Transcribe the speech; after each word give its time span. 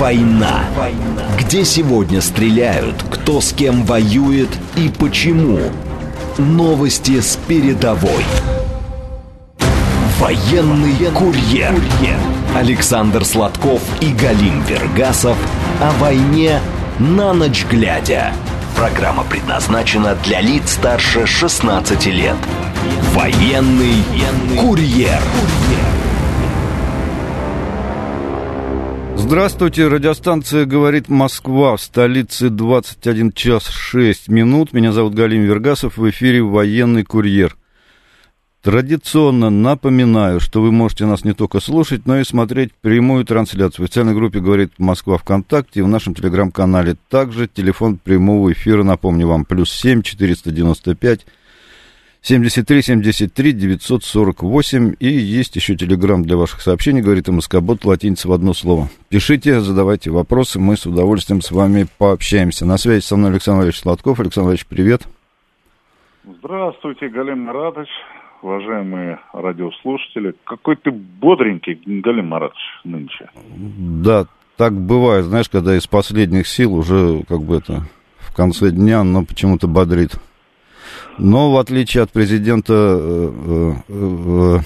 Война. 0.00 0.64
Где 1.38 1.62
сегодня 1.62 2.22
стреляют, 2.22 3.04
кто 3.10 3.42
с 3.42 3.52
кем 3.52 3.84
воюет 3.84 4.48
и 4.74 4.88
почему. 4.88 5.58
Новости 6.38 7.20
с 7.20 7.36
передовой. 7.36 8.24
Военный 10.18 10.94
курьер. 11.12 11.74
Александр 12.56 13.26
Сладков 13.26 13.82
и 14.00 14.14
Галим 14.14 14.62
Вергасов 14.62 15.36
о 15.82 15.90
войне 16.00 16.60
на 16.98 17.34
ночь 17.34 17.66
глядя. 17.68 18.32
Программа 18.76 19.24
предназначена 19.24 20.16
для 20.24 20.40
лиц 20.40 20.72
старше 20.72 21.26
16 21.26 22.06
лет. 22.06 22.36
Военный 23.12 24.02
курьер. 24.58 25.20
Здравствуйте, 29.30 29.86
радиостанция 29.86 30.66
«Говорит 30.66 31.08
Москва» 31.08 31.76
в 31.76 31.80
столице 31.80 32.50
21 32.50 33.30
час 33.30 33.68
6 33.68 34.26
минут. 34.26 34.72
Меня 34.72 34.90
зовут 34.90 35.14
Галим 35.14 35.42
Вергасов, 35.42 35.98
в 35.98 36.10
эфире 36.10 36.42
«Военный 36.42 37.04
курьер». 37.04 37.56
Традиционно 38.60 39.48
напоминаю, 39.48 40.40
что 40.40 40.60
вы 40.60 40.72
можете 40.72 41.06
нас 41.06 41.22
не 41.22 41.32
только 41.32 41.60
слушать, 41.60 42.06
но 42.06 42.18
и 42.18 42.24
смотреть 42.24 42.72
прямую 42.74 43.24
трансляцию 43.24 43.84
в 43.84 43.88
официальной 43.88 44.14
группе 44.14 44.40
«Говорит 44.40 44.72
Москва» 44.78 45.16
ВКонтакте 45.16 45.78
и 45.78 45.82
в 45.84 45.88
нашем 45.88 46.16
телеграм-канале. 46.16 46.96
Также 47.08 47.46
телефон 47.46 47.98
прямого 47.98 48.50
эфира, 48.50 48.82
напомню 48.82 49.28
вам, 49.28 49.44
плюс 49.44 49.70
7 49.70 50.02
495 50.02 51.24
73 52.22 52.82
73 52.82 53.52
948. 53.52 54.94
И 55.00 55.08
есть 55.08 55.56
еще 55.56 55.74
телеграмм 55.74 56.22
для 56.22 56.36
ваших 56.36 56.60
сообщений, 56.60 57.00
говорит 57.00 57.28
МСК-бот, 57.28 57.84
латиница 57.84 58.28
в 58.28 58.32
одно 58.32 58.52
слово. 58.52 58.88
Пишите, 59.08 59.60
задавайте 59.60 60.10
вопросы, 60.10 60.60
мы 60.60 60.76
с 60.76 60.84
удовольствием 60.86 61.40
с 61.40 61.50
вами 61.50 61.86
пообщаемся. 61.98 62.66
На 62.66 62.76
связи 62.76 63.02
со 63.02 63.16
мной 63.16 63.30
Александр 63.30 63.64
Ильич 63.64 63.78
Сладков. 63.78 64.20
Александр 64.20 64.50
Ильич, 64.50 64.66
привет. 64.66 65.02
Здравствуйте, 66.38 67.08
Галим 67.08 67.40
Маратович, 67.40 67.88
уважаемые 68.42 69.18
радиослушатели. 69.32 70.34
Какой 70.44 70.76
ты 70.76 70.90
бодренький, 70.90 71.80
Галим 72.02 72.28
Маратович, 72.28 72.62
нынче. 72.84 73.30
Да, 73.56 74.26
так 74.56 74.74
бывает, 74.74 75.24
знаешь, 75.24 75.48
когда 75.48 75.74
из 75.74 75.86
последних 75.86 76.46
сил 76.46 76.74
уже 76.74 77.22
как 77.28 77.40
бы 77.40 77.56
это 77.56 77.84
в 78.18 78.34
конце 78.36 78.70
дня, 78.70 79.02
но 79.02 79.24
почему-то 79.24 79.66
бодрит. 79.66 80.12
Но 81.22 81.52
в 81.52 81.58
отличие 81.58 82.02
от 82.02 82.10
президента 82.10 82.72
э, 82.72 83.30
э, 83.46 83.72
э, 83.88 84.58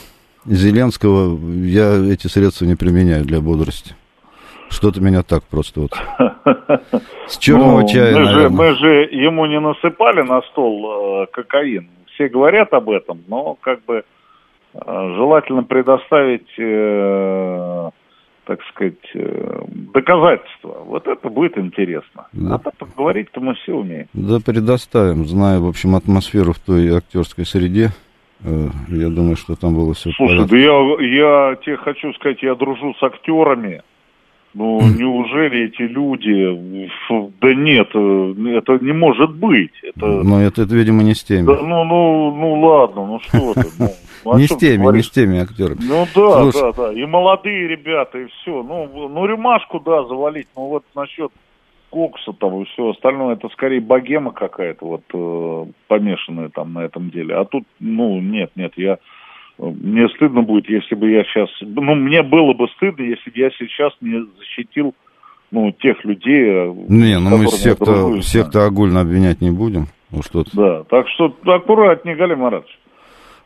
Зеленского, 0.47 1.37
я 1.65 2.13
эти 2.13 2.29
средства 2.29 2.65
не 2.65 2.77
применяю 2.77 3.25
для 3.25 3.41
бодрости. 3.41 3.97
Что-то 4.69 5.01
меня 5.01 5.23
так 5.23 5.43
просто 5.45 5.81
вот. 5.81 5.93
С 7.27 7.39
черного 7.39 7.81
ну, 7.81 7.89
чая, 7.89 8.17
мы 8.17 8.25
же, 8.25 8.49
мы 8.51 8.75
же 8.75 8.89
ему 9.11 9.47
не 9.47 9.59
насыпали 9.59 10.23
на 10.23 10.43
стол 10.43 11.23
э, 11.23 11.27
кокаин. 11.33 11.89
Все 12.15 12.29
говорят 12.29 12.73
об 12.73 12.89
этом, 12.91 13.25
но 13.27 13.57
как 13.61 13.85
бы 13.85 14.05
э, 14.75 15.15
желательно 15.17 15.65
предоставить 15.65 16.49
э, 16.59 17.84
так 18.45 18.61
сказать, 18.71 18.95
э, 19.15 19.61
доказательства. 19.93 20.79
Вот 20.87 21.07
это 21.07 21.29
будет 21.29 21.59
интересно. 21.59 22.27
Да. 22.33 22.55
А 22.55 22.59
так 22.59 22.77
поговорить-то 22.77 23.41
мы 23.41 23.55
все 23.55 23.73
умеем. 23.73 24.07
Да, 24.13 24.39
предоставим. 24.45 25.27
Знаю, 25.27 25.63
в 25.63 25.69
общем, 25.69 25.95
атмосферу 25.95 26.53
в 26.53 26.59
той 26.59 26.97
актерской 26.97 27.47
среде. 27.47 27.91
Э, 28.43 28.69
я 28.89 29.09
думаю, 29.09 29.37
что 29.37 29.57
там 29.57 29.75
было 29.75 29.95
все 29.95 30.11
Слушай, 30.13 30.47
да 30.47 30.57
я, 30.57 30.73
я 31.01 31.57
тебе 31.57 31.77
хочу 31.77 32.13
сказать, 32.15 32.43
я 32.43 32.55
дружу 32.55 32.95
с 32.95 33.03
актерами. 33.03 33.83
Ну, 34.55 34.81
неужели 34.83 35.65
эти 35.67 35.83
люди... 35.83 36.91
Да 37.41 37.55
нет, 37.55 37.89
э, 37.93 38.59
это 38.59 38.85
не 38.85 38.93
может 38.93 39.35
быть. 39.35 39.73
Это... 39.83 40.07
Но 40.07 40.41
это, 40.41 40.63
это, 40.63 40.75
видимо, 40.75 41.03
не 41.03 41.15
с 41.15 41.25
теми. 41.25 41.47
Да, 41.47 41.57
ну, 41.57 41.85
ну, 41.85 42.35
ну, 42.37 42.61
ладно, 42.61 43.07
ну 43.07 43.21
что 43.21 43.55
ты. 43.55 43.67
Ну, 43.79 43.89
ну 44.25 44.39
не 44.39 44.47
с 44.47 44.57
теми, 44.57 44.97
не 44.97 45.03
с 45.03 45.11
теми 45.11 45.41
актерами. 45.41 45.81
Ну 45.83 46.07
да, 46.15 46.43
Слушай... 46.43 46.61
да, 46.61 46.73
да. 46.73 46.93
И 46.93 47.05
молодые 47.07 47.69
ребята, 47.69 48.19
и 48.19 48.27
все. 48.27 48.63
Ну, 48.63 49.09
ну, 49.09 49.27
рюмашку, 49.27 49.81
да, 49.81 50.05
завалить. 50.05 50.49
Ну, 50.57 50.69
вот 50.69 50.85
насчет 50.95 51.31
кокса 51.91 52.33
там 52.33 52.63
и 52.63 52.65
все 52.65 52.91
остальное, 52.91 53.35
это 53.35 53.49
скорее 53.51 53.81
богема 53.81 54.33
какая-то, 54.33 54.85
вот, 54.85 55.03
э, 55.15 55.73
помешанная 55.87 56.49
там 56.49 56.73
на 56.73 56.81
этом 56.81 57.11
деле. 57.11 57.37
А 57.37 57.45
тут, 57.45 57.65
ну, 57.79 58.21
нет, 58.21 58.51
нет, 58.57 58.73
я 58.77 58.99
мне 59.59 60.09
стыдно 60.09 60.43
будет, 60.43 60.69
если 60.69 60.97
бы 60.97 61.11
я 61.11 61.23
сейчас... 61.25 61.49
Ну, 61.61 61.95
мне 61.95 62.23
было 62.23 62.55
бы 62.55 62.67
стыдно, 62.77 63.05
если 63.05 63.31
бы 63.31 63.39
я 63.39 63.51
сейчас 63.51 63.93
не 64.01 64.27
защитил 64.39 64.95
ну, 65.53 65.71
тех 65.71 66.05
людей, 66.05 66.43
э, 66.43 66.75
Не, 66.89 67.21
ну 67.21 67.39
мы 67.39 67.47
всех-то, 67.47 68.21
всех-то 68.21 68.67
огульно 68.67 69.03
обвинять 69.03 69.41
не 69.41 69.53
будем. 69.53 69.87
Ну, 70.11 70.23
что 70.23 70.45
да, 70.53 70.85
так 70.85 71.09
что 71.09 71.35
аккуратнее, 71.45 72.17
Галим 72.17 72.41
Маратович. 72.41 72.79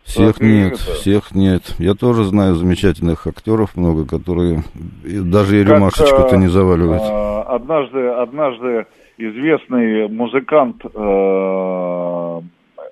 Всех 0.04 0.38
так, 0.38 0.42
нет, 0.42 0.72
это... 0.72 0.92
всех 0.94 1.34
нет. 1.34 1.62
Я 1.78 1.94
тоже 1.94 2.24
знаю 2.24 2.54
замечательных 2.54 3.26
актеров 3.26 3.76
много, 3.76 4.06
которые 4.06 4.62
даже 5.04 5.60
и 5.60 5.64
рюмашечку-то 5.64 6.36
не 6.36 6.48
заваливают. 6.48 7.02
А, 7.04 7.42
однажды, 7.42 8.06
однажды 8.08 8.86
известный 9.18 10.08
музыкант 10.08 10.82
э, 10.84 12.40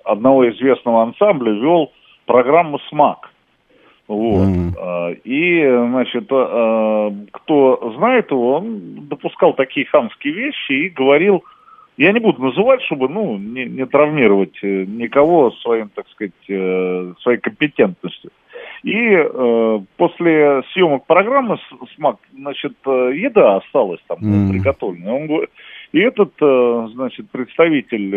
одного 0.04 0.50
известного 0.50 1.02
ансамбля 1.04 1.52
вел 1.52 1.92
программу 2.26 2.78
СМАК. 2.90 3.30
Вот. 4.08 4.46
Mm-hmm. 4.46 5.20
И, 5.24 5.88
значит, 5.90 6.26
а, 6.30 7.12
кто 7.32 7.94
знает 7.96 8.30
его, 8.30 8.58
он 8.58 9.08
допускал 9.08 9.54
такие 9.54 9.86
хамские 9.86 10.34
вещи 10.34 10.72
и 10.72 10.88
говорил, 10.90 11.42
я 11.96 12.12
не 12.12 12.20
буду 12.20 12.42
называть, 12.42 12.82
чтобы, 12.82 13.08
ну, 13.08 13.38
не, 13.38 13.64
не 13.64 13.86
травмировать 13.86 14.58
э, 14.62 14.84
никого 14.84 15.50
своим, 15.62 15.88
так 15.88 16.08
сказать, 16.10 16.32
э, 16.48 17.12
своей 17.20 17.38
компетентностью. 17.38 18.30
И 18.82 18.94
э, 18.94 19.80
после 19.96 20.62
съемок 20.72 21.06
программы 21.06 21.58
СМАК, 21.96 22.16
значит, 22.34 22.74
еда 22.84 23.56
осталась 23.56 24.00
там 24.06 24.18
mm-hmm. 24.18 24.50
приготовленная. 24.50 25.12
Он, 25.12 25.46
и 25.92 26.00
этот, 26.00 26.32
значит, 26.92 27.30
представитель 27.30 28.14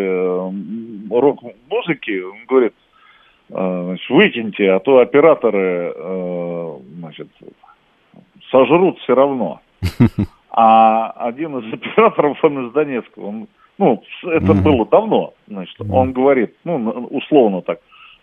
рок-музыки, 1.09 2.22
он 2.22 2.46
говорит, 2.47 2.73
Э, 3.51 3.84
значит, 3.85 4.09
выкиньте, 4.09 4.72
а 4.72 4.79
то 4.79 5.00
операторы 5.00 5.94
э, 5.96 6.78
значит, 7.00 7.28
сожрут 8.51 9.00
все 9.00 9.16
равно. 9.16 9.61
А 10.51 11.11
один 11.11 11.59
из 11.59 11.72
операторов, 11.72 12.44
он 12.44 12.67
из 12.67 12.73
Донецка, 12.73 13.19
он, 13.19 13.47
ну, 13.79 14.03
это 14.23 14.53
было 14.53 14.85
давно, 14.85 15.34
значит, 15.47 15.75
он 15.90 16.13
говорит, 16.13 16.56
ну, 16.63 17.07
условно 17.09 17.62
так, 17.62 17.79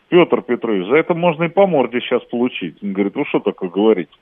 Петр 0.08 0.42
Петрович, 0.42 0.86
за 0.86 0.96
это 0.96 1.14
можно 1.14 1.44
и 1.44 1.48
по 1.48 1.66
морде 1.66 2.00
сейчас 2.00 2.22
получить. 2.24 2.76
Он 2.82 2.92
говорит, 2.92 3.16
вы 3.16 3.24
что 3.26 3.40
такое 3.40 3.70
говорите? 3.70 4.12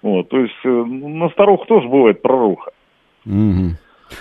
Вот, 0.00 0.28
то 0.30 0.38
есть 0.38 0.54
э, 0.64 0.68
на 0.68 1.28
старух 1.30 1.66
тоже 1.66 1.88
бывает 1.88 2.22
проруха. 2.22 2.70
Но 3.24 3.72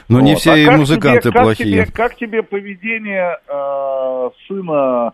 вот. 0.10 0.22
не 0.22 0.36
все 0.36 0.52
а 0.54 0.58
и 0.58 0.70
музыканты 0.70 1.30
тебе, 1.30 1.42
плохие. 1.42 1.86
Как 1.86 1.88
тебе, 1.88 1.96
как 1.96 2.16
тебе 2.16 2.44
поведение 2.44 3.38
э, 3.48 4.30
сына 4.48 5.14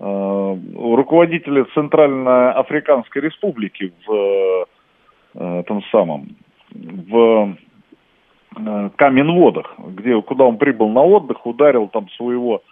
Э, 0.00 0.56
руководителя 0.76 1.66
Центральноафриканской 1.74 3.20
Республики 3.20 3.92
в 4.06 4.66
э, 5.34 5.60
этом 5.60 5.82
самом, 5.90 6.36
в 6.70 7.56
Каменводах, 8.54 9.74
где, 9.78 10.20
куда 10.22 10.44
он 10.44 10.56
прибыл 10.58 10.88
на 10.88 11.02
отдых, 11.02 11.46
ударил 11.46 11.88
там 11.88 12.08
своего 12.10 12.62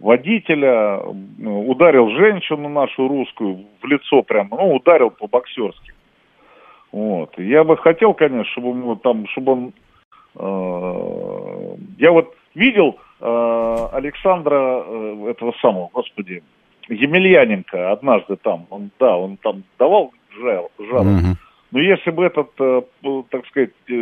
водителя, 0.00 1.00
ударил 1.38 2.10
женщину 2.10 2.68
нашу 2.68 3.06
русскую 3.06 3.66
в 3.80 3.86
лицо 3.86 4.22
прямо, 4.22 4.56
ну, 4.56 4.74
ударил 4.74 5.10
по-боксерски. 5.10 5.92
Вот. 6.90 7.38
Я 7.38 7.64
бы 7.64 7.76
хотел, 7.76 8.14
конечно, 8.14 8.50
чтобы 8.52 8.90
он 8.90 8.98
там, 8.98 9.28
чтобы 9.28 9.52
он... 9.52 9.72
Э, 10.36 11.76
я 11.98 12.10
вот 12.10 12.34
видел 12.54 12.98
э, 13.20 13.88
Александра, 13.92 14.82
э, 14.84 15.30
этого 15.30 15.52
самого, 15.60 15.90
господи, 15.92 16.42
Емельяненко 16.88 17.92
однажды 17.92 18.36
там, 18.36 18.66
он, 18.70 18.90
да, 18.98 19.16
он 19.16 19.36
там 19.36 19.62
давал 19.78 20.12
жар, 20.40 20.64
жару. 20.78 21.10
Угу. 21.10 21.36
Но 21.72 21.80
если 21.80 22.10
бы 22.10 22.24
этот, 22.24 22.50
э, 22.58 22.82
так 23.30 23.46
сказать, 23.46 23.70
э, 23.88 23.92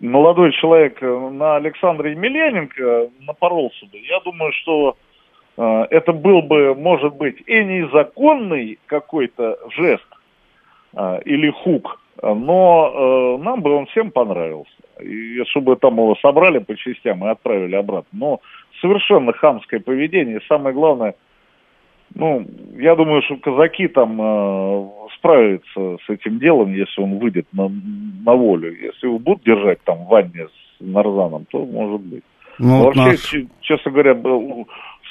молодой 0.00 0.52
человек 0.52 1.00
на 1.00 1.56
Александра 1.56 2.10
Емельяненко 2.10 3.10
напоролся 3.26 3.86
бы, 3.86 3.98
я 3.98 4.20
думаю, 4.20 4.52
что 4.52 4.96
э, 5.56 5.86
это 5.90 6.12
был 6.12 6.42
бы, 6.42 6.74
может 6.74 7.14
быть, 7.14 7.42
и 7.46 7.64
незаконный 7.64 8.78
какой-то 8.86 9.58
жест 9.76 10.06
или 11.24 11.50
хук, 11.50 12.00
но 12.20 13.38
нам 13.40 13.62
бы 13.62 13.76
он 13.76 13.86
всем 13.86 14.10
понравился. 14.10 14.72
И 15.00 15.40
чтобы 15.44 15.76
там 15.76 15.98
его 15.98 16.16
собрали 16.16 16.58
по 16.58 16.74
частям 16.74 17.24
и 17.24 17.28
отправили 17.28 17.76
обратно. 17.76 18.08
Но 18.10 18.40
совершенно 18.80 19.32
хамское 19.32 19.78
поведение. 19.78 20.40
Самое 20.48 20.74
главное– 20.74 21.14
Ну, 22.14 22.44
я 22.76 22.96
думаю, 22.96 23.22
что 23.22 23.36
казаки 23.36 23.88
там 23.88 24.20
э, 24.20 24.88
справятся 25.16 25.96
с 26.04 26.10
этим 26.10 26.38
делом, 26.38 26.72
если 26.72 27.00
он 27.00 27.18
выйдет 27.18 27.46
на, 27.52 27.68
на 27.68 28.34
волю. 28.34 28.72
Если 28.72 29.06
его 29.06 29.18
будут 29.18 29.44
держать 29.44 29.82
там 29.84 30.04
в 30.04 30.08
ванне 30.08 30.46
с 30.48 30.80
Нарзаном, 30.80 31.46
то 31.50 31.64
может 31.64 32.00
быть. 32.00 32.24
Ну, 32.58 32.84
вообще, 32.84 33.00
наш... 33.00 33.36
честно 33.60 33.90
говоря, 33.90 34.14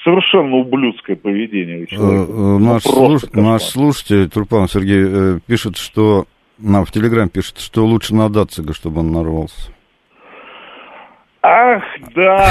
совершенно 0.04 0.58
ублюдское 0.58 1.16
поведение 1.16 1.84
у 1.84 1.86
человека. 1.86 2.32
Э, 2.32 2.36
э, 2.36 2.58
наш, 2.60 2.84
слуш... 2.84 3.22
наш 3.34 3.64
слушатель, 3.64 4.30
Турпан 4.30 4.68
Сергей, 4.68 5.06
э, 5.08 5.40
пишет, 5.46 5.78
что 5.78 6.26
нам 6.58 6.86
в 6.86 6.92
Телеграм 6.92 7.30
пишет, 7.30 7.60
что 7.60 7.86
лучше 7.86 8.14
на 8.14 8.30
Дацига, 8.30 8.74
чтобы 8.74 9.00
он 9.00 9.12
нарвался. 9.12 9.72
Ах, 11.42 11.84
да, 12.16 12.50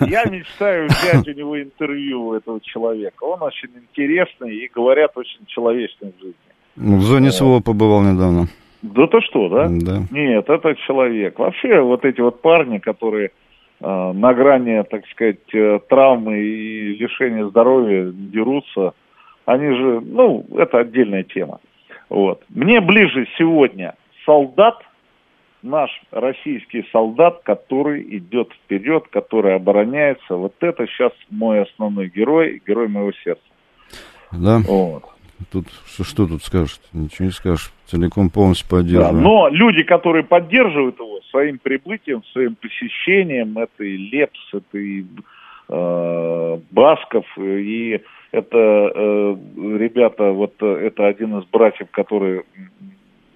я 0.00 0.24
мечтаю 0.24 0.88
взять 0.88 1.28
у 1.28 1.32
него 1.32 1.60
интервью 1.60 2.28
у 2.28 2.34
этого 2.34 2.60
человека. 2.60 3.24
Он 3.24 3.42
очень 3.42 3.68
интересный 3.76 4.56
и, 4.56 4.70
говорят, 4.74 5.16
очень 5.16 5.44
человечный 5.46 6.12
в 6.16 6.20
жизни. 6.20 6.34
Ну, 6.76 6.96
в 6.96 7.02
зоне 7.02 7.32
СВО 7.32 7.60
побывал 7.60 8.00
недавно. 8.02 8.46
Да 8.82 9.06
то 9.06 9.20
что, 9.20 9.48
да? 9.50 9.68
Да. 9.70 10.02
Нет, 10.10 10.48
это 10.48 10.74
человек. 10.86 11.38
Вообще, 11.38 11.80
вот 11.80 12.04
эти 12.06 12.20
вот 12.22 12.40
парни, 12.40 12.78
которые 12.78 13.30
э, 13.80 14.12
на 14.14 14.32
грани, 14.32 14.82
так 14.90 15.06
сказать, 15.08 15.54
э, 15.54 15.80
травмы 15.88 16.38
и 16.38 16.96
лишения 16.96 17.46
здоровья 17.46 18.10
дерутся, 18.10 18.94
они 19.44 19.66
же, 19.66 20.00
ну, 20.00 20.46
это 20.56 20.78
отдельная 20.78 21.24
тема. 21.24 21.60
Вот. 22.08 22.42
Мне 22.48 22.80
ближе 22.80 23.26
сегодня 23.36 23.94
солдат, 24.24 24.78
наш 25.62 25.90
российский 26.10 26.84
солдат, 26.92 27.40
который 27.44 28.02
идет 28.16 28.52
вперед, 28.52 29.04
который 29.10 29.54
обороняется. 29.54 30.34
Вот 30.34 30.54
это 30.60 30.86
сейчас 30.86 31.12
мой 31.30 31.62
основной 31.62 32.08
герой, 32.08 32.62
герой 32.66 32.88
моего 32.88 33.12
сердца. 33.24 33.42
Да. 34.32 34.58
Вот. 34.66 35.04
Тут 35.50 35.66
что, 35.86 36.04
что 36.04 36.26
тут 36.26 36.42
скажешь? 36.42 36.78
Ничего 36.92 37.26
не 37.26 37.32
скажешь. 37.32 37.72
Целиком 37.86 38.30
полностью 38.30 38.68
поддерживаю. 38.68 39.12
Да, 39.12 39.18
но 39.18 39.48
люди, 39.48 39.82
которые 39.82 40.22
поддерживают 40.22 40.98
его 40.98 41.20
своим 41.30 41.58
прибытием, 41.58 42.22
своим 42.32 42.56
посещением, 42.56 43.56
это 43.58 43.82
и 43.82 43.96
Лепс, 43.96 44.38
это 44.52 44.78
и 44.78 45.04
э, 45.68 46.58
Басков, 46.70 47.26
и 47.38 48.00
это 48.32 48.58
э, 48.58 49.36
ребята, 49.78 50.30
вот 50.30 50.54
э, 50.60 50.66
это 50.66 51.06
один 51.06 51.38
из 51.38 51.44
братьев, 51.46 51.88
который 51.90 52.42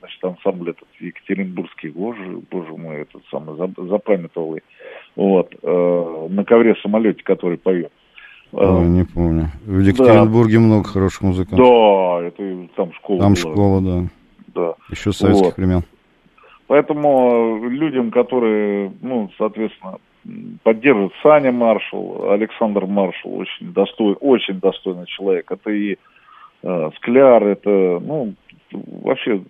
значит, 0.04 0.24
ансамбль 0.24 0.70
этот 0.70 0.88
Екатеринбургский, 1.00 1.90
боже, 1.90 2.40
боже 2.50 2.72
мой, 2.76 3.02
этот 3.02 3.22
самый 3.30 3.56
запамятовал, 3.56 4.58
вот, 5.16 5.54
э, 5.62 6.26
на 6.30 6.44
ковре 6.44 6.74
самолете, 6.82 7.22
который 7.22 7.58
поет. 7.58 7.90
Ой, 8.52 8.86
не 8.86 9.04
помню. 9.04 9.48
В 9.64 9.80
Екатеринбурге 9.80 10.54
да. 10.54 10.60
много 10.60 10.88
хороших 10.88 11.22
музыкантов. 11.22 11.66
Да, 11.66 12.26
это 12.26 12.68
там 12.76 12.92
школа 12.92 13.20
Там 13.20 13.34
была. 13.34 13.52
школа, 13.52 13.80
да. 13.80 14.08
Да. 14.54 14.74
Еще 14.90 15.12
с 15.12 15.16
советских 15.16 15.46
вот. 15.46 15.56
времен. 15.56 15.82
Поэтому 16.66 17.68
людям, 17.68 18.10
которые, 18.10 18.92
ну, 19.02 19.30
соответственно, 19.36 19.98
поддерживают 20.62 21.12
Саня 21.22 21.52
Маршал, 21.52 22.30
Александр 22.30 22.86
Маршал, 22.86 23.34
очень 23.34 23.72
достойный, 23.72 24.16
очень 24.20 24.60
достойный 24.60 25.06
человек. 25.06 25.50
Это 25.50 25.70
и 25.70 25.96
э, 26.62 26.90
Скляр, 26.96 27.44
это, 27.44 28.00
ну, 28.00 28.34
вообще 28.72 29.42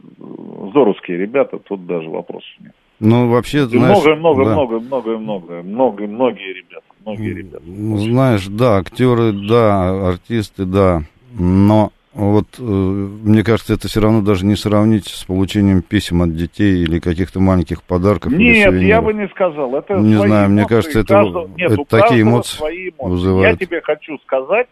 здоровские 0.71 1.19
ребята, 1.19 1.59
тут 1.59 1.87
даже 1.87 2.09
вопросов 2.09 2.51
нет. 2.61 2.75
Ну, 3.01 3.29
вообще, 3.29 3.67
знаешь... 3.67 3.99
Много, 3.99 4.15
много, 4.17 4.45
да. 4.45 4.53
много, 4.53 4.79
много, 4.79 5.19
много, 5.19 5.63
много, 5.63 6.07
многие 6.07 6.53
ребята, 6.55 6.85
многие 7.05 7.35
ребята. 7.35 7.65
Ну, 7.67 7.99
знаешь, 7.99 8.47
да, 8.47 8.77
актеры, 8.77 9.33
да, 9.33 10.09
артисты, 10.11 10.65
да, 10.65 11.03
но 11.37 11.91
вот 12.15 12.47
э, 12.61 12.63
мне 12.63 13.43
кажется, 13.43 13.75
это 13.75 13.89
все 13.89 14.01
равно 14.01 14.23
даже 14.23 14.47
не 14.47 14.55
сравнить 14.55 15.09
с 15.09 15.25
получением 15.25 15.83
писем 15.83 16.23
от 16.23 16.37
детей 16.37 16.85
или 16.85 17.01
каких-то 17.01 17.41
маленьких 17.41 17.83
подарков. 17.83 18.33
Нет, 18.33 18.73
я 18.83 19.03
бы 19.03 19.13
не 19.13 19.27
сказал. 19.29 19.75
Это 19.75 19.95
не 19.95 20.15
знаю, 20.15 20.47
эмоции, 20.47 20.53
мне 20.53 20.67
кажется, 20.67 21.01
это, 21.01 21.15
каждого, 21.15 21.49
нет, 21.57 21.73
это 21.73 21.85
такие 21.85 22.23
эмоции, 22.23 22.57
свои 22.57 22.91
эмоции 22.91 23.11
вызывают. 23.11 23.61
Я 23.61 23.67
тебе 23.67 23.81
хочу 23.81 24.17
сказать, 24.19 24.69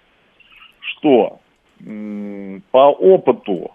что 0.81 1.41
по 2.71 2.91
опыту, 2.91 3.73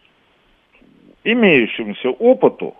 имеющемуся 1.31 2.09
опыту, 2.09 2.75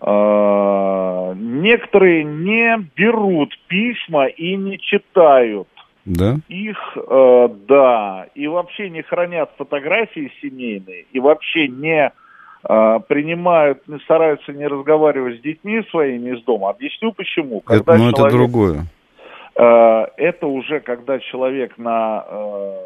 э- 0.00 1.34
некоторые 1.36 2.24
не 2.24 2.76
берут 2.96 3.58
письма 3.68 4.26
и 4.26 4.56
не 4.56 4.78
читают 4.78 5.68
да? 6.04 6.36
Их, 6.48 6.78
э, 6.96 7.48
да, 7.68 8.26
и 8.34 8.46
вообще 8.46 8.90
не 8.90 9.02
хранят 9.02 9.50
фотографии 9.56 10.32
семейные, 10.40 11.06
и 11.12 11.20
вообще 11.20 11.68
не 11.68 12.12
э, 12.68 13.00
принимают, 13.08 13.86
не 13.86 13.98
стараются 14.00 14.52
не 14.52 14.66
разговаривать 14.66 15.38
с 15.38 15.42
детьми 15.42 15.82
своими 15.90 16.36
из 16.36 16.42
дома. 16.44 16.70
Объясню 16.70 17.12
почему. 17.12 17.60
Когда 17.60 17.94
это, 17.94 18.02
ну, 18.02 18.12
человек, 18.12 18.26
это 18.26 18.36
другое. 18.36 18.86
Э, 19.54 20.06
это 20.16 20.46
уже 20.46 20.80
когда 20.80 21.20
человек 21.20 21.78
на 21.78 22.24
э, 22.26 22.76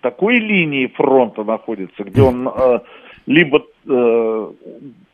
такой 0.00 0.38
линии 0.38 0.88
фронта 0.88 1.44
находится, 1.44 2.02
где 2.02 2.22
он 2.22 2.48
э, 2.48 2.80
либо 3.26 3.62
э, 3.86 4.50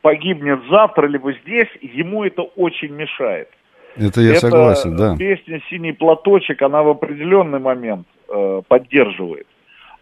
погибнет 0.01 0.59
завтра, 0.69 1.07
либо 1.07 1.33
здесь, 1.33 1.69
ему 1.81 2.23
это 2.23 2.43
очень 2.43 2.93
мешает. 2.93 3.49
Это 3.95 4.21
я 4.21 4.31
Это 4.31 4.39
согласен, 4.39 4.95
да. 4.95 5.15
Песня 5.17 5.61
«Синий 5.69 5.91
платочек», 5.91 6.61
она 6.61 6.81
в 6.83 6.89
определенный 6.89 7.59
момент 7.59 8.07
э, 8.29 8.61
поддерживает. 8.67 9.47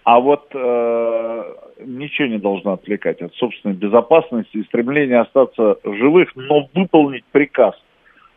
А 0.03 0.19
вот 0.19 0.47
э, 0.53 1.53
ничего 1.85 2.27
не 2.27 2.37
должно 2.37 2.73
отвлекать 2.73 3.21
от 3.21 3.33
собственной 3.35 3.75
безопасности 3.75 4.57
и 4.57 4.63
стремления 4.63 5.19
остаться 5.19 5.77
живых, 5.83 6.35
но 6.35 6.67
выполнить 6.73 7.25
приказ. 7.31 7.75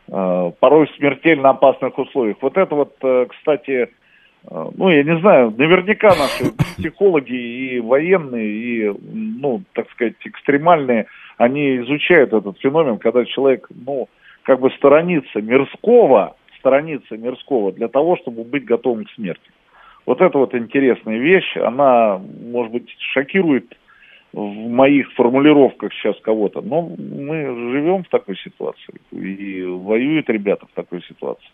Э, 0.08 0.52
порой 0.58 0.86
в 0.86 0.96
смертельно 0.96 1.50
опасных 1.50 1.98
условиях. 1.98 2.36
Вот 2.40 2.56
это 2.56 2.74
вот, 2.74 2.96
э, 3.02 3.26
кстати, 3.30 3.88
ну, 4.50 4.90
я 4.90 5.04
не 5.04 5.18
знаю, 5.20 5.54
наверняка 5.56 6.08
наши 6.08 6.52
психологи 6.76 7.32
и 7.32 7.80
военные, 7.80 8.48
и, 8.48 8.92
ну, 9.12 9.62
так 9.72 9.90
сказать, 9.90 10.14
экстремальные, 10.24 11.06
они 11.38 11.78
изучают 11.78 12.32
этот 12.32 12.58
феномен, 12.58 12.98
когда 12.98 13.24
человек, 13.24 13.68
ну, 13.70 14.08
как 14.42 14.60
бы 14.60 14.70
сторониться 14.72 15.40
мирского, 15.40 16.36
сторониться 16.58 17.16
мирского 17.16 17.72
для 17.72 17.88
того, 17.88 18.16
чтобы 18.16 18.44
быть 18.44 18.64
готовым 18.64 19.04
к 19.04 19.10
смерти. 19.12 19.50
Вот 20.06 20.20
это 20.20 20.36
вот 20.38 20.54
интересная 20.54 21.18
вещь, 21.18 21.56
она, 21.56 22.18
может 22.18 22.72
быть, 22.72 22.88
шокирует 23.12 23.76
в 24.32 24.68
моих 24.68 25.12
формулировках 25.12 25.92
сейчас 25.92 26.18
кого-то, 26.22 26.62
но 26.62 26.82
мы 26.82 27.44
живем 27.72 28.02
в 28.02 28.08
такой 28.08 28.36
ситуации, 28.38 28.94
и 29.12 29.62
воюют 29.62 30.28
ребята 30.30 30.66
в 30.66 30.74
такой 30.74 31.02
ситуации. 31.02 31.48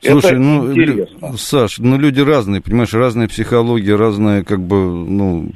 Слушай, 0.00 0.32
это 0.32 0.38
ну, 0.38 0.72
интересно. 0.72 1.36
Саш, 1.36 1.78
ну 1.78 1.98
люди 1.98 2.20
разные, 2.20 2.60
понимаешь, 2.60 2.94
разная 2.94 3.28
психология, 3.28 3.96
разное, 3.96 4.44
как 4.44 4.60
бы, 4.60 4.76
ну, 4.76 5.52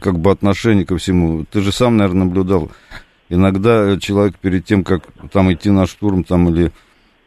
как 0.00 0.18
бы 0.18 0.30
отношение 0.30 0.86
ко 0.86 0.96
всему. 0.96 1.44
Ты 1.50 1.60
же 1.60 1.72
сам, 1.72 1.96
наверное, 1.96 2.24
наблюдал 2.24 2.70
Иногда 3.30 3.96
человек 3.96 4.34
перед 4.38 4.64
тем, 4.64 4.82
как 4.82 5.04
там 5.32 5.52
идти 5.52 5.70
на 5.70 5.86
штурм 5.86 6.24
там 6.24 6.48
или 6.48 6.72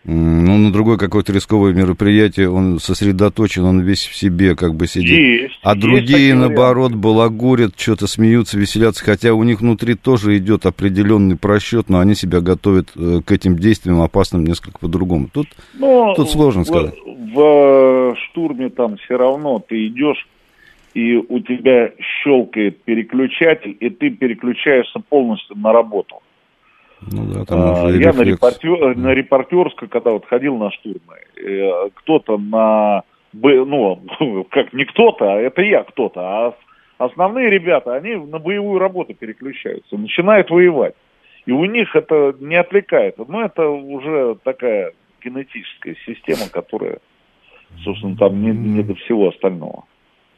ну, 0.06 0.58
на 0.58 0.72
другое 0.72 0.98
какое-то 0.98 1.32
рисковое 1.32 1.74
мероприятие, 1.74 2.50
он 2.50 2.80
сосредоточен, 2.80 3.64
он 3.64 3.82
весь 3.82 4.06
в 4.06 4.16
себе 4.16 4.56
как 4.56 4.76
бы 4.76 4.88
сидит. 4.88 5.44
Есть, 5.44 5.60
а 5.62 5.76
другие, 5.76 6.28
есть 6.28 6.36
наоборот, 6.36 6.92
варианты. 6.92 6.98
балагурят, 6.98 7.80
что-то 7.80 8.08
смеются, 8.08 8.60
веселятся, 8.60 9.04
хотя 9.04 9.34
у 9.34 9.44
них 9.44 9.62
внутри 9.62 9.96
тоже 9.96 10.38
идет 10.38 10.66
определенный 10.66 11.38
просчет, 11.38 11.90
но 11.90 12.00
они 12.00 12.16
себя 12.16 12.42
готовят 12.42 12.90
э, 12.98 13.22
к 13.26 13.32
этим 13.32 13.58
действиям 13.58 14.02
опасным 14.02 14.44
несколько 14.44 14.78
по-другому. 14.80 15.30
Тут, 15.32 15.48
но 15.74 16.14
тут 16.16 16.30
сложно 16.30 16.64
в, 16.64 16.68
сказать. 16.68 16.96
В, 17.06 18.14
в 18.14 18.18
штурме 18.30 18.70
там 18.70 18.98
все 18.98 19.18
равно 19.18 19.64
ты 19.66 19.88
идешь 19.88 20.28
и 20.94 21.16
у 21.16 21.40
тебя 21.40 21.92
щелкает 22.24 22.84
переключатель, 22.84 23.76
и 23.80 23.90
ты 23.90 24.12
переключаешься 24.12 25.00
полностью 25.10 25.58
на 25.58 25.74
работу. 25.74 26.22
Ну 27.12 27.26
да, 27.34 27.46
там 27.46 27.86
а, 27.86 27.90
я 27.90 28.14
на, 28.14 28.22
репортер, 28.22 28.96
на 28.96 29.14
репортерскую, 29.14 29.90
когда 29.90 30.12
вот 30.12 30.26
ходил 30.26 30.58
на 30.58 30.72
штурмы, 30.72 31.18
э, 31.36 31.90
кто-то 31.96 32.38
на, 32.38 33.04
ну, 33.34 34.48
как 34.50 34.74
не 34.74 34.86
кто-то, 34.86 35.34
а 35.34 35.40
это 35.40 35.62
я 35.62 35.84
кто-то, 35.84 36.22
а 36.22 36.56
основные 36.98 37.50
ребята, 37.50 37.96
они 37.96 38.16
на 38.16 38.40
боевую 38.40 38.80
работу 38.80 39.14
переключаются, 39.14 39.98
начинают 39.98 40.50
воевать. 40.50 40.96
И 41.46 41.52
у 41.52 41.66
них 41.66 41.96
это 41.96 42.36
не 42.40 42.56
отвлекает. 42.56 43.18
Но 43.18 43.44
это 43.44 43.68
уже 43.68 44.38
такая 44.44 44.94
генетическая 45.24 45.96
система, 46.06 46.50
которая, 46.50 47.00
собственно, 47.84 48.16
там 48.16 48.42
не, 48.42 48.52
не 48.52 48.84
до 48.84 48.96
всего 48.96 49.30
остального. 49.30 49.84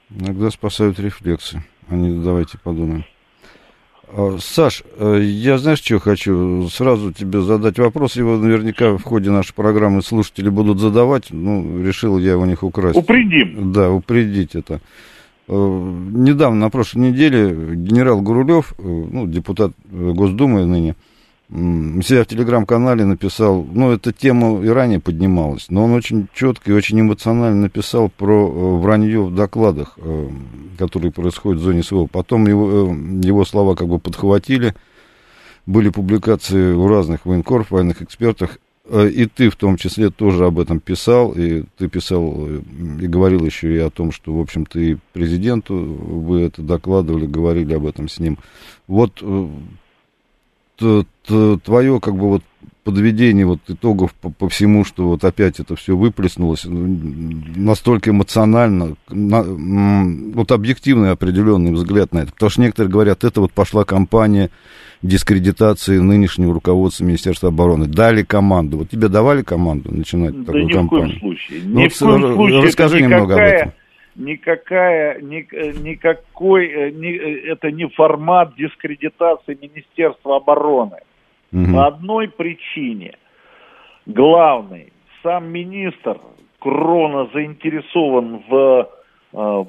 Иногда 0.09 0.49
спасают 0.49 0.99
рефлексы. 0.99 1.59
Они, 1.89 2.23
давайте 2.23 2.57
подумаем. 2.57 3.03
А, 4.13 4.37
Саш, 4.39 4.83
э, 4.97 5.19
я 5.21 5.57
знаешь, 5.57 5.79
что 5.79 5.99
хочу? 5.99 6.67
Сразу 6.69 7.11
тебе 7.11 7.41
задать 7.41 7.77
вопрос. 7.79 8.15
Его 8.15 8.37
наверняка 8.37 8.97
в 8.97 9.03
ходе 9.03 9.31
нашей 9.31 9.53
программы 9.53 10.01
слушатели 10.01 10.49
будут 10.49 10.79
задавать. 10.79 11.27
Ну, 11.31 11.83
решил 11.83 12.17
я 12.17 12.37
у 12.37 12.45
них 12.45 12.63
украсть. 12.63 12.97
Упредим. 12.97 13.71
Да, 13.71 13.91
упредить 13.91 14.55
это. 14.55 14.79
Недавно, 15.47 16.59
на 16.59 16.69
прошлой 16.71 17.11
неделе, 17.11 17.75
генерал 17.75 18.21
Гурулев, 18.21 18.73
ну, 18.79 19.27
депутат 19.27 19.73
Госдумы 19.91 20.65
ныне, 20.65 20.95
у 21.49 22.01
себя 22.01 22.23
в 22.23 22.27
телеграм-канале 22.27 23.05
написал, 23.05 23.63
ну, 23.63 23.91
эта 23.91 24.11
тема 24.11 24.63
и 24.63 24.67
ранее 24.67 24.99
поднималась, 24.99 25.67
но 25.69 25.83
он 25.83 25.91
очень 25.93 26.27
четко 26.33 26.71
и 26.71 26.73
очень 26.73 26.99
эмоционально 26.99 27.63
написал 27.63 28.09
про 28.09 28.47
э, 28.47 28.79
вранье 28.79 29.23
в 29.23 29.35
докладах, 29.35 29.97
э, 29.97 30.29
которые 30.77 31.11
происходят 31.11 31.61
в 31.61 31.63
зоне 31.63 31.83
СВО. 31.83 32.07
Потом 32.07 32.47
его, 32.47 32.91
э, 32.91 32.95
его 33.23 33.45
слова 33.45 33.75
как 33.75 33.87
бы 33.87 33.99
подхватили, 33.99 34.73
были 35.67 35.89
публикации 35.89 36.73
у 36.73 36.87
разных 36.87 37.25
военкоров, 37.25 37.69
военных 37.71 38.01
экспертах, 38.01 38.59
и 38.87 39.25
ты 39.25 39.49
в 39.49 39.55
том 39.55 39.77
числе 39.77 40.11
тоже 40.11 40.45
об 40.45 40.59
этом 40.59 40.79
писал, 40.79 41.31
и 41.31 41.63
ты 41.79 41.89
писал 41.89 42.47
и 42.47 43.07
говорил 43.07 43.43
еще 43.43 43.73
и 43.73 43.79
о 43.79 43.89
том, 43.89 44.11
что, 44.11 44.31
в 44.31 44.39
общем-то, 44.39 44.79
и 44.79 44.97
президенту 45.11 45.75
вы 45.75 46.41
это 46.41 46.61
докладывали, 46.61 47.25
говорили 47.25 47.73
об 47.73 47.87
этом 47.87 48.07
с 48.07 48.19
ним. 48.19 48.37
Вот 48.85 49.23
твое 50.77 51.99
как 51.99 52.15
бы 52.15 52.29
вот 52.29 52.43
подведение 52.83 53.47
вот 53.47 53.59
итогов 53.67 54.13
по, 54.13 54.29
по 54.29 54.47
всему, 54.47 54.85
что 54.85 55.09
вот 55.09 55.23
опять 55.25 55.59
это 55.59 55.75
все 55.75 55.97
выплеснулось 55.97 56.65
настолько 56.65 58.11
эмоционально, 58.11 58.95
на, 59.09 59.43
вот 60.33 60.51
объективный 60.51 61.11
определенный 61.11 61.73
взгляд 61.73 62.13
на 62.13 62.19
это, 62.19 62.31
потому 62.31 62.51
что 62.51 62.61
некоторые 62.61 62.91
говорят, 62.91 63.23
это 63.23 63.41
вот 63.41 63.51
пошла 63.51 63.85
кампания 63.85 64.51
дискредитации 65.01 65.97
нынешнего 65.97 66.53
руководства 66.53 67.03
Министерства 67.03 67.49
обороны. 67.49 67.87
Дали 67.87 68.23
команду. 68.23 68.77
Вот 68.77 68.89
тебе 68.89 69.07
давали 69.07 69.41
команду 69.41 69.93
начинать 69.93 70.37
да 70.39 70.45
такую 70.45 70.65
ни 70.65 70.71
кампанию? 70.71 71.17
В 71.17 71.19
коем 71.19 71.37
случае. 71.37 71.61
Ну, 71.65 71.79
ни 71.79 71.83
вот, 71.83 71.93
в 71.93 71.99
коем 71.99 72.35
случае. 72.35 72.61
Расскажи 72.63 73.01
немного 73.01 73.33
об 73.33 73.39
этом 73.39 73.73
никакая, 74.15 75.19
ни, 75.21 75.47
никакой, 75.81 76.67
э, 76.67 76.89
ни, 76.91 77.09
э, 77.09 77.51
это 77.51 77.71
не 77.71 77.87
формат 77.89 78.55
дискредитации 78.55 79.57
Министерства 79.61 80.37
обороны. 80.37 80.99
Угу. 81.51 81.73
По 81.73 81.87
одной 81.87 82.27
причине. 82.29 83.17
Главный, 84.05 84.93
сам 85.23 85.49
министр 85.51 86.19
Крона 86.59 87.29
заинтересован 87.33 88.43
в 88.47 88.89
э, 89.33 89.65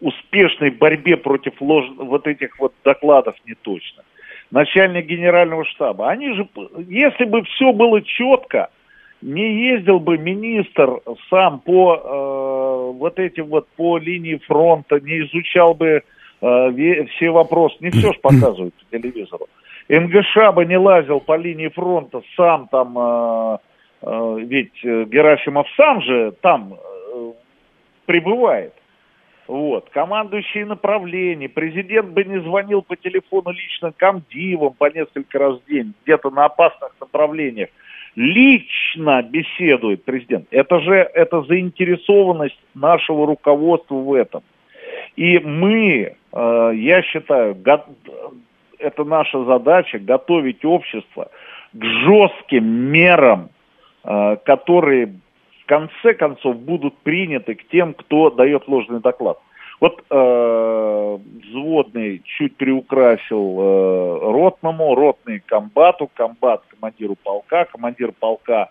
успешной 0.00 0.70
борьбе 0.70 1.16
против 1.16 1.60
лож... 1.60 1.84
вот 1.96 2.26
этих 2.26 2.58
вот 2.58 2.72
докладов 2.84 3.34
неточных. 3.46 4.04
Начальник 4.50 5.06
генерального 5.06 5.64
штаба. 5.64 6.10
Они 6.10 6.32
же, 6.32 6.48
если 6.88 7.24
бы 7.24 7.42
все 7.42 7.72
было 7.72 8.00
четко, 8.02 8.70
не 9.22 9.70
ездил 9.70 9.98
бы 9.98 10.18
министр 10.18 11.00
сам 11.30 11.60
по 11.60 11.96
э, 11.96 12.65
вот 12.92 13.18
этим 13.18 13.46
вот 13.46 13.68
по 13.76 13.98
линии 13.98 14.36
фронта, 14.46 15.00
не 15.00 15.20
изучал 15.20 15.74
бы 15.74 16.02
э, 16.40 17.06
все 17.16 17.30
вопросы, 17.30 17.76
не 17.80 17.90
все 17.90 18.12
же 18.12 18.18
показывают 18.20 18.74
по 18.74 18.96
телевизору. 18.96 19.46
НГШ 19.88 20.54
бы 20.54 20.66
не 20.66 20.76
лазил 20.76 21.20
по 21.20 21.36
линии 21.36 21.68
фронта 21.68 22.22
сам 22.36 22.68
там, 22.68 22.98
э, 22.98 23.58
э, 24.02 24.36
ведь 24.40 24.82
Герасимов 24.82 25.66
сам 25.76 26.02
же 26.02 26.32
там 26.40 26.78
прибывает. 28.06 28.72
Вот, 29.48 29.90
командующие 29.90 30.66
направлений, 30.66 31.46
президент 31.46 32.08
бы 32.08 32.24
не 32.24 32.40
звонил 32.40 32.82
по 32.82 32.96
телефону 32.96 33.52
лично 33.52 33.92
комдивам 33.96 34.72
по 34.72 34.90
несколько 34.90 35.38
раз 35.38 35.60
в 35.60 35.70
день, 35.70 35.94
где-то 36.02 36.30
на 36.30 36.46
опасных 36.46 36.92
направлениях 37.00 37.68
лично 38.16 39.22
беседует 39.22 40.04
президент. 40.04 40.46
Это 40.50 40.80
же 40.80 40.94
это 40.94 41.42
заинтересованность 41.42 42.58
нашего 42.74 43.26
руководства 43.26 43.94
в 43.94 44.12
этом. 44.14 44.42
И 45.16 45.38
мы, 45.38 46.14
э, 46.32 46.70
я 46.74 47.02
считаю, 47.02 47.56
это 48.78 49.04
наша 49.04 49.44
задача 49.44 49.98
готовить 49.98 50.64
общество 50.64 51.30
к 51.72 51.84
жестким 51.84 52.64
мерам, 52.66 53.50
э, 54.04 54.36
которые 54.44 55.06
в 55.62 55.66
конце 55.66 56.14
концов 56.14 56.58
будут 56.58 56.96
приняты 56.98 57.54
к 57.54 57.68
тем, 57.68 57.92
кто 57.92 58.30
дает 58.30 58.66
ложный 58.66 59.00
доклад. 59.00 59.38
Вот 59.78 60.02
э, 60.08 61.18
взводный 61.44 62.22
чуть 62.24 62.56
приукрасил 62.56 63.60
э, 63.60 64.18
ротному, 64.32 64.94
ротный 64.94 65.40
комбату, 65.40 66.10
комбат 66.14 66.62
командиру 66.68 67.16
полка, 67.22 67.66
командир 67.66 68.12
полка 68.12 68.70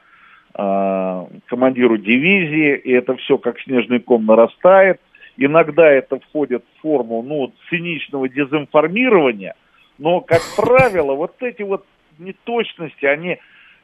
э, 0.58 1.26
командиру 1.46 1.98
дивизии, 1.98 2.76
и 2.78 2.92
это 2.92 3.16
все 3.18 3.38
как 3.38 3.60
снежный 3.60 4.00
ком 4.00 4.26
нарастает. 4.26 5.00
Иногда 5.38 5.88
это 5.88 6.20
входит 6.20 6.64
в 6.64 6.82
форму 6.82 7.22
ну, 7.22 7.54
циничного 7.70 8.28
дезинформирования, 8.28 9.56
но, 10.00 10.22
как 10.22 10.42
правило, 10.56 11.14
вот 11.14 11.36
эти 11.42 11.62
вот 11.62 11.86
неточности, 12.18 13.06
они 13.06 13.38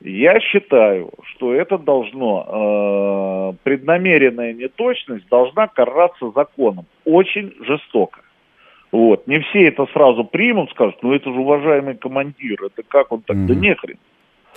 я 0.04 0.40
считаю, 0.40 1.12
что 1.24 1.54
это 1.54 1.78
должно, 1.78 3.54
э, 3.54 3.58
преднамеренная 3.64 4.54
неточность 4.54 5.28
должна 5.30 5.68
караться 5.68 6.32
законом. 6.32 6.86
Очень 7.06 7.54
жестоко. 7.62 8.22
Вот. 8.92 9.28
Не 9.28 9.40
все 9.40 9.68
это 9.68 9.86
сразу 9.94 10.24
примут, 10.24 10.72
скажут, 10.72 11.02
ну 11.02 11.14
это 11.14 11.32
же 11.32 11.40
уважаемый 11.40 11.96
командир, 11.96 12.64
это 12.66 12.84
как 12.88 13.12
он 13.12 13.22
так, 13.22 13.38
mm-hmm. 13.38 13.48
да 13.48 13.56
нехрен. 13.56 13.98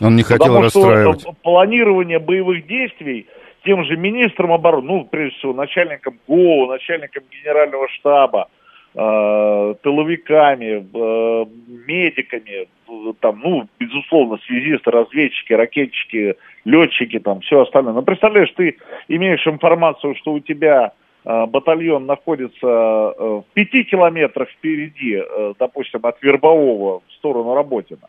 Он 0.00 0.16
не 0.16 0.22
хотел 0.22 0.46
Потому 0.46 0.62
расстраивать. 0.62 1.20
что 1.20 1.32
планирование 1.42 2.18
боевых 2.18 2.66
действий 2.66 3.26
тем 3.64 3.84
же 3.84 3.96
министром 3.96 4.52
обороны, 4.52 4.86
ну, 4.86 5.04
прежде 5.04 5.38
всего, 5.38 5.54
начальником 5.54 6.18
ГО, 6.26 6.66
начальником 6.66 7.22
генерального 7.30 7.88
штаба, 7.88 8.48
тыловиками, 8.94 10.86
э, 10.94 11.46
медиками, 11.86 12.68
там, 13.20 13.40
ну, 13.42 13.66
безусловно, 13.78 14.38
связисты, 14.46 14.90
разведчики, 14.90 15.52
ракетчики, 15.52 16.36
летчики, 16.64 17.18
там, 17.18 17.40
все 17.40 17.62
остальное. 17.62 17.94
Но 17.94 18.02
представляешь, 18.02 18.52
ты 18.56 18.76
имеешь 19.08 19.44
информацию, 19.46 20.14
что 20.14 20.32
у 20.32 20.38
тебя 20.38 20.92
э, 21.24 21.46
батальон 21.46 22.06
находится 22.06 22.66
э, 22.66 23.12
в 23.18 23.44
пяти 23.52 23.82
километрах 23.82 24.48
впереди, 24.50 25.16
э, 25.16 25.54
допустим, 25.58 26.00
от 26.04 26.22
Вербового 26.22 27.02
в 27.08 27.12
сторону 27.14 27.54
Работина. 27.54 28.06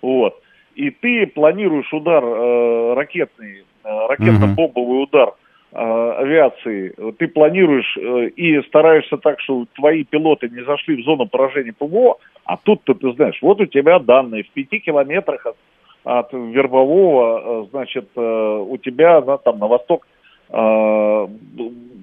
Вот. 0.00 0.40
И 0.74 0.88
ты 0.90 1.26
планируешь 1.26 1.92
удар 1.92 2.24
э, 2.24 2.94
ракетный, 2.94 3.64
э, 3.84 4.06
ракетно-бомбовый 4.08 5.02
удар 5.02 5.34
Э, 5.34 5.43
авиации 5.74 6.94
ты 7.18 7.28
планируешь 7.28 7.96
э, 7.96 8.28
и 8.28 8.62
стараешься 8.68 9.16
так, 9.16 9.40
что 9.40 9.66
твои 9.74 10.04
пилоты 10.04 10.48
не 10.48 10.64
зашли 10.64 11.02
в 11.02 11.04
зону 11.04 11.26
поражения 11.26 11.72
ПВО, 11.72 12.18
а 12.44 12.56
тут-то 12.56 12.94
ты 12.94 13.12
знаешь, 13.12 13.38
вот 13.42 13.60
у 13.60 13.66
тебя 13.66 13.98
данные 13.98 14.44
в 14.44 14.50
пяти 14.50 14.78
километрах 14.78 15.46
от, 15.46 15.56
от 16.04 16.32
Вербового, 16.32 17.64
э, 17.64 17.66
значит, 17.70 18.08
у 18.16 18.76
тебя 18.78 19.20
на, 19.20 19.38
там 19.38 19.58
на 19.58 19.66
восток 19.66 20.06
э, 20.50 21.26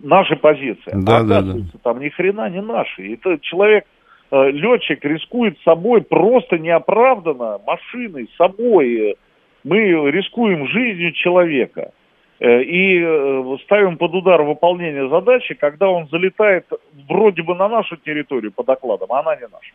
наши 0.03 0.35
позиции. 0.35 0.91
Да, 0.93 1.17
а 1.17 1.23
да, 1.23 1.41
да. 1.41 1.53
там 1.83 1.99
ни 1.99 2.09
хрена 2.09 2.49
не 2.49 2.61
наши. 2.61 3.03
И 3.03 3.13
это 3.13 3.39
человек, 3.39 3.85
э, 4.31 4.51
летчик 4.51 5.03
рискует 5.05 5.57
собой 5.63 6.01
просто 6.01 6.57
неоправданно, 6.57 7.59
машиной, 7.65 8.29
собой. 8.37 9.15
Мы 9.63 10.11
рискуем 10.11 10.67
жизнью 10.67 11.13
человека. 11.13 11.91
Э, 12.41 12.63
и 12.63 12.99
э, 12.99 13.57
ставим 13.65 13.97
под 13.97 14.15
удар 14.15 14.41
выполнение 14.41 15.07
задачи, 15.09 15.53
когда 15.53 15.89
он 15.89 16.07
залетает 16.07 16.65
вроде 17.07 17.43
бы 17.43 17.53
на 17.53 17.69
нашу 17.69 17.97
территорию 17.97 18.51
по 18.51 18.63
докладам, 18.63 19.11
а 19.11 19.19
она 19.19 19.35
не 19.35 19.43
наша. 19.43 19.73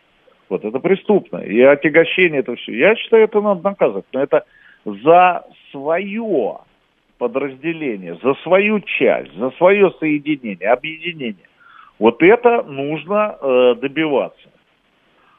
Вот 0.49 0.65
это 0.65 0.77
преступно. 0.79 1.37
И 1.37 1.61
отягощение 1.61 2.41
это 2.41 2.55
все. 2.57 2.73
Я 2.73 2.97
считаю, 2.97 3.23
это 3.23 3.39
надо 3.39 3.63
наказывать. 3.63 4.05
Но 4.11 4.21
это 4.21 4.43
за 4.83 5.45
свое 5.71 6.57
подразделение, 7.17 8.19
за 8.21 8.33
свою 8.43 8.81
часть, 8.81 9.33
за 9.35 9.51
свое 9.51 9.93
соединение, 10.01 10.69
объединение. 10.69 11.47
Вот 11.99 12.21
это 12.21 12.63
нужно 12.63 13.37
э, 13.41 13.75
добиваться. 13.75 14.49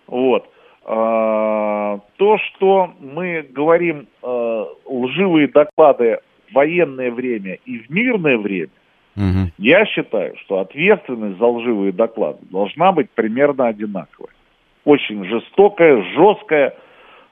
Вот. 0.06 0.48
А, 0.86 2.00
то, 2.16 2.38
что 2.38 2.94
мы 3.00 3.42
говорим 3.42 4.06
э, 4.22 4.64
лживые 4.86 5.48
доклады 5.48 6.20
военное 6.52 7.10
время 7.10 7.58
и 7.64 7.78
в 7.78 7.90
мирное 7.90 8.38
время, 8.38 8.70
угу. 9.16 9.50
я 9.58 9.84
считаю, 9.86 10.36
что 10.38 10.58
ответственность 10.58 11.38
за 11.38 11.46
лживые 11.46 11.92
доклады 11.92 12.38
должна 12.50 12.92
быть 12.92 13.10
примерно 13.10 13.66
одинаковая. 13.68 14.32
Очень 14.84 15.24
жестокая, 15.24 16.02
жесткая, 16.14 16.74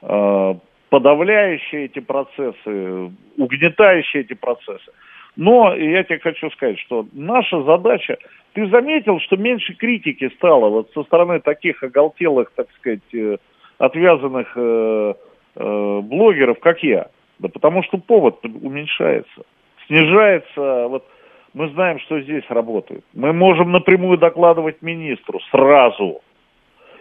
э, 0.01 0.55
подавляющая 0.89 1.85
эти 1.85 1.99
процессы, 1.99 3.11
угнетающая 3.37 4.21
эти 4.21 4.33
процессы. 4.33 4.91
Но 5.37 5.75
я 5.75 6.03
тебе 6.03 6.19
хочу 6.19 6.49
сказать, 6.51 6.79
что 6.79 7.05
наша 7.13 7.61
задача... 7.63 8.17
Ты 8.53 8.67
заметил, 8.69 9.19
что 9.19 9.37
меньше 9.37 9.75
критики 9.75 10.31
стало 10.37 10.69
вот 10.69 10.89
со 10.95 11.03
стороны 11.03 11.39
таких 11.39 11.83
оголтелых, 11.83 12.51
так 12.55 12.65
сказать, 12.79 13.13
э, 13.13 13.37
отвязанных 13.77 14.51
э, 14.55 15.13
э, 15.55 15.99
блогеров, 16.01 16.59
как 16.59 16.81
я? 16.81 17.07
Да 17.39 17.49
потому 17.49 17.83
что 17.83 17.97
повод 17.97 18.43
уменьшается. 18.43 19.41
Снижается, 19.87 20.87
вот 20.87 21.05
мы 21.53 21.69
знаем, 21.69 21.99
что 21.99 22.19
здесь 22.21 22.43
работает. 22.49 23.03
Мы 23.13 23.33
можем 23.33 23.71
напрямую 23.71 24.17
докладывать 24.17 24.81
министру 24.81 25.39
сразу. 25.51 26.21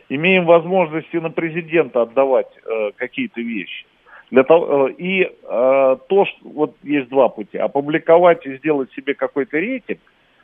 Имеем 0.09 0.45
возможности 0.45 1.17
на 1.17 1.31
президента 1.31 2.03
отдавать 2.03 2.49
э, 2.65 2.93
какие-то 2.97 3.41
вещи. 3.41 3.87
Для 4.31 4.45
того, 4.45 4.89
э, 4.89 4.93
и 4.93 5.23
э, 5.23 5.29
то, 6.09 6.25
что 6.25 6.49
вот 6.49 6.77
есть 6.83 7.09
два 7.09 7.29
пути. 7.29 7.59
Опубликовать 7.59 8.47
и 8.47 8.57
сделать 8.59 8.93
себе 8.93 9.15
какой-то 9.15 9.59
рейтинг, 9.59 9.99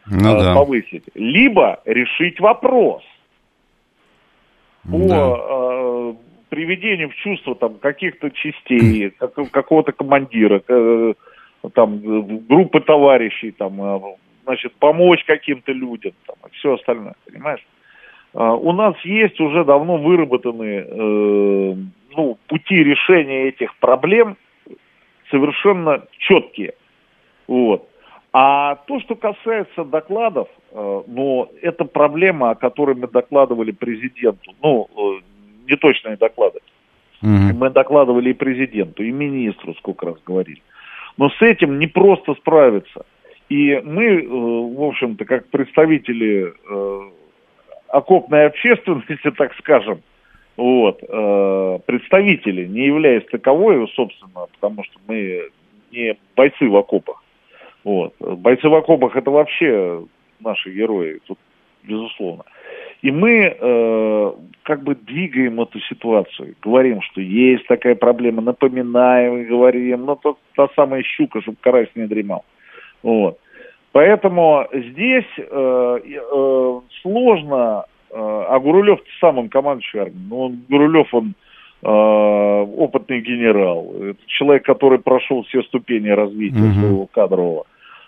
ну, 0.07 0.37
э, 0.37 0.43
да. 0.43 0.55
повысить. 0.55 1.05
Либо 1.15 1.81
решить 1.85 2.41
вопрос 2.41 3.03
по 4.91 4.99
да. 4.99 5.37
э, 5.39 5.92
приведению 6.53 7.09
в 7.09 7.15
чувство 7.15 7.55
там 7.55 7.77
каких-то 7.77 8.31
частей, 8.31 9.09
как, 9.19 9.33
какого-то 9.51 9.93
командира, 9.93 10.63
э, 10.69 11.15
там, 11.73 11.99
группы 12.47 12.81
товарищей, 12.81 13.53
там, 13.53 13.83
э, 13.83 14.01
значит, 14.45 14.75
помочь 14.75 15.25
каким-то 15.25 15.73
людям, 15.73 16.13
там, 16.27 16.37
и 16.47 16.55
все 16.57 16.75
остальное, 16.75 17.15
понимаешь? 17.25 17.65
Uh, 18.35 18.59
у 18.63 18.73
нас 18.73 18.95
есть 19.05 19.39
уже 19.41 19.63
давно 19.63 19.99
выработанные 19.99 20.87
э, 20.89 21.75
ну, 22.17 22.39
пути 22.47 22.77
решения 22.77 23.49
этих 23.49 23.77
проблем 23.77 24.39
совершенно 25.31 26.05
четкие. 26.17 26.73
Вот. 27.47 27.87
А 28.33 28.77
то, 28.87 29.01
что 29.01 29.17
касается 29.17 29.85
докладов, 29.85 30.49
э, 30.71 31.03
ну, 31.07 31.51
это 31.61 31.85
проблема, 31.85 32.51
о 32.51 32.55
которой 32.55 32.95
мы 32.95 33.07
докладывали 33.07 33.71
президенту. 33.71 34.55
Ну, 34.63 34.89
э, 34.97 35.32
неточные 35.67 36.17
доклады. 36.17 36.61
Mm-hmm. 37.23 37.53
Мы 37.55 37.71
докладывали 37.71 38.31
и 38.31 38.35
президенту, 38.35 39.03
и 39.03 39.11
министру, 39.13 39.75
сколько 39.75 40.07
раз 40.07 40.17
говорили. 40.27 40.63
Но 41.17 41.31
с 41.31 41.41
этим 41.43 41.79
не 41.79 41.87
просто 41.87 42.35
справиться. 42.35 43.05
И 43.49 43.81
мы, 43.85 44.05
э, 44.05 44.27
в 44.27 44.83
общем-то, 44.83 45.25
как 45.25 45.47
представители 45.49 46.53
э, 46.53 47.01
окопной 47.89 48.47
общественности, 48.47 49.31
так 49.37 49.55
скажем, 49.59 50.01
вот, 50.57 51.03
э, 51.03 51.79
представители, 51.87 52.67
не 52.67 52.87
являясь 52.87 53.25
таковой, 53.27 53.87
собственно, 53.95 54.47
потому 54.53 54.85
что 54.85 54.99
мы 55.07 55.51
не 55.93 56.17
бойцы 56.35 56.69
в 56.69 56.77
окопах. 56.77 57.23
Вот. 57.85 58.15
Бойцы 58.19 58.69
в 58.69 58.75
окопах 58.75 59.17
это 59.17 59.31
вообще 59.31 60.05
наши 60.41 60.71
герои, 60.71 61.21
тут 61.27 61.39
безусловно. 61.83 62.45
И 63.03 63.11
мы 63.11 63.57
э, 63.59 64.33
как 64.63 64.85
бы 64.85 64.95
двигаем 64.95 65.61
эту 65.61 65.81
ситуацию, 65.81 66.55
говорим, 66.63 67.03
что 67.03 67.21
есть 67.21 67.67
такая 67.67 67.97
проблема, 67.97 68.43
напоминаем, 68.43 69.45
говорим, 69.49 70.05
ну, 70.07 70.17
то, 70.17 70.39
та 70.55 70.69
самая 70.77 71.03
щука, 71.03 71.43
чтобы 71.43 71.57
карась 71.61 71.89
не 71.97 72.07
дремал. 72.07 72.45
Вот. 73.03 73.39
Поэтому 73.91 74.67
здесь 74.73 75.27
э, 75.37 76.01
э, 76.05 76.81
сложно, 77.03 77.85
э, 78.11 78.15
а 78.15 78.59
Гурулев 78.61 79.01
сам 79.21 79.39
он 79.39 79.49
командующий 79.49 79.99
армией, 79.99 80.27
ну, 80.31 80.41
он, 80.41 80.63
Гурулев, 80.69 81.13
он 81.13 81.35
э, 81.83 81.89
опытный 81.89 83.21
генерал, 83.21 83.93
это 84.01 84.21
человек, 84.29 84.65
который 84.65 85.01
прошел 85.01 85.43
все 85.43 85.63
ступени 85.65 86.09
развития 86.09 86.57
mm-hmm. 86.57 86.81
своего 86.81 87.07
кадрового, 87.07 87.67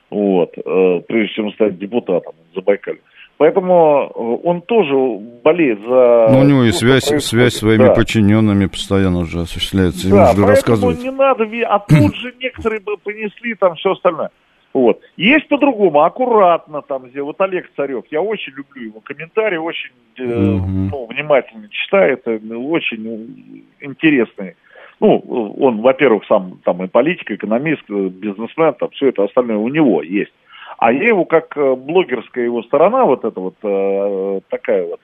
вот, 0.08 0.56
э, 0.56 1.02
прежде 1.08 1.34
чем 1.34 1.52
стать 1.52 1.78
депутатом 1.78 2.34
в 2.52 2.54
Забайкале. 2.54 3.00
Поэтому 3.36 4.12
э, 4.14 4.48
он 4.48 4.62
тоже 4.62 4.94
болеет 5.42 5.80
за... 5.80 6.28
Ну, 6.30 6.40
у 6.40 6.44
него 6.44 6.64
и 6.64 6.72
связь, 6.72 7.04
связь 7.04 7.54
с 7.54 7.58
своими 7.58 7.86
да. 7.86 7.94
подчиненными 7.94 8.66
постоянно 8.66 9.20
уже 9.20 9.40
осуществляется. 9.40 10.08
Да, 10.08 10.30
Ему 10.30 10.46
поэтому 10.46 10.92
не 10.92 11.10
надо... 11.10 11.44
А 11.66 11.78
тут 11.80 12.14
же 12.14 12.32
некоторые 12.40 12.80
бы 12.80 12.96
понесли 12.96 13.54
там 13.54 13.74
все 13.74 13.92
остальное. 13.92 14.30
Вот. 14.72 15.00
Есть 15.16 15.48
по-другому, 15.48 16.02
аккуратно 16.02 16.82
там, 16.82 17.04
где 17.04 17.22
вот 17.22 17.40
Олег 17.40 17.70
Царев, 17.76 18.04
я 18.10 18.20
очень 18.20 18.52
люблю 18.54 18.82
его 18.82 19.00
комментарии, 19.00 19.56
очень 19.56 19.92
э, 20.18 20.24
ну, 20.24 21.06
внимательно 21.06 21.68
читает, 21.68 22.26
очень 22.26 23.64
интересный. 23.80 24.56
Ну, 24.98 25.18
он, 25.60 25.80
во-первых, 25.80 26.24
сам 26.26 26.58
там 26.64 26.82
и 26.82 26.88
политик, 26.88 27.30
экономист, 27.30 27.82
э, 27.88 28.08
бизнесмен, 28.08 28.74
там 28.74 28.90
все 28.90 29.08
это 29.08 29.24
остальное 29.24 29.58
у 29.58 29.68
него 29.68 30.02
есть. 30.02 30.32
А 30.78 30.92
я 30.92 31.08
его 31.08 31.24
как 31.24 31.56
э, 31.56 31.74
блогерская 31.74 32.44
его 32.44 32.62
сторона, 32.62 33.04
вот 33.04 33.24
эта 33.24 33.40
вот 33.40 33.54
э, 33.62 34.40
такая 34.48 34.86
вот. 34.86 35.00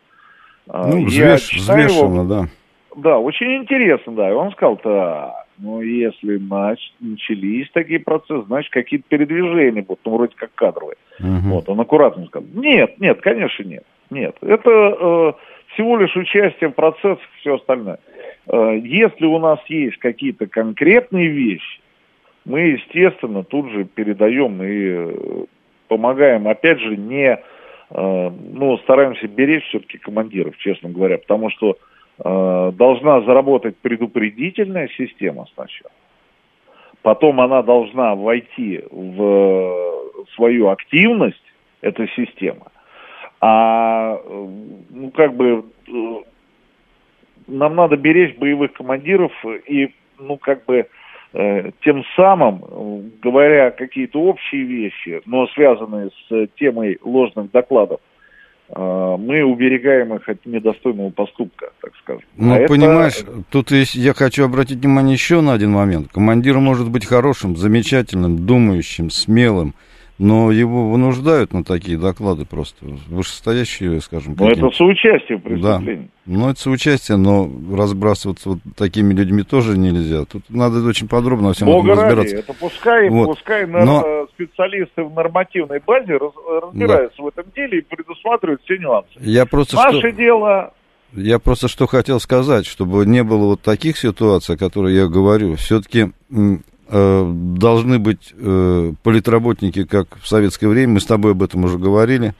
Э, 0.68 0.90
ну, 0.90 1.04
взвеш, 1.06 1.52
взвешенно, 1.52 2.24
да. 2.26 2.44
Да, 2.96 3.18
очень 3.18 3.56
интересно, 3.56 4.14
да. 4.14 4.30
И 4.30 4.32
он 4.32 4.50
сказал, 4.52 4.76
то, 4.76 5.32
ну, 5.58 5.80
если 5.80 6.38
нач, 6.38 6.80
начались 6.98 7.70
такие 7.70 8.00
процессы, 8.00 8.44
значит, 8.46 8.72
какие-то 8.72 9.06
передвижения 9.08 9.82
будут, 9.82 10.00
ну, 10.04 10.16
вроде 10.16 10.34
как 10.36 10.50
кадровые. 10.54 10.96
Угу. 11.20 11.54
Вот, 11.54 11.68
он 11.68 11.80
аккуратно 11.80 12.26
сказал. 12.26 12.48
Нет, 12.54 12.98
нет, 12.98 13.20
конечно, 13.20 13.62
нет. 13.62 13.84
Нет, 14.10 14.36
это 14.40 14.70
э, 14.70 15.32
всего 15.74 15.96
лишь 15.98 16.16
участие 16.16 16.70
в 16.70 16.74
процессах, 16.74 17.20
все 17.40 17.54
остальное. 17.54 17.98
Э, 18.48 18.76
если 18.82 19.24
у 19.26 19.38
нас 19.38 19.60
есть 19.68 19.98
какие-то 19.98 20.46
конкретные 20.46 21.28
вещи, 21.28 21.80
мы, 22.44 22.60
естественно, 22.60 23.44
тут 23.44 23.70
же 23.70 23.84
передаем 23.84 24.60
и 24.62 25.46
помогаем, 25.90 26.46
опять 26.46 26.78
же, 26.78 26.96
не, 26.96 27.32
э, 27.32 27.40
ну, 27.90 28.78
стараемся 28.78 29.26
беречь 29.26 29.64
все-таки 29.64 29.98
командиров, 29.98 30.56
честно 30.58 30.88
говоря, 30.88 31.18
потому 31.18 31.50
что 31.50 31.76
э, 32.24 32.72
должна 32.74 33.22
заработать 33.22 33.76
предупредительная 33.78 34.88
система 34.96 35.46
сначала. 35.54 35.90
Потом 37.02 37.40
она 37.40 37.62
должна 37.62 38.14
войти 38.14 38.84
в 38.88 40.26
свою 40.36 40.68
активность, 40.68 41.42
эта 41.80 42.06
система. 42.08 42.70
А, 43.40 44.20
ну, 44.90 45.10
как 45.10 45.34
бы, 45.34 45.64
нам 47.48 47.74
надо 47.74 47.96
беречь 47.96 48.36
боевых 48.36 48.74
командиров 48.74 49.32
и, 49.66 49.92
ну, 50.18 50.36
как 50.36 50.66
бы, 50.66 50.86
Э, 50.86 50.99
тем 51.32 52.02
самым, 52.16 53.12
говоря 53.22 53.70
какие-то 53.70 54.20
общие 54.20 54.64
вещи, 54.64 55.20
но 55.26 55.46
связанные 55.48 56.10
с 56.10 56.48
темой 56.58 56.98
ложных 57.04 57.52
докладов, 57.52 58.00
э, 58.68 59.16
мы 59.18 59.44
уберегаем 59.44 60.12
их 60.14 60.28
от 60.28 60.44
недостойного 60.44 61.10
поступка, 61.10 61.70
так 61.80 61.92
скажем. 62.02 62.24
Ну, 62.36 62.64
а 62.64 62.66
понимаешь, 62.66 63.20
это... 63.20 63.44
тут 63.48 63.70
есть, 63.70 63.94
я 63.94 64.12
хочу 64.12 64.44
обратить 64.44 64.78
внимание 64.78 65.14
еще 65.14 65.40
на 65.40 65.52
один 65.52 65.70
момент. 65.70 66.08
Командир 66.12 66.58
может 66.58 66.90
быть 66.90 67.06
хорошим, 67.06 67.56
замечательным, 67.56 68.44
думающим, 68.44 69.10
смелым, 69.10 69.74
но 70.20 70.52
его 70.52 70.90
вынуждают 70.90 71.54
на 71.54 71.64
такие 71.64 71.96
доклады 71.96 72.44
просто 72.44 72.84
вышестоящие, 73.08 74.02
скажем. 74.02 74.36
Ну, 74.38 74.48
это 74.48 74.70
соучастие 74.76 75.38
в 75.38 75.40
преступлении. 75.40 76.10
Да. 76.26 76.32
Ну, 76.32 76.50
это 76.50 76.60
соучастие, 76.60 77.16
но 77.16 77.50
разбрасываться 77.74 78.50
вот 78.50 78.58
такими 78.76 79.14
людьми 79.14 79.44
тоже 79.44 79.78
нельзя. 79.78 80.26
Тут 80.26 80.42
надо 80.50 80.86
очень 80.86 81.08
подробно 81.08 81.48
во 81.48 81.54
всем 81.54 81.68
Бога 81.68 81.92
этом 81.92 82.04
разбираться. 82.04 82.36
Ради. 82.36 82.44
Это 82.44 82.52
пускай, 82.52 83.08
вот. 83.08 83.26
пускай 83.28 83.66
но... 83.66 84.26
Специалисты 84.34 85.04
в 85.04 85.12
нормативной 85.14 85.80
базе 85.86 86.16
раз, 86.16 86.32
разбираются 86.64 87.16
да. 87.18 87.24
в 87.24 87.28
этом 87.28 87.44
деле 87.56 87.78
и 87.78 87.80
предусматривают 87.80 88.60
все 88.64 88.76
нюансы. 88.76 89.10
Я 89.20 89.46
просто 89.46 89.76
Наше 89.76 89.98
что... 90.00 90.12
дело 90.12 90.72
я 91.12 91.38
просто 91.38 91.68
что 91.68 91.86
хотел 91.86 92.20
сказать, 92.20 92.66
чтобы 92.66 93.04
не 93.04 93.24
было 93.24 93.46
вот 93.46 93.62
таких 93.62 93.96
ситуаций, 93.96 94.54
о 94.54 94.58
которых 94.58 94.92
я 94.92 95.08
говорю. 95.08 95.56
Все-таки 95.56 96.12
должны 96.90 97.98
быть 97.98 98.34
э, 98.36 98.92
политработники, 99.02 99.84
как 99.84 100.18
в 100.20 100.26
советское 100.26 100.68
время, 100.68 100.94
мы 100.94 101.00
с 101.00 101.06
тобой 101.06 101.32
об 101.32 101.42
этом 101.42 101.64
уже 101.64 101.78
говорили, 101.78 102.34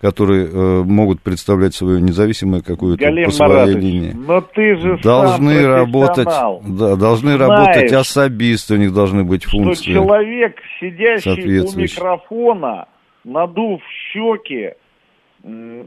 которые 0.00 0.46
э, 0.46 0.82
могут 0.82 1.20
представлять 1.20 1.74
свою 1.74 2.00
независимую 2.00 2.64
какую-то 2.64 3.04
Галим 3.04 3.26
по 3.26 3.30
своей 3.30 3.52
Маратович, 3.52 3.76
линии. 3.76 4.12
Но 4.12 4.40
ты 4.40 4.76
же 4.76 4.98
должны 4.98 5.54
сам 5.54 5.74
работать, 5.74 6.26
да, 6.26 6.96
должны 6.96 7.36
Знаешь, 7.36 7.40
работать 7.40 7.92
особисты, 7.92 8.74
у 8.74 8.78
них 8.78 8.92
должны 8.92 9.22
быть 9.22 9.44
функции. 9.44 9.92
Что 9.92 9.92
человек, 9.92 10.56
сидящий 10.80 11.60
у 11.60 11.78
микрофона, 11.78 12.88
надув 13.22 13.80
щеки, 14.10 14.72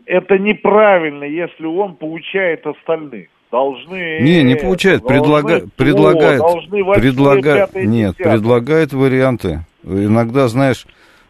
это 0.05 0.37
неправильно, 0.37 1.25
если 1.25 1.65
он 1.65 1.95
получает 1.95 2.65
остальных 2.65 3.27
должны... 3.55 4.19
Не, 4.19 4.43
не 4.43 4.55
получает, 4.55 5.07
предлага... 5.07 5.61
предлагает, 5.75 6.39
должны 6.39 6.83
предлагает, 6.95 7.73
нет, 7.73 8.17
предлагает 8.17 8.91
варианты. 8.91 9.65
Иногда, 9.83 10.47
знаешь, 10.49 10.85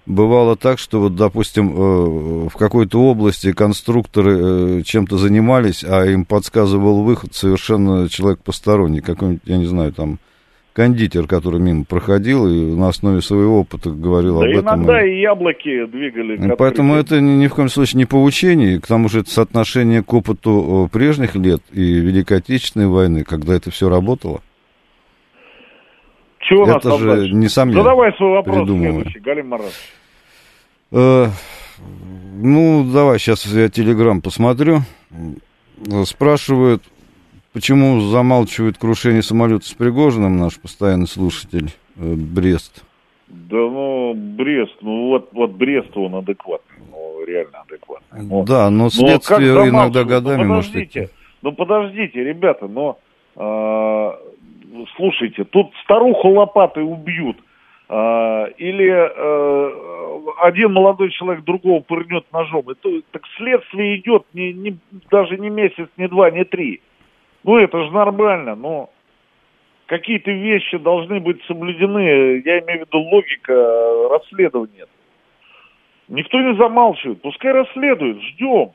бывало 0.08 0.56
так, 0.56 0.80
что 0.80 1.02
вот, 1.02 1.16
допустим, 1.16 1.70
э, 1.70 2.50
в 2.50 2.58
какой-то 2.58 3.00
области 3.00 3.52
конструкторы 3.52 4.80
э, 4.80 4.82
чем-то 4.84 5.18
занимались, 5.18 5.84
а 5.84 6.06
им 6.06 6.26
подсказывал 6.26 7.04
выход 7.04 7.36
совершенно 7.36 8.10
человек 8.10 8.40
посторонний, 8.40 9.02
какой-нибудь, 9.02 9.44
я 9.46 9.58
не 9.58 9.66
знаю, 9.66 9.94
там, 9.94 10.18
кондитер, 10.76 11.26
который 11.26 11.62
мимо 11.62 11.86
проходил 11.86 12.48
и 12.48 12.76
на 12.76 12.90
основе 12.90 13.22
своего 13.22 13.62
опыта 13.62 13.90
говорил 13.92 14.40
да 14.40 14.46
об 14.46 14.52
этом. 14.52 14.66
иногда 14.66 15.06
и 15.06 15.22
яблоки 15.22 15.86
двигали. 15.86 16.38
Ну, 16.38 16.56
поэтому 16.58 16.96
это 16.96 17.22
ни, 17.22 17.32
ни 17.32 17.48
в 17.48 17.56
коем 17.56 17.70
случае 17.70 18.00
не 18.00 18.06
поучение, 18.06 18.82
к 18.82 18.86
тому 18.86 19.08
же 19.08 19.22
это 19.22 19.30
соотношение 19.30 20.04
к 20.04 20.14
опыту 20.14 20.90
прежних 20.92 21.36
лет 21.36 21.62
и 21.72 21.82
Великой 21.82 22.40
Отечественной 22.40 22.88
войны, 22.88 23.24
когда 23.24 23.56
это 23.56 23.72
все 23.72 23.90
работало. 23.90 24.42
Чего 26.40 26.70
это 26.70 26.98
же 26.98 27.30
не 27.32 27.48
сам 27.48 27.72
Задавай 27.72 28.14
свой 28.18 28.34
вопрос 28.34 28.68
следующий, 28.68 29.20
Галим. 29.20 29.56
Э, 30.92 31.28
ну, 32.36 32.92
давай, 32.94 33.18
сейчас 33.18 33.46
я 33.48 33.70
телеграм 33.70 34.22
посмотрю. 34.22 34.80
Спрашивают, 36.06 36.84
почему 37.56 38.02
замалчивает 38.02 38.78
крушение 38.78 39.24
самолета 39.24 39.66
с 39.66 39.74
Пригожиным 39.74 40.38
наш 40.38 40.60
постоянный 40.60 41.08
слушатель 41.08 41.70
э, 41.96 42.14
Брест. 42.16 42.84
Да 43.28 43.56
ну, 43.56 44.14
Брест, 44.14 44.76
ну 44.82 45.08
вот, 45.08 45.30
вот 45.32 45.52
Брест 45.52 45.96
он 45.96 46.16
адекватный, 46.16 46.78
ну 46.92 47.24
реально 47.26 47.62
адекватный. 47.62 48.24
Но, 48.24 48.44
да, 48.44 48.70
но 48.70 48.90
следствие 48.90 49.54
но 49.54 49.70
иногда 49.70 50.04
годами 50.04 50.44
ну, 50.44 50.56
может 50.56 50.76
идти. 50.76 51.08
Ну 51.42 51.54
подождите, 51.54 52.22
ребята, 52.24 52.68
но 52.68 53.00
э, 53.38 54.12
слушайте, 54.98 55.46
тут 55.46 55.72
старуху 55.86 56.28
лопатой 56.32 56.84
убьют, 56.84 57.38
э, 57.88 57.94
или 58.58 58.90
э, 58.92 60.36
один 60.44 60.74
молодой 60.74 61.10
человек 61.12 61.46
другого 61.46 61.80
пырнет 61.80 62.26
ножом. 62.34 62.70
Это, 62.70 63.02
так 63.12 63.22
следствие 63.38 63.98
идет 63.98 64.26
не, 64.34 64.52
не, 64.52 64.78
даже 65.10 65.38
не 65.38 65.50
месяц, 65.50 65.88
не 65.96 66.10
два, 66.10 66.30
не 66.32 66.44
три. 66.44 66.82
Ну 67.46 67.58
это 67.60 67.84
же 67.84 67.92
нормально, 67.92 68.56
но 68.56 68.90
какие-то 69.86 70.32
вещи 70.32 70.78
должны 70.78 71.20
быть 71.20 71.44
соблюдены, 71.46 72.42
я 72.44 72.60
имею 72.60 72.86
в 72.86 72.88
виду 72.88 72.98
логика 72.98 73.54
расследования. 74.10 74.88
Никто 76.08 76.42
не 76.42 76.56
замалчивает, 76.56 77.22
пускай 77.22 77.52
расследуют, 77.52 78.20
ждем. 78.24 78.72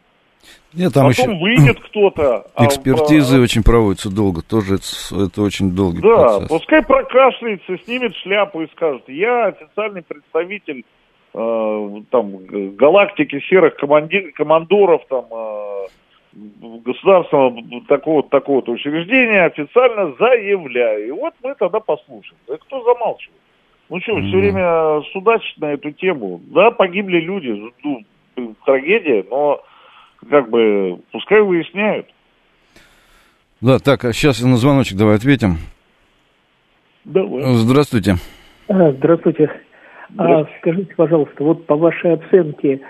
Нет, 0.72 0.94
там 0.94 1.09
Потом 1.09 1.33
еще 1.33 1.40
выйдет 1.40 1.80
кто-то. 1.80 2.46
А 2.54 2.64
экспертизы 2.64 3.38
а, 3.38 3.42
очень 3.42 3.64
проводятся 3.64 4.09
долго, 4.09 4.40
тоже 4.42 4.76
это, 4.76 5.24
это 5.24 5.42
очень 5.42 5.74
долгий 5.74 6.00
да, 6.00 6.14
процесс. 6.14 6.40
Да, 6.42 6.46
пускай 6.48 6.83
прокашляется, 6.85 7.76
снимет 7.85 8.14
шляпу 8.16 8.62
и 8.62 8.68
скажет, 8.68 9.02
я 9.09 9.46
официальный 9.46 10.02
представитель 10.02 10.85
э, 11.35 12.02
там 12.11 12.37
галактики 12.76 13.40
серых 13.48 13.76
команди- 13.76 14.30
командоров, 14.30 15.02
там 15.09 15.26
э, 15.30 15.87
государственного 16.32 17.82
такого 17.88 18.22
такого-то 18.22 18.72
учреждения 18.72 19.44
официально 19.44 20.14
заявляю. 20.18 21.08
И 21.08 21.10
вот 21.10 21.34
мы 21.42 21.54
тогда 21.56 21.80
послушаем. 21.80 22.36
Да 22.46 22.56
кто 22.56 22.82
замалчивает? 22.84 23.40
Ну 23.88 24.00
что, 24.00 24.18
mm-hmm. 24.18 24.28
все 24.28 24.36
время 24.36 25.02
судачить 25.12 25.58
на 25.58 25.72
эту 25.72 25.90
тему. 25.90 26.40
Да, 26.44 26.70
погибли 26.70 27.18
люди, 27.18 27.72
ну, 27.82 28.04
трагедия, 28.64 29.24
но 29.28 29.60
как 30.28 30.48
бы 30.48 31.00
пускай 31.10 31.40
выясняют. 31.40 32.06
Да, 33.60 33.78
так, 33.78 34.04
а 34.04 34.12
сейчас 34.12 34.40
на 34.42 34.56
звоночек 34.56 34.96
давай 34.96 35.16
ответим. 35.16 35.56
Давай. 37.04 37.42
Здравствуйте. 37.54 38.14
А, 38.68 38.92
здравствуйте. 38.92 39.50
А, 40.16 40.46
скажите, 40.58 40.94
пожалуйста, 40.94 41.42
вот 41.42 41.66
по 41.66 41.76
вашей 41.76 42.14
оценке, 42.14 42.80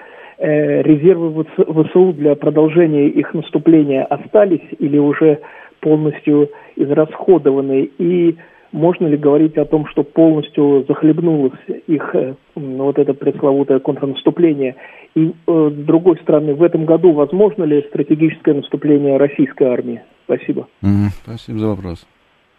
резервы 0.40 1.44
ВСУ 1.44 2.12
для 2.12 2.34
продолжения 2.34 3.08
их 3.08 3.34
наступления 3.34 4.04
остались 4.04 4.66
или 4.78 4.98
уже 4.98 5.40
полностью 5.80 6.50
израсходованы? 6.76 7.90
И 7.98 8.36
можно 8.72 9.06
ли 9.06 9.16
говорить 9.16 9.56
о 9.58 9.64
том, 9.64 9.86
что 9.88 10.04
полностью 10.04 10.84
захлебнулось 10.86 11.58
их 11.86 12.14
э, 12.14 12.34
вот 12.54 12.98
это 12.98 13.14
пресловутое 13.14 13.80
контрнаступление? 13.80 14.76
И 15.14 15.32
э, 15.46 15.70
с 15.72 15.84
другой 15.84 16.16
стороны, 16.18 16.54
в 16.54 16.62
этом 16.62 16.84
году 16.84 17.12
возможно 17.12 17.64
ли 17.64 17.82
стратегическое 17.88 18.54
наступление 18.54 19.16
российской 19.16 19.64
армии? 19.64 20.02
Спасибо. 20.24 20.68
Mm, 20.82 21.08
спасибо 21.24 21.58
за 21.58 21.68
вопрос. 21.68 22.06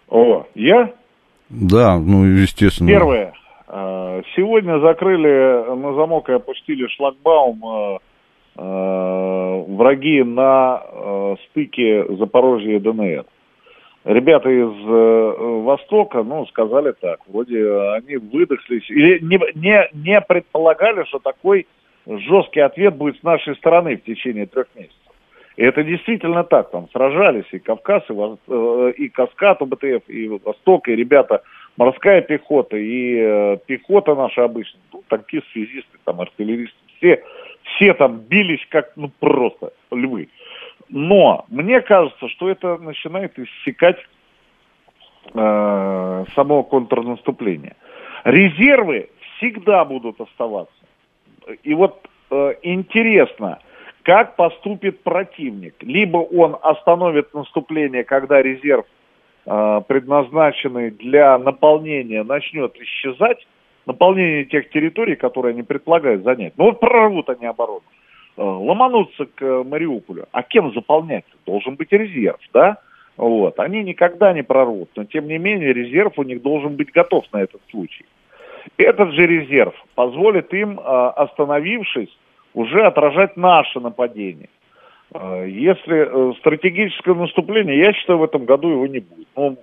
О, 0.10 0.46
я? 0.56 0.92
Да, 1.50 1.98
ну, 1.98 2.26
естественно. 2.26 2.90
Первое. 2.90 3.34
Э, 3.74 4.22
сегодня 4.36 4.80
закрыли 4.80 5.76
на 5.76 5.94
замок 5.94 6.30
и 6.30 6.34
опустили 6.34 6.88
шлагбаум 6.88 8.00
э, 8.58 9.64
враги 9.68 10.24
на 10.24 11.38
стыке 11.46 12.06
Запорожья 12.18 12.76
и 12.76 12.80
ДНР. 12.80 13.26
Ребята 14.04 14.50
из 14.50 14.72
э, 14.88 15.62
Востока, 15.64 16.24
ну, 16.24 16.46
сказали 16.48 16.94
так, 17.00 17.20
вроде 17.28 17.64
они 17.92 18.18
выдохлись, 18.18 18.90
или 18.90 19.20
не, 19.20 19.40
не, 19.56 19.90
не 19.94 20.20
предполагали, 20.22 21.06
что 21.06 21.20
такой 21.20 21.68
жесткий 22.08 22.62
ответ 22.62 22.96
будет 22.96 23.20
с 23.20 23.24
нашей 23.24 23.56
стороны 23.56 23.96
в 23.96 24.04
течение 24.04 24.48
трех 24.48 24.68
месяцев. 24.76 24.98
И 25.56 25.64
это 25.64 25.84
действительно 25.84 26.44
так, 26.44 26.72
там 26.72 26.90
сражались 26.92 27.46
и 27.52 27.60
Кавказ, 27.60 28.04
и, 28.10 28.14
э, 28.14 28.94
и 28.98 29.10
Каскад 29.10 29.62
УБТФ, 29.62 30.10
и 30.10 30.40
Восток, 30.44 30.88
и 30.88 30.96
ребята, 30.96 31.44
морская 31.78 32.22
пехота, 32.22 32.78
и 32.78 33.18
э, 33.18 33.58
пехота 33.66 34.16
наша 34.16 34.44
обычная, 34.44 34.82
ну, 34.94 35.04
танкисты, 35.08 35.50
связисты, 35.52 35.98
там, 36.04 36.22
артиллеристы, 36.22 36.76
все, 36.98 37.24
все 37.64 37.94
там 37.94 38.20
бились 38.20 38.66
как, 38.70 38.92
ну, 38.96 39.12
просто 39.20 39.74
львы. 39.92 40.30
Но 40.90 41.46
мне 41.50 41.82
кажется, 41.82 42.28
что 42.30 42.50
это 42.50 42.78
начинает 42.78 43.38
иссякать 43.40 43.98
э, 45.34 46.26
само 46.36 46.64
контрнаступление. 46.64 47.76
Резервы 48.24 49.10
всегда 49.38 49.86
будут 49.86 50.20
оставаться. 50.20 50.74
И 51.64 51.74
вот 51.74 52.08
э, 52.30 52.54
интересно, 52.62 53.60
как 54.04 54.36
поступит 54.36 55.02
противник. 55.04 55.76
Либо 55.82 56.18
он 56.18 56.58
остановит 56.62 57.34
наступление, 57.34 58.04
когда 58.04 58.42
резерв, 58.42 58.86
предназначенный 59.44 60.92
для 60.92 61.38
наполнения, 61.40 62.24
начнет 62.24 62.76
исчезать, 62.80 63.48
наполнение 63.86 64.46
тех 64.46 64.70
территорий, 64.70 65.16
которые 65.16 65.54
они 65.54 65.64
предполагают 65.64 66.24
занять. 66.24 66.54
Ну 66.58 66.66
вот 66.66 66.80
прорвут 66.80 67.30
они 67.30 67.48
оборону. 67.48 67.82
Э, 68.38 68.44
ломануться 68.44 69.26
к 69.26 69.64
Мариуполю. 69.64 70.28
А 70.32 70.44
кем 70.44 70.74
заполнять? 70.74 71.26
Должен 71.46 71.76
быть 71.76 71.92
резерв, 71.92 72.40
да? 72.54 72.78
Вот. 73.18 73.60
Они 73.60 73.84
никогда 73.84 74.34
не 74.34 74.42
прорвут, 74.42 74.90
но 74.96 75.04
тем 75.04 75.28
не 75.28 75.38
менее 75.38 75.74
резерв 75.74 76.14
у 76.18 76.24
них 76.24 76.42
должен 76.42 76.76
быть 76.76 76.92
готов 76.92 77.26
на 77.34 77.42
этот 77.42 77.62
случай. 77.70 78.06
Этот 78.78 79.12
же 79.12 79.28
резерв 79.28 79.74
позволит 79.96 80.54
им, 80.54 80.80
э, 80.80 80.84
остановившись, 80.84 82.16
уже 82.54 82.82
отражать 82.84 83.36
наше 83.36 83.80
нападение. 83.80 84.50
Э, 85.14 85.46
если 85.48 86.34
стратегическое 86.40 87.16
наступление, 87.16 87.78
я 87.78 87.94
считаю, 87.94 88.20
в 88.20 88.24
этом 88.24 88.46
году 88.46 88.70
его 88.70 88.88
не 88.88 89.00
будет. 89.00 89.21
Ну, 89.36 89.58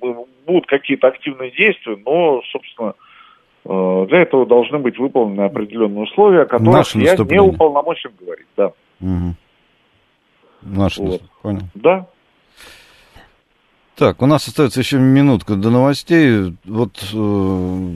будут 0.46 0.66
какие-то 0.66 1.08
активные 1.08 1.50
действия, 1.50 1.96
но, 2.04 2.42
собственно, 2.50 2.94
для 3.64 4.22
этого 4.22 4.46
должны 4.46 4.78
быть 4.78 4.98
выполнены 4.98 5.42
определенные 5.42 6.04
условия, 6.04 6.42
о 6.42 6.46
которых 6.46 6.94
я 6.94 7.16
не 7.16 7.40
уполномочен 7.40 8.10
говорить. 8.18 8.46
Да. 8.56 8.72
Угу. 9.00 9.34
Наше 10.62 11.02
вот. 11.02 11.22
понял. 11.42 11.62
Да. 11.74 12.06
Так, 13.94 14.22
у 14.22 14.26
нас 14.26 14.46
остается 14.46 14.80
еще 14.80 14.98
минутка 14.98 15.56
до 15.56 15.70
новостей. 15.70 16.54
Вот 16.64 17.12
э, 17.12 17.90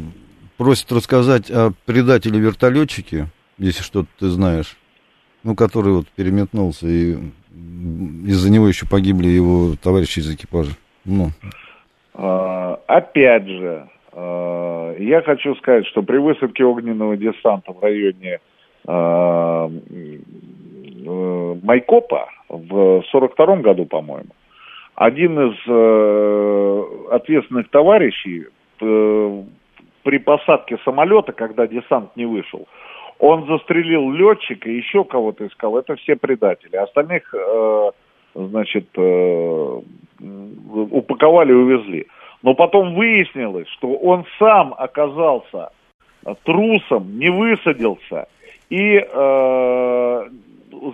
просят 0.56 0.92
рассказать 0.92 1.50
о 1.50 1.72
предателе-вертолетчике, 1.86 3.28
если 3.58 3.82
что-то 3.82 4.08
ты 4.18 4.28
знаешь, 4.28 4.76
ну, 5.42 5.54
который 5.54 5.92
вот 5.92 6.08
переметнулся, 6.08 6.86
и 6.86 7.18
из-за 8.26 8.50
него 8.50 8.68
еще 8.68 8.86
погибли 8.86 9.28
его 9.28 9.76
товарищи 9.80 10.18
из 10.18 10.30
экипажа. 10.30 10.72
Ну. 11.04 11.30
А, 12.14 12.78
опять 12.86 13.46
же, 13.46 13.88
а, 14.12 14.94
я 14.98 15.22
хочу 15.22 15.54
сказать, 15.56 15.86
что 15.86 16.02
при 16.02 16.18
высадке 16.18 16.64
огненного 16.64 17.16
десанта 17.16 17.72
в 17.72 17.82
районе 17.82 18.40
а, 18.86 19.70
э, 21.04 21.54
Майкопа 21.62 22.28
в 22.48 23.02
42 23.10 23.56
году, 23.56 23.86
по-моему, 23.86 24.30
один 24.94 25.50
из 25.50 25.56
э, 25.66 26.82
ответственных 27.12 27.70
товарищей 27.70 28.46
э, 28.80 29.42
при 30.02 30.18
посадке 30.18 30.78
самолета, 30.84 31.32
когда 31.32 31.66
десант 31.66 32.14
не 32.16 32.26
вышел, 32.26 32.66
он 33.18 33.46
застрелил 33.46 34.10
летчика 34.10 34.68
и 34.68 34.76
еще 34.76 35.04
кого-то 35.04 35.46
искал. 35.46 35.78
Это 35.78 35.94
все 35.96 36.16
предатели. 36.16 36.76
Остальных, 36.76 37.32
значит, 38.34 38.86
э, 38.96 39.80
упаковали 40.20 41.52
и 41.52 41.56
увезли. 41.56 42.06
Но 42.42 42.54
потом 42.54 42.94
выяснилось, 42.94 43.68
что 43.68 43.92
он 43.92 44.24
сам 44.38 44.74
оказался 44.76 45.70
трусом, 46.44 47.18
не 47.18 47.30
высадился 47.30 48.26
и 48.68 48.96
э, 48.96 50.28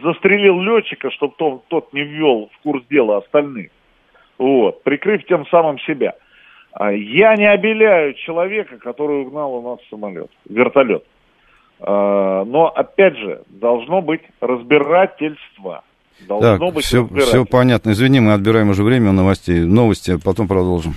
застрелил 0.03 0.61
летчика, 0.61 1.11
чтобы 1.11 1.35
тот, 1.37 1.65
тот 1.69 1.93
не 1.93 2.03
ввел 2.03 2.51
в 2.53 2.63
курс 2.63 2.85
дела 2.91 3.19
остальных. 3.19 3.71
Вот, 4.37 4.83
прикрыв 4.83 5.25
тем 5.27 5.47
самым 5.47 5.79
себя. 5.81 6.15
А 6.73 6.93
я 6.93 7.35
не 7.37 7.47
обеляю 7.47 8.15
человека, 8.15 8.79
который 8.79 9.23
угнал 9.23 9.55
у 9.55 9.71
нас 9.71 9.79
самолет, 9.91 10.31
вертолет. 10.49 11.05
А, 11.81 12.45
но, 12.45 12.69
опять 12.69 13.17
же, 13.17 13.43
должно 13.49 14.01
быть 14.03 14.23
разбирательство. 14.41 15.83
Должно 16.27 16.59
так, 16.59 16.75
быть 16.75 16.85
все, 16.85 17.09
все 17.17 17.45
понятно. 17.45 17.93
Извини, 17.93 18.21
мы 18.21 18.33
отбираем 18.33 18.71
уже 18.71 18.83
время 18.83 19.11
у 19.11 19.13
новостей. 19.13 19.61
Новости, 19.61 20.13
а 20.13 20.19
потом 20.19 20.49
продолжим. 20.49 20.95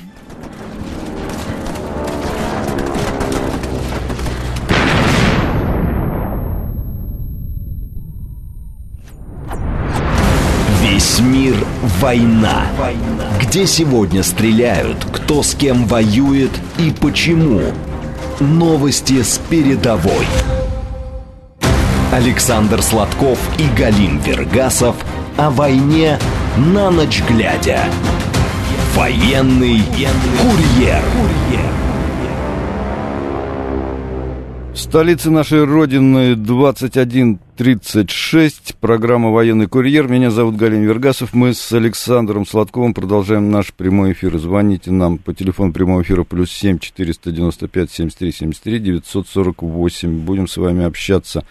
Весь 10.82 11.20
мир– 11.20 11.56
война. 12.00 12.66
война. 12.78 13.30
Где 13.42 13.66
сегодня 13.68 14.24
стреляют, 14.24 15.06
кто 15.06 15.44
с 15.44 15.54
кем 15.54 15.86
воюет 15.86 16.52
и 16.78 16.92
почему. 16.92 17.62
Новости 18.40 19.22
с 19.22 19.40
передовой. 19.50 20.26
Александр 22.12 22.82
Сладков 22.82 23.40
и 23.58 23.64
Галим 23.80 24.20
Вергасов 24.20 24.98
о 25.38 25.50
войне 25.50 26.20
на 26.58 26.92
ночь 26.92 27.24
глядя. 27.26 27.80
Военный 28.94 29.80
курьер. 29.80 31.02
В 34.74 34.78
столице 34.78 35.30
нашей 35.30 35.64
Родины 35.64 36.34
21.36. 36.34 38.76
Программа 38.82 39.30
«Военный 39.30 39.68
курьер». 39.68 40.10
Меня 40.10 40.32
зовут 40.32 40.58
Галин 40.58 40.84
Вергасов. 40.84 41.34
Мы 41.34 41.54
с 41.54 41.72
Александром 41.72 42.46
Сладковым 42.46 42.94
продолжаем 42.94 43.52
наш 43.52 43.74
прямой 43.74 44.12
эфир. 44.12 44.38
Звоните 44.38 44.92
нам 44.92 45.18
по 45.18 45.34
телефону 45.34 45.72
прямого 45.72 46.02
эфира 46.02 46.26
плюс 46.26 46.52
7 46.52 46.80
495 46.80 47.90
73 47.90 48.34
73 48.34 48.80
948. 48.80 50.26
Будем 50.26 50.50
с 50.50 50.58
вами 50.58 50.84
общаться. 50.84 51.46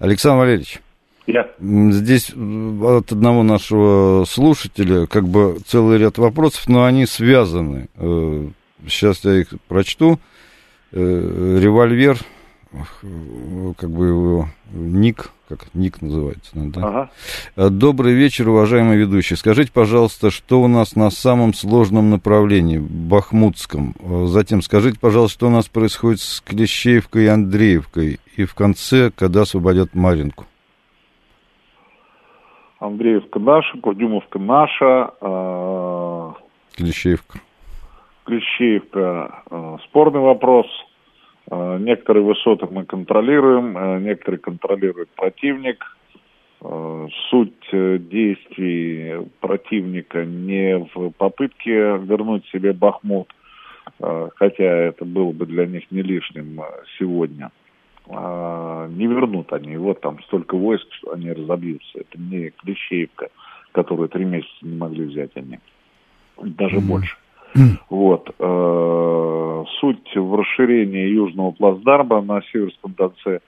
Александр 0.00 0.38
Валерьевич. 0.38 0.80
Я. 1.26 1.48
Здесь 1.60 2.30
от 2.30 3.12
одного 3.12 3.42
нашего 3.44 4.24
слушателя 4.24 5.06
как 5.06 5.28
бы 5.28 5.58
целый 5.66 5.98
ряд 5.98 6.18
вопросов, 6.18 6.66
но 6.66 6.84
они 6.84 7.06
связаны. 7.06 7.88
Э, 7.96 8.48
сейчас 8.88 9.24
я 9.24 9.34
их 9.34 9.48
прочту. 9.68 10.18
Э, 10.92 11.58
револьвер 11.62 12.18
как 12.72 13.90
бы 13.90 14.06
его 14.06 14.48
ник, 14.72 15.30
как 15.48 15.74
ник 15.74 16.00
называется, 16.00 16.50
да? 16.54 16.80
Ага. 16.80 17.10
Э, 17.56 17.68
добрый 17.68 18.14
вечер, 18.14 18.48
уважаемый 18.48 18.96
ведущий. 18.96 19.34
Скажите, 19.34 19.72
пожалуйста, 19.72 20.30
что 20.30 20.62
у 20.62 20.68
нас 20.68 20.94
на 20.94 21.10
самом 21.10 21.52
сложном 21.52 22.10
направлении, 22.10 22.78
Бахмутском? 22.78 23.96
Э, 23.98 24.26
затем 24.28 24.62
скажите, 24.62 24.98
пожалуйста, 25.00 25.34
что 25.34 25.46
у 25.48 25.50
нас 25.50 25.66
происходит 25.66 26.20
с 26.20 26.40
Клещеевкой 26.40 27.24
и 27.24 27.28
Андреевкой? 27.28 28.20
И 28.40 28.44
в 28.44 28.54
конце, 28.54 29.10
когда 29.10 29.42
освободят 29.42 29.94
Маринку? 29.94 30.46
Андреевка 32.78 33.38
наша, 33.38 33.76
Курдюмовка 33.78 34.38
наша. 34.38 35.12
Э... 35.20 36.32
Клещеевка. 36.76 37.38
Клещеевка. 38.24 39.42
Э, 39.50 39.76
спорный 39.84 40.20
вопрос– 40.20 40.66
Э, 41.50 41.78
некоторые 41.80 42.24
высоты 42.24 42.66
мы 42.70 42.84
контролируем, 42.84 43.76
э, 43.76 44.00
некоторые 44.00 44.38
контролирует 44.38 45.08
противник. 45.10 45.84
Э, 46.62 47.08
суть 47.30 47.70
действий 47.72 49.26
противника 49.40 50.24
не 50.24 50.78
в 50.94 51.10
попытке 51.10 51.98
вернуть 51.98 52.46
себе 52.48 52.72
Бахмут, 52.72 53.32
хотя 53.98 54.64
это 54.64 55.04
было 55.04 55.32
бы 55.32 55.46
для 55.46 55.66
них 55.66 55.90
не 55.90 56.02
лишним 56.02 56.60
сегодня. 56.98 57.50
Не 58.10 59.06
вернут 59.06 59.52
они, 59.52 59.76
вот 59.76 60.00
там 60.00 60.20
столько 60.24 60.56
войск, 60.56 60.86
что 60.94 61.12
они 61.12 61.30
разобьются. 61.32 62.00
Это 62.00 62.18
не 62.18 62.50
Клещеевка, 62.50 63.28
которую 63.72 64.08
три 64.08 64.24
месяца 64.24 64.50
не 64.62 64.76
могли 64.76 65.04
взять 65.04 65.30
они, 65.36 65.60
даже 66.36 66.78
mm-hmm. 66.78 66.88
больше. 66.88 67.16
Вот. 67.88 68.32
Э, 68.38 69.64
суть 69.80 70.14
в 70.14 70.34
расширении 70.34 71.08
южного 71.08 71.50
плацдарма 71.50 72.20
на 72.20 72.42
Северском 72.52 72.94
Донце 72.96 73.40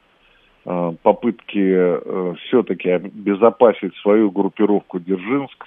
э, 0.64 0.92
попытки 1.02 1.58
э, 1.58 2.34
все-таки 2.46 2.90
обезопасить 2.90 3.94
свою 3.96 4.30
группировку 4.30 4.98
Дзержинск, 4.98 5.66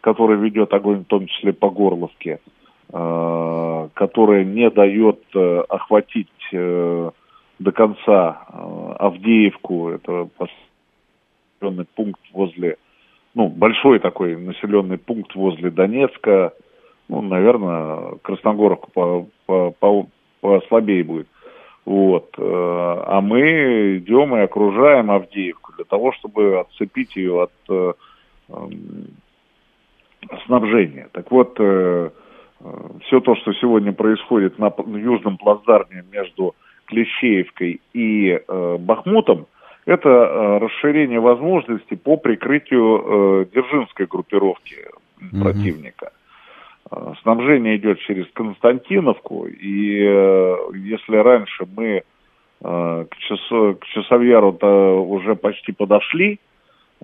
которая 0.00 0.38
ведет 0.38 0.72
огонь 0.72 1.00
в 1.00 1.06
том 1.06 1.26
числе 1.26 1.52
по 1.52 1.70
Горловке, 1.70 2.40
которая 2.90 4.44
не 4.44 4.68
дает 4.68 5.22
охватить 5.34 6.28
до 7.58 7.72
конца 7.72 8.46
Авдеевку, 8.98 9.90
это 9.90 10.28
населенный 11.60 11.86
пункт 11.94 12.20
возле, 12.32 12.76
ну, 13.34 13.48
большой 13.48 13.98
такой 14.00 14.36
населенный 14.36 14.98
пункт 14.98 15.34
возле 15.34 15.70
Донецка, 15.70 16.52
ну, 17.08 17.22
наверное, 17.22 18.16
Красногоровка 18.22 18.88
по, 18.92 19.26
по, 19.46 19.70
по, 19.72 20.06
послабее 20.40 21.04
будет. 21.04 21.28
Вот. 21.84 22.34
Э, 22.38 22.42
а 23.06 23.20
мы 23.20 23.98
идем 23.98 24.34
и 24.36 24.40
окружаем 24.40 25.10
Авдеевку 25.10 25.72
для 25.74 25.84
того, 25.84 26.12
чтобы 26.12 26.60
отцепить 26.60 27.14
ее 27.14 27.42
от 27.42 27.52
э, 27.68 27.92
эм, 28.48 29.08
снабжения. 30.46 31.08
Так 31.12 31.30
вот, 31.30 31.56
э, 31.60 32.10
все 33.02 33.20
то, 33.20 33.36
что 33.36 33.52
сегодня 33.54 33.92
происходит 33.92 34.58
на 34.58 34.72
южном 34.86 35.36
плацдарме 35.36 36.04
между 36.10 36.54
Клещеевкой 36.94 37.80
и 37.92 38.30
э, 38.30 38.76
Бахмутом, 38.78 39.46
это 39.84 40.08
э, 40.08 40.58
расширение 40.58 41.20
возможностей 41.20 41.96
по 41.96 42.16
прикрытию 42.16 43.42
э, 43.42 43.46
Дзержинской 43.52 44.06
группировки 44.06 44.76
mm-hmm. 45.20 45.42
противника. 45.42 46.12
Э, 46.90 47.12
снабжение 47.22 47.76
идет 47.76 47.98
через 48.00 48.26
Константиновку, 48.32 49.46
и 49.46 50.00
э, 50.06 50.56
если 50.74 51.16
раньше 51.16 51.66
мы 51.76 52.02
э, 52.62 53.04
к, 53.10 53.16
часу, 53.18 53.76
к 53.80 53.84
часовьяру-то 53.86 55.02
уже 55.02 55.34
почти 55.34 55.72
подошли, 55.72 56.38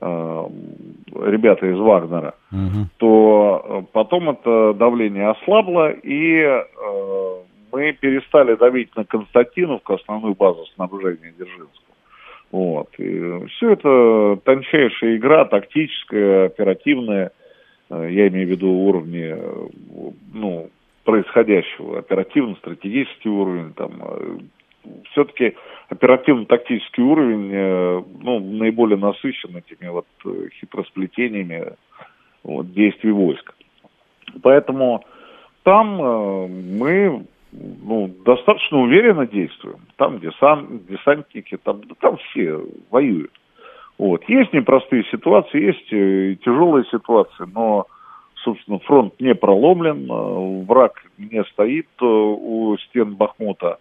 ребята 0.00 1.66
из 1.66 1.76
Вагнера, 1.76 2.32
угу. 2.50 2.86
то 2.96 3.84
потом 3.92 4.30
это 4.30 4.72
давление 4.72 5.28
ослабло, 5.28 5.90
и 5.90 6.64
мы 7.72 7.92
перестали 7.92 8.54
давить 8.54 8.94
на 8.96 9.04
Константиновку, 9.04 9.94
основную 9.94 10.34
базу 10.34 10.66
снабжения 10.74 11.32
Дзержинского. 11.36 11.94
Вот. 12.50 12.88
И 12.98 13.46
все 13.48 13.72
это 13.72 14.38
тончайшая 14.44 15.16
игра, 15.16 15.44
тактическая, 15.44 16.46
оперативная, 16.46 17.32
Э, 17.90 18.08
я 18.10 18.28
имею 18.28 18.46
в 18.46 18.50
виду 18.50 18.70
уровни, 18.70 19.34
э, 19.36 19.68
ну, 20.32 20.70
происходящего, 21.04 21.98
оперативно-стратегический 21.98 23.28
уровень, 23.28 23.72
там, 23.74 23.92
э, 24.00 24.38
все-таки 25.10 25.56
оперативно-тактический 25.88 27.02
уровень, 27.02 28.04
ну, 28.22 28.40
наиболее 28.40 28.96
насыщен 28.96 29.54
этими 29.54 29.88
вот 29.88 30.06
хитросплетениями 30.58 31.74
вот, 32.42 32.72
действий 32.72 33.10
войск. 33.10 33.54
Поэтому 34.42 35.04
там 35.64 35.96
мы 36.78 37.26
ну, 37.52 38.10
достаточно 38.24 38.78
уверенно 38.78 39.26
действуем. 39.26 39.80
Там 39.96 40.20
десант, 40.20 40.86
десантники, 40.86 41.56
там, 41.56 41.82
там 42.00 42.16
все 42.18 42.60
воюют. 42.90 43.32
Вот. 43.98 44.24
Есть 44.28 44.52
непростые 44.52 45.04
ситуации, 45.10 45.60
есть 45.60 45.92
э, 45.92 46.36
тяжелые 46.44 46.84
ситуации, 46.86 47.44
но, 47.52 47.86
собственно, 48.44 48.78
фронт 48.78 49.14
не 49.20 49.34
проломлен, 49.34 50.10
э, 50.10 50.64
враг 50.64 51.02
не 51.18 51.44
стоит 51.44 51.88
э, 52.00 52.04
у 52.04 52.76
стен 52.78 53.14
Бахмута 53.14 53.78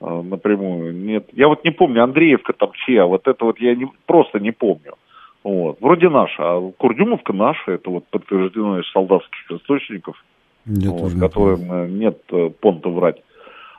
напрямую. 0.00 0.96
Нет. 0.96 1.28
Я 1.32 1.46
вот 1.46 1.62
не 1.62 1.70
помню, 1.70 2.02
Андреевка 2.02 2.52
там 2.54 2.72
чья, 2.72 3.06
вот 3.06 3.28
это 3.28 3.44
вот 3.44 3.60
я 3.60 3.76
не, 3.76 3.88
просто 4.06 4.40
не 4.40 4.50
помню. 4.50 4.94
Вот. 5.44 5.80
Вроде 5.80 6.08
наша, 6.08 6.42
а 6.42 6.72
Курдюмовка 6.76 7.32
наша, 7.32 7.72
это 7.72 7.88
вот 7.88 8.06
подтверждено 8.08 8.80
из 8.80 8.90
солдатских 8.90 9.48
источников, 9.48 10.16
вот, 10.66 11.12
которым 11.18 11.98
нет 11.98 12.18
понта 12.60 12.88
врать. 12.88 13.22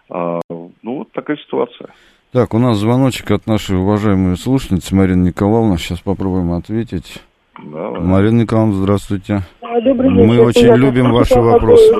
А, 0.09 0.39
ну, 0.49 0.71
вот 0.83 1.11
такая 1.11 1.37
ситуация. 1.37 1.89
Так, 2.31 2.53
у 2.53 2.57
нас 2.57 2.77
звоночек 2.77 3.31
от 3.31 3.47
нашей 3.47 3.77
уважаемой 3.77 4.37
слушницы 4.37 4.95
Марины 4.95 5.27
Николаевны. 5.27 5.77
Сейчас 5.77 5.99
попробуем 5.99 6.51
ответить. 6.53 7.21
Давай. 7.63 8.01
Марина 8.01 8.41
Николаевна, 8.41 8.73
здравствуйте. 8.73 9.41
Добрый 9.61 10.11
вечер. 10.11 10.27
Мы 10.27 10.41
очень 10.41 10.67
Я 10.67 10.75
любим 10.75 11.11
ваши 11.11 11.39
вопросы. 11.39 11.93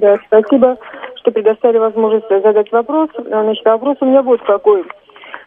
Да, 0.00 0.16
спасибо, 0.26 0.76
что 1.16 1.30
предоставили 1.32 1.78
возможность 1.78 2.28
задать 2.28 2.70
вопрос. 2.72 3.10
Значит, 3.18 3.64
вопрос 3.64 3.96
у 4.00 4.06
меня 4.06 4.22
вот 4.22 4.40
какой. 4.42 4.84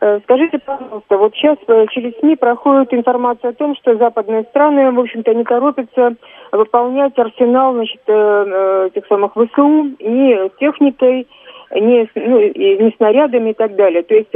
Э, 0.01 0.19
скажите, 0.23 0.59
пожалуйста, 0.59 1.17
вот 1.17 1.33
сейчас 1.35 1.57
э, 1.67 1.85
через 1.91 2.17
СМИ 2.19 2.37
проходит 2.37 2.93
информация 2.93 3.49
о 3.49 3.53
том, 3.53 3.75
что 3.75 3.97
западные 3.97 4.43
страны, 4.43 4.91
в 4.91 4.99
общем-то, 4.99 5.33
не 5.33 5.43
торопятся 5.43 6.15
выполнять 6.53 7.17
арсенал, 7.19 7.73
значит, 7.73 7.99
э, 8.07 8.89
тех 8.93 9.05
самых 9.07 9.33
ВСУ 9.33 9.91
ни 9.99 10.57
техникой, 10.57 11.27
не, 11.75 12.09
ну, 12.15 12.39
не 12.39 12.95
снарядами 12.95 13.51
и 13.51 13.53
так 13.53 13.75
далее. 13.75 14.01
То 14.03 14.15
есть 14.15 14.33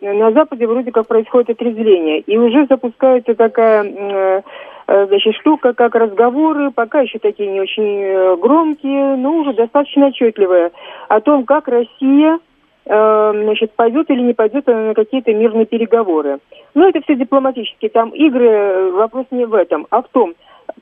на 0.00 0.30
Западе 0.30 0.66
вроде 0.66 0.92
как 0.92 1.08
происходит 1.08 1.50
отрезвление. 1.50 2.20
И 2.20 2.38
уже 2.38 2.66
запускается 2.70 3.34
такая 3.34 4.42
значит, 4.86 5.34
штука, 5.34 5.74
как 5.74 5.94
разговоры, 5.94 6.70
пока 6.70 7.00
еще 7.00 7.18
такие 7.18 7.50
не 7.50 7.60
очень 7.60 8.36
громкие, 8.40 9.16
но 9.16 9.34
уже 9.36 9.52
достаточно 9.52 10.06
отчетливые, 10.06 10.70
о 11.08 11.20
том, 11.20 11.44
как 11.44 11.68
Россия 11.68 12.38
значит, 12.84 13.72
пойдет 13.72 14.10
или 14.10 14.22
не 14.22 14.32
пойдет 14.32 14.66
на 14.66 14.94
какие-то 14.94 15.32
мирные 15.32 15.66
переговоры. 15.66 16.38
Но 16.74 16.88
это 16.88 17.00
все 17.02 17.14
дипломатические, 17.14 17.90
там 17.90 18.10
игры, 18.10 18.92
вопрос 18.92 19.26
не 19.30 19.44
в 19.44 19.54
этом, 19.54 19.86
а 19.90 20.02
в 20.02 20.08
том, 20.08 20.34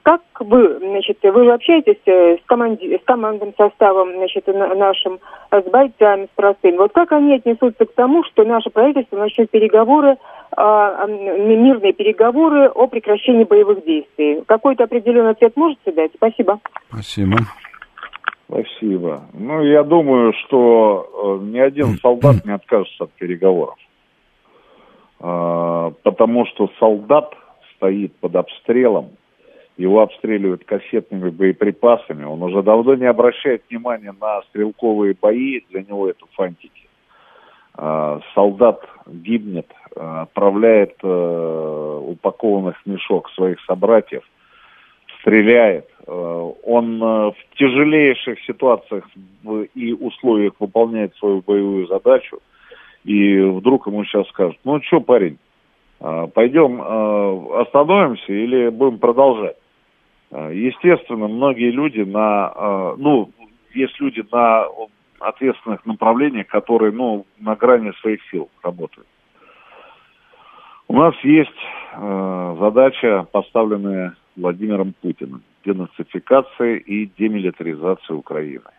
как 0.02 0.22
вы, 0.40 0.78
значит, 0.78 1.18
вы 1.22 1.50
общаетесь 1.50 2.00
э, 2.06 2.36
с, 2.36 2.46
команди, 2.46 3.00
с 3.00 3.04
командным 3.04 3.54
составом, 3.56 4.12
значит, 4.16 4.46
нашим, 4.46 5.18
с 5.50 5.70
бойцами, 5.70 6.26
с 6.26 6.36
простыми. 6.36 6.76
Вот 6.76 6.92
как 6.92 7.12
они 7.12 7.34
отнесутся 7.34 7.84
к 7.86 7.94
тому, 7.94 8.24
что 8.24 8.44
наше 8.44 8.70
правительство 8.70 9.16
начнет 9.16 9.50
переговоры, 9.50 10.16
а, 10.52 11.06
мирные 11.06 11.92
переговоры 11.92 12.68
о 12.68 12.86
прекращении 12.86 13.44
боевых 13.44 13.84
действий? 13.84 14.42
Какой-то 14.46 14.84
определенный 14.84 15.30
ответ 15.30 15.56
можете 15.56 15.92
дать? 15.92 16.12
Спасибо. 16.14 16.60
Спасибо. 16.90 17.38
Спасибо. 18.48 19.24
Ну, 19.34 19.62
я 19.62 19.84
думаю, 19.84 20.32
что 20.44 21.38
э, 21.40 21.44
ни 21.44 21.58
один 21.58 21.98
солдат 22.02 22.44
не 22.44 22.52
откажется 22.52 23.04
от 23.04 23.12
переговоров. 23.12 23.76
А, 25.20 25.92
потому 26.02 26.46
что 26.46 26.70
солдат 26.78 27.34
стоит 27.76 28.14
под 28.16 28.36
обстрелом, 28.36 29.10
его 29.76 30.00
обстреливают 30.00 30.64
кассетными 30.64 31.30
боеприпасами, 31.30 32.24
он 32.24 32.42
уже 32.42 32.62
давно 32.62 32.94
не 32.94 33.06
обращает 33.06 33.62
внимания 33.68 34.14
на 34.18 34.42
стрелковые 34.42 35.14
бои, 35.20 35.60
для 35.70 35.82
него 35.82 36.08
это 36.08 36.24
фантики. 36.32 36.88
А, 37.74 38.20
солдат 38.34 38.80
гибнет, 39.06 39.70
а, 39.94 40.22
отправляет 40.22 40.96
э, 41.02 42.00
упакованных 42.06 42.80
в 42.80 42.86
мешок 42.86 43.30
своих 43.30 43.60
собратьев, 43.66 44.24
стреляет. 45.20 45.88
Э, 46.06 46.52
он 46.64 47.02
э, 47.02 47.30
в 47.30 47.36
тяжелейших 47.56 48.40
ситуациях 48.44 49.04
и 49.74 49.92
условиях 49.92 50.54
выполняет 50.58 51.14
свою 51.16 51.42
боевую 51.46 51.86
задачу. 51.86 52.38
И 53.04 53.40
вдруг 53.40 53.86
ему 53.86 54.04
сейчас 54.04 54.28
скажут, 54.28 54.58
ну 54.64 54.82
что, 54.82 55.00
парень, 55.00 55.38
пойдем 55.98 56.80
остановимся 57.60 58.32
или 58.32 58.68
будем 58.68 58.98
продолжать? 58.98 59.56
Э, 60.30 60.50
естественно, 60.52 61.28
многие 61.28 61.70
люди 61.70 62.00
на, 62.00 62.52
э, 62.54 62.94
ну, 62.98 63.30
есть 63.74 63.98
люди 64.00 64.24
на 64.30 64.66
ответственных 65.20 65.84
направлениях, 65.86 66.46
которые, 66.46 66.92
ну, 66.92 67.26
на 67.38 67.56
грани 67.56 67.92
своих 68.00 68.20
сил 68.30 68.48
работают. 68.62 69.08
У 70.86 70.94
нас 70.94 71.14
есть 71.22 71.50
э, 71.94 72.56
задача, 72.60 73.26
поставленная 73.32 74.14
Владимиром 74.38 74.94
Путиным, 75.00 75.42
денацификация 75.64 76.76
и 76.76 77.10
демилитаризация 77.18 78.16
Украины. 78.16 78.70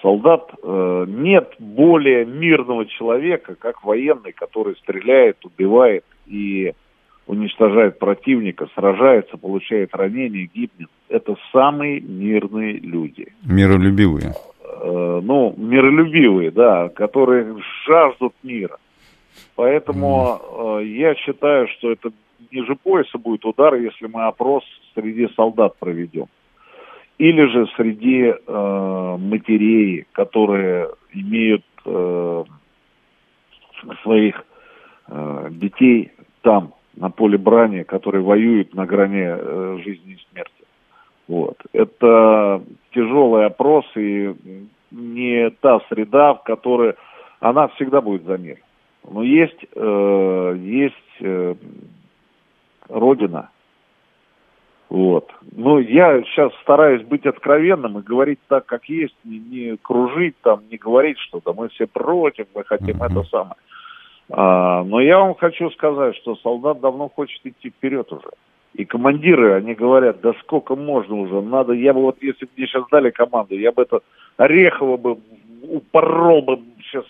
Солдат, 0.00 0.50
э, 0.62 1.04
нет 1.08 1.54
более 1.58 2.24
мирного 2.24 2.86
человека, 2.86 3.54
как 3.54 3.84
военный, 3.84 4.32
который 4.32 4.76
стреляет, 4.76 5.44
убивает 5.44 6.04
и 6.26 6.72
уничтожает 7.26 7.98
противника, 7.98 8.68
сражается, 8.74 9.36
получает 9.36 9.94
ранения, 9.94 10.48
гибнет. 10.52 10.88
Это 11.08 11.36
самые 11.52 12.00
мирные 12.00 12.74
люди. 12.74 13.28
Миролюбивые. 13.44 14.32
Э, 14.62 15.20
ну, 15.22 15.54
миролюбивые, 15.56 16.50
да, 16.50 16.88
которые 16.88 17.56
жаждут 17.86 18.34
мира. 18.42 18.78
Поэтому 19.56 20.40
э, 20.80 20.84
я 20.84 21.14
считаю, 21.14 21.68
что 21.68 21.92
это 21.92 22.10
ниже 22.50 22.74
пояса 22.76 23.18
будет 23.18 23.44
удар, 23.44 23.74
если 23.74 24.06
мы 24.06 24.24
опрос 24.24 24.64
среди 24.94 25.28
солдат 25.34 25.76
проведем. 25.78 26.26
Или 27.18 27.46
же 27.46 27.66
среди 27.76 28.24
э, 28.24 29.16
матерей, 29.18 30.06
которые 30.12 30.90
имеют 31.12 31.64
э, 31.84 32.44
своих 34.02 34.44
э, 35.08 35.48
детей 35.50 36.12
там, 36.42 36.74
на 36.96 37.10
поле 37.10 37.38
брани, 37.38 37.82
который 37.82 38.20
воюет 38.20 38.74
на 38.74 38.86
грани 38.86 39.26
э, 39.26 39.78
жизни 39.84 40.14
и 40.14 40.32
смерти. 40.32 40.64
Вот. 41.28 41.56
Это 41.72 42.62
тяжелый 42.92 43.46
опрос 43.46 43.84
и 43.96 44.34
не 44.90 45.50
та 45.60 45.80
среда, 45.88 46.34
в 46.34 46.42
которой 46.42 46.94
она 47.40 47.68
всегда 47.68 48.00
будет 48.00 48.24
за 48.24 48.38
мир. 48.38 48.58
Но 49.10 49.22
есть, 49.22 49.66
э, 49.74 50.56
есть 50.58 50.94
э, 51.20 51.54
Родина. 52.88 53.50
Вот. 54.88 55.30
Ну, 55.50 55.78
я 55.78 56.22
сейчас 56.22 56.52
стараюсь 56.62 57.02
быть 57.02 57.26
откровенным 57.26 57.98
и 57.98 58.02
говорить 58.02 58.38
так, 58.48 58.66
как 58.66 58.84
есть, 58.84 59.16
не, 59.24 59.38
не 59.38 59.76
кружить 59.76 60.36
там, 60.42 60.62
не 60.70 60.76
говорить, 60.76 61.18
что 61.18 61.40
да 61.44 61.52
мы 61.52 61.68
все 61.70 61.86
против, 61.86 62.46
мы 62.54 62.64
хотим 62.64 63.02
mm-hmm. 63.02 63.06
это 63.06 63.28
самое. 63.28 63.56
А, 64.30 64.84
но 64.84 65.00
я 65.00 65.18
вам 65.18 65.34
хочу 65.34 65.70
сказать, 65.70 66.16
что 66.16 66.36
солдат 66.36 66.80
давно 66.80 67.08
хочет 67.08 67.40
идти 67.44 67.70
вперед 67.70 68.10
уже. 68.12 68.28
И 68.74 68.84
командиры, 68.84 69.54
они 69.54 69.74
говорят, 69.74 70.20
да 70.20 70.32
сколько 70.40 70.74
можно 70.76 71.16
уже, 71.16 71.40
надо, 71.40 71.72
я 71.72 71.94
бы 71.94 72.02
вот, 72.02 72.18
если 72.20 72.44
бы 72.44 72.50
мне 72.56 72.66
сейчас 72.66 72.84
дали 72.90 73.10
команду, 73.10 73.56
я 73.56 73.72
бы 73.72 73.82
это 73.82 74.00
Орехова 74.36 74.96
бы 74.96 75.18
упорол 75.62 76.42
бы 76.42 76.60
сейчас, 76.82 77.04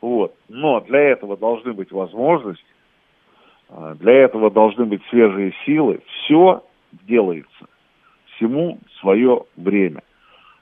вот. 0.00 0.34
Но 0.48 0.80
для 0.80 1.00
этого 1.00 1.36
должны 1.36 1.72
быть 1.72 1.90
возможности, 1.90 2.64
для 4.00 4.12
этого 4.12 4.50
должны 4.50 4.84
быть 4.84 5.02
свежие 5.10 5.52
силы. 5.64 6.00
Все 6.06 6.62
делается. 7.06 7.66
Всему 8.34 8.78
свое 9.00 9.44
время. 9.56 10.02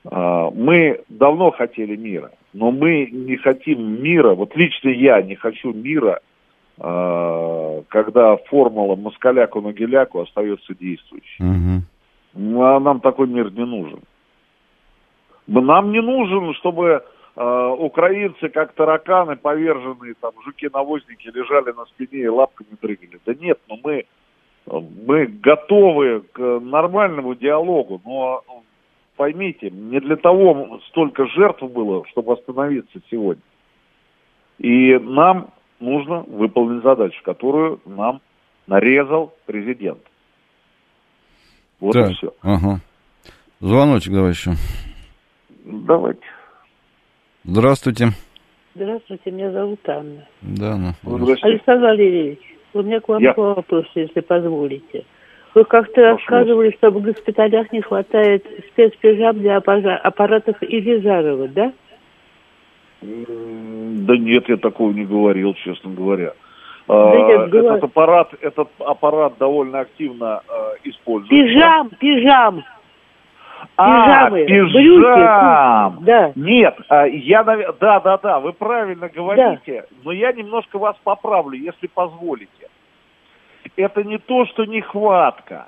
А, 0.05 0.51
мы 0.51 1.01
давно 1.09 1.51
хотели 1.51 1.97
мира 1.97 2.31
но 2.53 2.71
мы 2.71 3.09
не 3.11 3.37
хотим 3.37 4.03
мира, 4.03 4.35
вот 4.35 4.57
лично 4.57 4.89
я 4.89 5.23
не 5.23 5.35
хочу 5.35 5.73
мира, 5.73 6.21
э, 6.79 7.83
когда 7.89 8.37
формула 8.49 8.97
москаляку-нагеляку 8.97 10.21
остается 10.21 10.75
действующей. 10.75 11.45
Угу. 11.45 12.63
А 12.63 12.81
нам 12.81 13.01
такой 13.01 13.29
мир 13.29 13.53
не 13.53 13.65
нужен. 13.65 14.01
Нам 15.47 15.93
не 15.93 16.03
нужен, 16.03 16.55
чтобы 16.55 17.05
украинцы, 17.39 18.49
как 18.49 18.73
тараканы, 18.73 19.37
поверженные, 19.37 20.15
там, 20.21 20.33
жуки-навозники, 20.45 21.29
лежали 21.29 21.73
на 21.73 21.85
спине 21.87 22.25
и 22.25 22.29
лапками 22.29 22.77
дрыгали. 22.83 23.21
Да 23.25 23.35
нет, 23.35 23.61
но 23.69 23.79
мы, 23.85 24.07
мы 25.07 25.27
готовы 25.27 26.23
к 26.33 26.41
нормальному 26.41 27.37
диалогу, 27.37 28.01
но 28.05 28.43
поймите, 29.17 29.71
не 29.71 30.01
для 30.01 30.17
того 30.17 30.81
столько 30.89 31.27
жертв 31.27 31.63
было, 31.63 32.05
чтобы 32.09 32.33
остановиться 32.33 32.99
сегодня. 33.09 33.43
И 34.59 34.99
нам 34.99 35.51
нужно 35.79 36.25
выполнить 36.27 36.83
задачу, 36.83 37.21
которую 37.23 37.81
нам 37.87 38.21
нарезал 38.67 39.33
президент. 39.47 40.01
Вот 41.79 41.93
так, 41.93 42.11
и 42.11 42.15
все. 42.15 42.35
Ага. 42.43 42.81
Звоночек 43.61 44.13
давай 44.13 44.31
еще. 44.31 44.51
Давайте. 45.65 46.23
Здравствуйте. 47.51 48.09
Здравствуйте, 48.75 49.31
меня 49.31 49.51
зовут 49.51 49.81
Анна. 49.89 50.27
Да, 50.43 50.77
ну. 50.77 50.91
Здравствуйте. 51.03 51.47
Александр 51.47 51.87
Валерьевич, 51.87 52.41
у 52.75 52.83
меня 52.83 53.01
к 53.01 53.09
вам 53.09 53.23
Я... 53.23 53.33
вопрос, 53.33 53.87
если 53.95 54.21
позволите. 54.21 55.07
Вы 55.55 55.65
как-то 55.65 56.03
рассказывали, 56.03 56.77
что 56.77 56.91
в 56.91 57.01
госпиталях 57.01 57.73
не 57.73 57.81
хватает 57.81 58.45
спецпижам 58.71 59.39
для 59.39 59.57
аппаратов 59.57 60.57
Илизарова, 60.61 61.49
да? 61.49 61.73
Да 63.01 64.17
нет, 64.19 64.47
я 64.47 64.59
такого 64.59 64.93
не 64.93 65.07
говорил, 65.07 65.55
честно 65.55 65.91
говоря. 65.91 66.35
Да 66.87 67.15
нет, 67.15 67.55
этот 67.55 67.85
аппарат, 67.85 68.29
этот 68.43 68.69
аппарат 68.79 69.39
довольно 69.39 69.81
активно 69.81 70.43
э, 70.47 70.53
используется. 70.85 71.35
Пижам, 71.35 71.91
пижам. 71.99 72.63
А, 73.81 74.31
Пижамы, 74.31 74.45
пижам. 74.45 74.73
Брюки, 74.73 76.05
да. 76.05 76.33
Нет, 76.35 76.77
а, 76.89 77.07
я, 77.07 77.45
да, 77.45 77.73
да, 78.01 78.19
да, 78.19 78.41
вы 78.41 78.53
правильно 78.53 79.09
говорите, 79.09 79.85
да. 79.89 79.97
но 80.05 80.13
я 80.13 80.33
немножко 80.33 80.79
вас 80.79 80.97
поправлю, 81.05 81.57
если 81.59 81.87
позволите 81.87 82.69
это 83.79 84.03
не 84.03 84.19
то, 84.19 84.45
что 84.47 84.65
нехватка, 84.65 85.67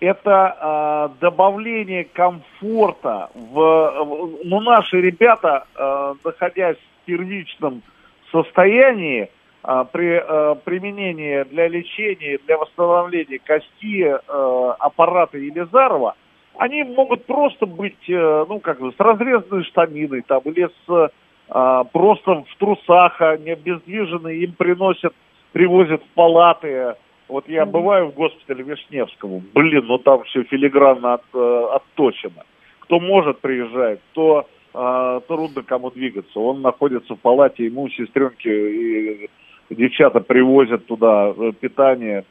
это 0.00 1.10
э, 1.16 1.20
добавление 1.20 2.04
комфорта 2.04 3.30
в, 3.34 4.38
ну 4.44 4.60
наши 4.60 5.00
ребята, 5.00 5.64
э, 5.74 6.14
находясь 6.24 6.76
в 6.76 7.06
первичном 7.06 7.82
состоянии, 8.30 9.28
э, 9.64 9.84
при 9.90 10.22
э, 10.22 10.54
применении 10.64 11.42
для 11.44 11.68
лечения, 11.68 12.38
для 12.46 12.58
восстановления 12.58 13.40
кости 13.44 14.04
э, 14.04 14.72
аппарата 14.78 15.36
Елизарова, 15.36 16.14
они 16.58 16.84
могут 16.84 17.24
просто 17.24 17.66
быть, 17.66 18.08
э, 18.08 18.44
ну 18.48 18.60
как 18.60 18.80
бы, 18.80 18.92
с 18.92 18.98
разрезанной 18.98 19.64
штаминой 19.64 20.22
там, 20.22 20.40
или 20.44 20.68
с 20.86 21.10
э, 21.48 21.84
просто 21.92 22.44
в 22.44 22.56
трусах, 22.58 23.20
они 23.20 23.50
обездвижены, 23.50 24.36
им 24.36 24.52
приносят, 24.52 25.14
привозят 25.52 26.02
в 26.02 26.14
палаты, 26.14 26.94
вот 27.28 27.48
я 27.48 27.66
бываю 27.66 28.06
в 28.06 28.14
госпитале 28.14 28.64
Вишневскому, 28.64 29.42
блин, 29.54 29.84
ну 29.86 29.98
там 29.98 30.24
все 30.24 30.44
филигранно 30.44 31.14
от, 31.14 31.24
э, 31.34 31.66
отточено. 31.72 32.44
Кто 32.80 33.00
может 33.00 33.40
приезжает, 33.40 34.00
кто 34.12 34.46
э, 34.74 35.20
трудно 35.28 35.62
кому 35.62 35.90
двигаться. 35.90 36.40
Он 36.40 36.62
находится 36.62 37.14
в 37.14 37.20
палате, 37.20 37.66
ему 37.66 37.88
сестренки 37.90 38.48
и 38.48 39.30
девчата 39.70 40.20
привозят 40.20 40.86
туда 40.86 41.34
э, 41.36 41.52
питание, 41.60 42.24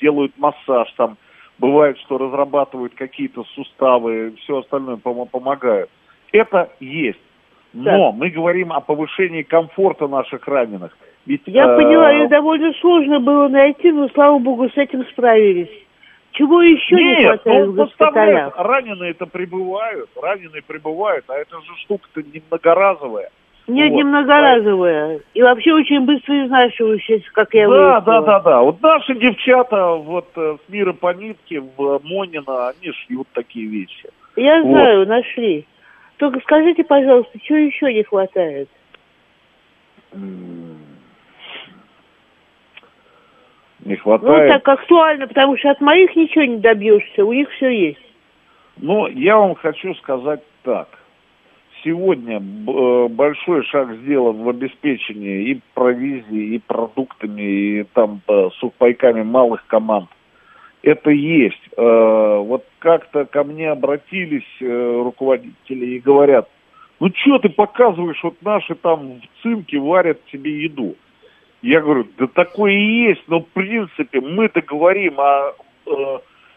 делают 0.00 0.32
массаж 0.36 0.92
там. 0.96 1.16
Бывает, 1.58 1.98
что 1.98 2.18
разрабатывают 2.18 2.94
какие-то 2.94 3.44
суставы, 3.54 4.34
все 4.40 4.58
остальное 4.58 4.96
пом- 4.96 5.28
помогают. 5.28 5.90
Это 6.32 6.70
есть. 6.80 7.20
Но 7.72 8.12
да. 8.12 8.16
мы 8.16 8.30
говорим 8.30 8.72
о 8.72 8.80
повышении 8.80 9.42
комфорта 9.42 10.06
наших 10.06 10.46
раненых. 10.46 10.96
Ведь, 11.26 11.42
Я 11.46 11.64
э- 11.64 11.76
поняла, 11.76 12.10
ее 12.12 12.28
довольно 12.28 12.72
сложно 12.74 13.20
было 13.20 13.48
найти, 13.48 13.90
но, 13.90 14.08
слава 14.10 14.38
богу, 14.38 14.68
с 14.68 14.76
этим 14.76 15.04
справились. 15.06 15.70
Чего 16.32 16.62
еще 16.62 16.96
Нет, 16.96 17.18
не 17.18 17.24
хватает 17.26 17.66
ну, 17.66 17.72
в 17.72 17.74
госпиталях? 17.76 18.54
Раненые 18.56 19.12
это 19.12 19.26
прибывают, 19.26 20.10
раненые 20.20 20.62
прибывают, 20.62 21.24
а 21.28 21.34
это 21.34 21.60
же 21.60 21.76
штука-то 21.84 22.22
не 22.22 22.42
многоразовая. 22.50 23.30
Нет, 23.66 23.90
вот. 23.90 23.96
не 23.96 24.04
многоразовая. 24.04 25.20
И 25.32 25.42
вообще 25.42 25.72
очень 25.72 26.00
быстро 26.00 26.44
изнашивающаяся, 26.44 27.24
как 27.32 27.54
я 27.54 27.66
Да, 27.66 27.70
выяснила. 27.70 28.00
да, 28.02 28.20
да, 28.20 28.40
да. 28.40 28.60
Вот 28.62 28.82
наши 28.82 29.14
девчата 29.14 29.92
вот 29.94 30.28
э, 30.36 30.56
с 30.64 30.68
мира 30.70 30.92
по 30.92 31.14
нитке 31.14 31.60
в 31.60 32.00
Монина, 32.04 32.68
они 32.68 32.92
шьют 32.92 33.26
такие 33.32 33.66
вещи. 33.66 34.10
Я 34.36 34.62
вот. 34.62 34.70
знаю, 34.70 35.06
нашли. 35.06 35.66
Только 36.18 36.40
скажите, 36.40 36.84
пожалуйста, 36.84 37.38
чего 37.40 37.58
еще 37.58 37.92
не 37.92 38.02
хватает? 38.02 38.68
Не 43.84 43.96
хватает. 43.96 44.52
Ну, 44.52 44.58
так 44.58 44.68
актуально, 44.68 45.26
потому 45.26 45.56
что 45.56 45.70
от 45.70 45.80
моих 45.80 46.14
ничего 46.16 46.44
не 46.44 46.58
добьешься, 46.58 47.24
у 47.24 47.32
них 47.32 47.50
все 47.50 47.68
есть. 47.68 47.98
Ну, 48.76 49.06
я 49.08 49.36
вам 49.36 49.54
хочу 49.54 49.94
сказать 49.94 50.42
так. 50.62 50.88
Сегодня 51.84 52.38
э, 52.38 53.08
большой 53.08 53.62
шаг 53.66 53.94
сделан 53.96 54.42
в 54.42 54.48
обеспечении 54.48 55.50
и 55.50 55.60
провизией, 55.74 56.56
и 56.56 56.58
продуктами, 56.58 57.42
и 57.42 57.84
там 57.92 58.22
э, 58.26 58.48
сухпайками 58.58 59.22
малых 59.22 59.66
команд. 59.66 60.08
Это 60.82 61.10
есть. 61.10 61.60
Э, 61.76 62.38
вот 62.38 62.64
как-то 62.78 63.26
ко 63.26 63.44
мне 63.44 63.70
обратились 63.70 64.48
руководители 64.60 65.96
и 65.96 66.00
говорят, 66.00 66.48
ну 67.00 67.10
что 67.14 67.38
ты 67.38 67.50
показываешь, 67.50 68.22
вот 68.22 68.36
наши 68.40 68.74
там 68.76 69.20
в 69.20 69.42
цинке 69.42 69.78
варят 69.78 70.24
тебе 70.32 70.62
еду. 70.62 70.96
Я 71.60 71.82
говорю, 71.82 72.06
да 72.16 72.26
такое 72.28 72.72
и 72.72 73.08
есть, 73.08 73.24
но 73.26 73.40
в 73.40 73.48
принципе 73.48 74.22
мы-то 74.22 74.62
говорим 74.62 75.20
о 75.20 75.52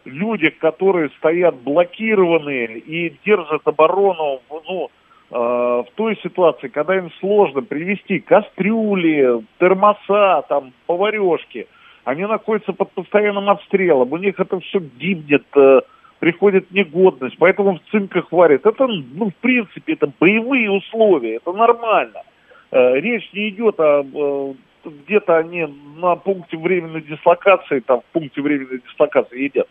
людях, 0.06 0.58
которые 0.60 1.10
стоят 1.18 1.56
блокированные 1.56 2.80
и 2.80 3.14
держат 3.26 3.62
оборону 3.66 4.42
ну, 4.50 4.90
в 5.30 5.88
той 5.96 6.18
ситуации, 6.24 6.70
когда 6.70 6.96
им 6.96 7.12
сложно 7.20 7.62
привести 7.62 8.20
кастрюли, 8.20 9.44
термоса, 9.60 10.46
там, 10.48 10.72
поварешки. 10.86 11.68
Они 12.08 12.26
находятся 12.26 12.72
под 12.72 12.92
постоянным 12.92 13.50
обстрелом, 13.50 14.14
у 14.14 14.18
них 14.18 14.40
это 14.40 14.62
все 14.62 14.80
гибнет, 14.80 15.44
э, 15.58 15.82
приходит 16.20 16.72
негодность, 16.72 17.36
поэтому 17.38 17.76
в 17.76 17.92
цинках 17.92 18.32
варят. 18.32 18.66
Это, 18.66 18.88
ну, 18.88 19.30
в 19.30 19.36
принципе, 19.42 19.92
это 19.92 20.10
боевые 20.18 20.72
условия, 20.72 21.36
это 21.36 21.52
нормально. 21.52 22.24
Э, 22.72 22.96
речь 22.96 23.30
не 23.34 23.50
идет 23.50 23.78
о 23.82 24.06
э, 24.06 24.54
где-то 24.90 25.36
они 25.36 25.68
на 25.98 26.16
пункте 26.16 26.56
временной 26.56 27.02
дислокации, 27.02 27.82
там 27.82 28.00
в 28.00 28.14
пункте 28.14 28.42
временной 28.42 28.80
дислокации 28.90 29.44
едят. 29.44 29.68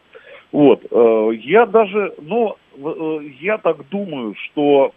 Вот. 0.53 0.85
Э, 0.91 1.31
я 1.41 1.65
даже, 1.65 2.13
ну, 2.21 2.57
э, 2.77 3.19
я 3.41 3.57
так 3.57 3.89
думаю, 3.89 4.35
что 4.45 4.93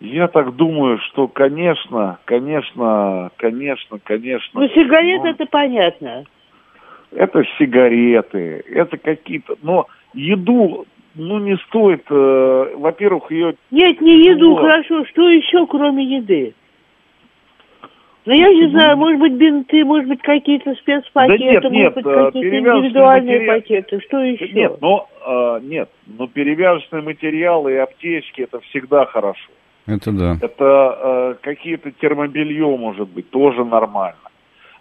я 0.00 0.28
так 0.28 0.56
думаю, 0.56 0.98
что, 0.98 1.28
конечно, 1.28 2.18
конечно, 2.24 3.30
конечно, 3.36 3.98
конечно. 4.02 4.60
Ну, 4.60 4.68
сигареты 4.68 5.24
но... 5.24 5.30
это 5.30 5.46
понятно. 5.46 6.24
Это 7.12 7.44
сигареты, 7.58 8.64
это 8.68 8.96
какие-то, 8.96 9.56
но 9.62 9.86
еду, 10.14 10.86
ну, 11.14 11.38
не 11.38 11.56
стоит, 11.68 12.04
э, 12.10 12.74
во-первых, 12.76 13.30
ее... 13.30 13.54
Нет, 13.70 14.00
не 14.00 14.24
еду, 14.24 14.56
хорошо, 14.56 15.04
что 15.06 15.28
еще, 15.28 15.66
кроме 15.66 16.04
еды? 16.04 16.54
Ну, 18.24 18.32
я 18.32 18.48
не 18.48 18.68
знаю, 18.70 18.96
может 18.96 19.18
быть, 19.18 19.32
бинты, 19.32 19.84
может 19.84 20.08
быть, 20.08 20.22
какие-то 20.22 20.74
спецпакеты, 20.74 21.38
да 21.38 21.44
нет, 21.44 21.64
может 21.64 21.74
нет, 21.74 21.94
быть, 21.94 22.04
какие-то 22.04 22.58
индивидуальные 22.58 23.38
материал... 23.40 23.56
пакеты. 23.56 24.00
Что 24.00 24.18
еще? 24.20 24.48
Нет, 24.52 24.80
но, 24.80 25.08
э, 25.26 25.60
нет, 25.64 25.90
но 26.06 26.28
перевязочные 26.28 27.02
материалы 27.02 27.72
и 27.72 27.76
аптечки, 27.76 28.42
это 28.42 28.60
всегда 28.60 29.06
хорошо. 29.06 29.50
Это 29.86 30.12
да. 30.12 30.36
Это 30.40 30.98
э, 31.02 31.34
какие-то 31.40 31.90
термобелье, 31.90 32.76
может 32.76 33.08
быть, 33.08 33.28
тоже 33.30 33.64
нормально. 33.64 34.16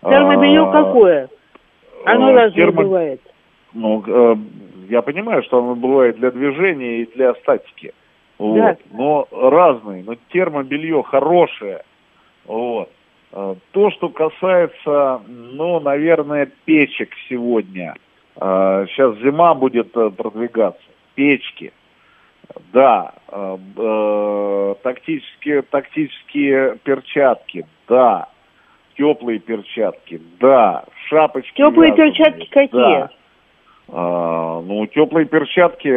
Термобелье 0.03 0.61
а, 0.61 0.71
какое? 0.71 1.29
Оно 2.05 2.29
э, 2.29 2.33
разное 2.33 2.51
термо... 2.51 2.83
бывает. 2.83 3.21
Ну, 3.73 4.03
э, 4.05 4.35
я 4.89 5.01
понимаю, 5.01 5.41
что 5.43 5.59
оно 5.59 5.75
бывает 5.75 6.17
для 6.17 6.29
движения 6.29 7.01
и 7.01 7.15
для 7.15 7.33
статики. 7.35 7.93
Вот. 8.37 8.57
Да. 8.57 8.77
Но 8.91 9.27
разные. 9.31 10.03
Но 10.03 10.15
термобелье 10.31 11.01
хорошее. 11.01 11.83
Вот. 12.45 12.89
Э, 13.33 13.55
то, 13.71 13.91
что 13.91 14.09
касается, 14.09 15.21
ну, 15.27 15.79
наверное, 15.79 16.51
печек 16.65 17.13
сегодня. 17.29 17.95
Сейчас 18.35 19.15
э, 19.15 19.21
зима 19.23 19.53
будет 19.53 19.95
э, 19.95 20.09
продвигаться. 20.09 20.81
Печки. 21.15 21.73
Да. 22.73 23.13
Тактические, 24.83 25.61
тактические 25.61 26.77
перчатки. 26.83 27.65
Да. 27.87 28.27
Теплые 28.97 29.39
перчатки. 29.39 30.21
Да. 30.39 30.83
Шапочки. 31.07 31.55
Теплые 31.55 31.91
вязаные, 31.91 32.13
перчатки 32.13 32.49
какие? 32.49 32.71
Да. 32.71 33.09
Ну, 33.87 34.87
теплые 34.87 35.25
перчатки 35.25 35.89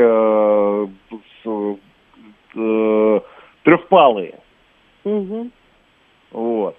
трехпалые. 3.63 4.35
Угу. 5.05 5.51
Вот. 6.33 6.77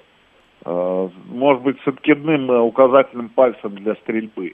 Э, 0.66 1.10
может 1.30 1.62
быть, 1.62 1.78
с 1.84 1.88
откидным 1.88 2.50
э, 2.52 2.60
указательным 2.60 3.30
пальцем 3.30 3.76
для 3.76 3.94
стрельбы. 3.96 4.54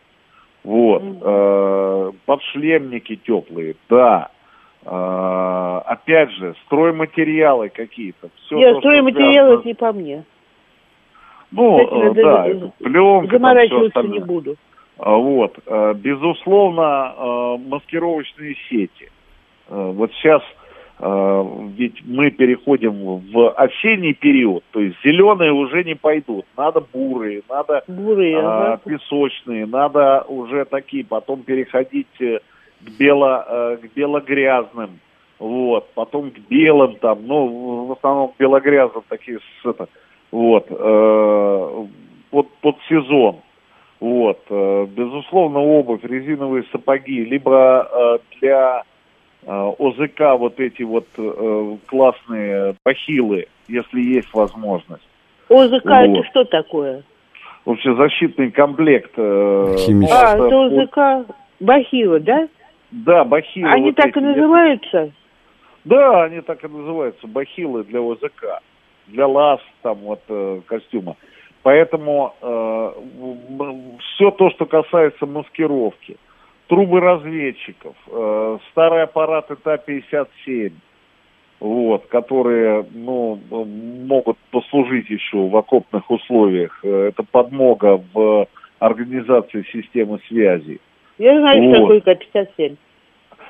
Вот. 0.63 1.01
Mm-hmm. 1.01 2.15
Подшлемники 2.27 3.15
теплые, 3.15 3.75
да. 3.89 4.29
Опять 4.83 6.31
же, 6.33 6.53
стройматериалы 6.65 7.69
какие-то. 7.69 8.29
Все 8.35 8.57
Нет, 8.57 8.73
то, 8.75 8.79
стройматериалы 8.81 9.55
это 9.55 9.67
не 9.67 9.73
по 9.73 9.91
мне. 9.91 10.23
Ну, 11.51 11.83
Кстати, 11.83 12.13
да, 12.13 12.71
пленка, 12.77 13.37
Заморачиваться 13.37 14.03
не 14.03 14.19
буду. 14.19 14.55
Вот. 14.97 15.57
Безусловно, 15.95 17.57
маскировочные 17.67 18.55
сети. 18.69 19.09
Вот 19.67 20.11
сейчас 20.13 20.43
ведь 21.01 22.05
мы 22.05 22.29
переходим 22.29 23.21
в 23.31 23.49
осенний 23.53 24.13
период, 24.13 24.63
то 24.69 24.79
есть 24.79 24.97
зеленые 25.03 25.51
уже 25.51 25.83
не 25.83 25.95
пойдут, 25.95 26.45
надо 26.55 26.81
бурые, 26.93 27.41
надо 27.49 27.83
бурые, 27.87 28.37
а, 28.37 28.73
ага. 28.73 28.81
песочные, 28.85 29.65
надо 29.65 30.23
уже 30.27 30.63
такие, 30.65 31.03
потом 31.03 31.41
переходить 31.41 32.05
э, 32.19 32.37
к 32.85 32.99
бело 32.99 33.45
э, 33.47 33.77
к 33.77 33.93
белогрязным, 33.95 34.99
вот, 35.39 35.89
потом 35.95 36.29
к 36.29 36.37
белым 36.47 36.95
там, 36.97 37.25
ну 37.25 37.87
в 37.87 37.91
основном 37.93 38.33
белогрязным 38.37 39.03
такие 39.09 39.39
это, 39.65 39.87
вот, 40.29 40.67
э, 40.69 41.85
под 42.29 42.47
под 42.61 42.75
сезон. 42.87 43.37
Вот, 43.99 44.39
безусловно, 44.49 45.59
обувь, 45.59 46.03
резиновые 46.03 46.63
сапоги, 46.71 47.23
либо 47.23 47.87
э, 47.91 48.17
для 48.39 48.83
Э, 48.83 48.90
ОЗК 49.45 50.37
вот 50.37 50.59
эти 50.59 50.83
вот 50.83 51.07
э, 51.17 51.77
классные 51.87 52.75
бахилы, 52.83 53.47
если 53.67 53.99
есть 53.99 54.33
возможность. 54.33 55.07
ОЗК 55.49 55.85
вот. 55.85 55.85
это 55.85 56.23
что 56.29 56.43
такое? 56.45 57.03
Общезащитный 57.65 58.51
комплект. 58.51 59.11
Э, 59.17 59.75
а, 60.11 60.35
это 60.37 60.65
ОЗК 60.65 61.27
бахилы, 61.59 62.19
да? 62.19 62.47
Да, 62.91 63.23
бахилы. 63.23 63.69
Они 63.69 63.85
вот 63.87 63.95
так 63.95 64.07
эти. 64.07 64.17
и 64.17 64.21
называются? 64.21 65.11
Да, 65.83 66.23
они 66.23 66.41
так 66.41 66.63
и 66.63 66.67
называются, 66.67 67.25
бахилы 67.25 67.83
для 67.83 68.01
ОЗК, 68.01 68.61
для 69.07 69.27
лаз 69.27 69.59
там 69.81 69.97
вот 69.99 70.21
э, 70.27 70.61
костюма. 70.67 71.15
Поэтому 71.63 72.35
э, 72.41 72.91
все 73.99 74.31
то, 74.31 74.49
что 74.51 74.65
касается 74.65 75.25
маскировки, 75.25 76.17
трубы 76.71 77.01
разведчиков, 77.01 77.97
э, 78.07 78.57
старый 78.71 79.03
аппарат 79.03 79.51
ИТА-57, 79.51 80.71
вот, 81.59 82.05
которые 82.07 82.85
ну, 82.93 83.37
могут 84.07 84.37
послужить 84.51 85.09
еще 85.09 85.49
в 85.49 85.57
окопных 85.57 86.09
условиях. 86.09 86.79
Э, 86.85 87.09
это 87.09 87.23
подмога 87.29 88.01
в 88.13 88.47
организации 88.79 89.65
системы 89.73 90.21
связи. 90.29 90.79
Я 91.17 91.37
знаю, 91.39 91.61
вот. 91.61 91.73
что 91.73 91.81
такое 91.81 91.97
ИТА-57. 91.99 92.77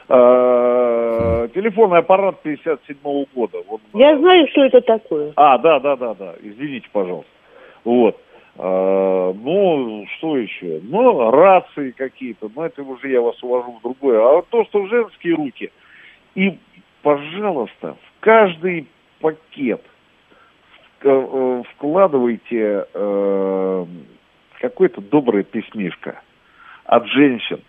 Э, 0.09 1.47
телефонный 1.53 1.99
аппарат 1.99 2.41
57 2.41 2.97
-го 3.03 3.27
года. 3.35 3.59
Вот. 3.69 3.81
Я 3.93 4.17
знаю, 4.17 4.47
что 4.47 4.63
это 4.63 4.81
такое. 4.81 5.31
А, 5.35 5.59
да, 5.59 5.79
да, 5.79 5.95
да, 5.95 6.15
да. 6.15 6.33
Извините, 6.41 6.87
пожалуйста. 6.91 7.29
Вот. 7.85 8.17
Э, 8.57 9.33
ну, 9.35 10.05
что 10.17 10.37
еще? 10.37 10.79
Ну, 10.83 11.31
рации 11.31 11.91
какие-то, 11.91 12.49
но 12.55 12.65
это 12.65 12.83
уже 12.83 13.09
я 13.09 13.21
вас 13.21 13.41
увожу 13.43 13.77
в 13.77 13.81
другое. 13.81 14.19
А 14.19 14.41
то, 14.43 14.65
что 14.65 14.83
в 14.83 14.89
женские 14.89 15.35
руки. 15.35 15.71
И, 16.35 16.57
пожалуйста, 17.01 17.95
в 17.95 18.19
каждый 18.19 18.87
пакет 19.19 19.83
э, 21.03 21.63
вкладывайте 21.73 22.85
э, 22.93 23.85
какое-то 24.59 25.01
доброе 25.01 25.43
письмишко 25.43 26.21
от 26.85 27.07
женщин. 27.07 27.61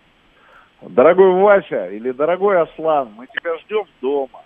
Дорогой 0.81 1.31
Вася 1.31 1.89
или 1.91 2.11
дорогой 2.11 2.61
Аслан, 2.61 3.13
мы 3.15 3.27
тебя 3.27 3.57
ждем 3.59 3.85
дома. 4.01 4.41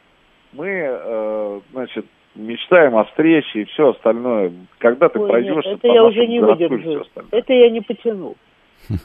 Мы, 0.54 0.68
э, 0.70 1.62
значит, 1.72 2.06
мечтаем 2.38 2.96
о 2.96 3.06
встрече 3.06 3.62
и 3.62 3.66
все 3.66 3.90
остальное. 3.90 4.52
Когда 4.78 5.10
ты 5.10 5.20
Ой, 5.20 5.28
пройдешь... 5.28 5.66
Нет, 5.66 5.80
это 5.80 5.88
я 5.88 6.04
уже 6.04 6.28
не 6.28 6.40
выдержу. 6.40 7.06
Это 7.32 7.54
я 7.54 7.70
не 7.70 7.82
потяну. 7.82 8.36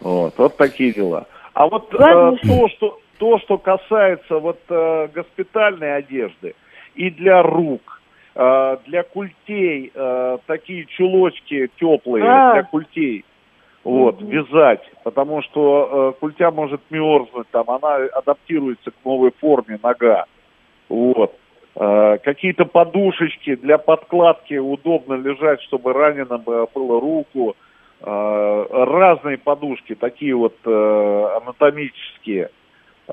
Вот, 0.00 0.32
вот 0.38 0.56
такие 0.56 0.94
дела. 0.94 1.26
А 1.52 1.66
вот 1.66 1.92
э, 1.92 1.98
то, 1.98 2.68
что, 2.70 3.00
то, 3.18 3.38
что 3.40 3.58
касается 3.58 4.38
вот 4.38 4.58
э, 4.70 5.08
госпитальной 5.12 5.96
одежды 5.96 6.54
и 6.94 7.10
для 7.10 7.42
рук, 7.42 8.00
э, 8.34 8.76
для 8.86 9.02
культей, 9.02 9.92
э, 9.94 10.38
такие 10.46 10.86
чулочки 10.86 11.70
теплые 11.78 12.24
а. 12.26 12.54
для 12.54 12.62
культей, 12.62 13.26
вот, 13.84 14.22
mm 14.22 14.30
вязать, 14.30 14.90
потому 15.04 15.42
что 15.42 16.14
э, 16.16 16.20
культя 16.20 16.50
может 16.50 16.80
мерзнуть, 16.88 17.48
там, 17.50 17.68
она 17.68 17.96
адаптируется 18.14 18.90
к 18.90 18.94
новой 19.04 19.32
форме 19.38 19.78
нога, 19.82 20.24
вот. 20.88 21.36
Э, 21.76 22.18
какие-то 22.22 22.64
подушечки 22.64 23.54
для 23.54 23.78
подкладки 23.78 24.54
удобно 24.54 25.14
лежать, 25.14 25.62
чтобы 25.62 25.92
раненым 25.92 26.42
было 26.42 27.00
руку, 27.00 27.54
э, 28.00 28.66
разные 28.70 29.38
подушки, 29.38 29.94
такие 29.94 30.34
вот 30.34 30.56
э, 30.64 31.38
анатомические, 31.42 32.50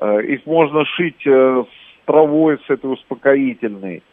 их 0.00 0.46
можно 0.46 0.84
шить 0.84 1.26
с 1.26 1.66
травой, 2.04 2.58
с 2.66 2.70
этой 2.70 2.92
успокоительной, 2.92 4.04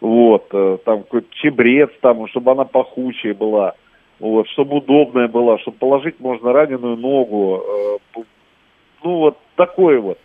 вот, 0.00 0.48
там 0.84 1.02
какой-то 1.02 1.26
чебрец, 1.32 1.90
там, 2.00 2.28
чтобы 2.28 2.52
она 2.52 2.64
пахучая 2.64 3.34
была, 3.34 3.74
вот, 4.20 4.48
чтобы 4.50 4.76
удобная 4.76 5.26
была, 5.26 5.58
чтобы 5.58 5.78
положить 5.78 6.20
можно 6.20 6.52
раненую 6.52 6.96
ногу, 6.96 7.60
ну 9.02 9.16
вот 9.16 9.38
такое 9.56 9.98
вот. 10.00 10.18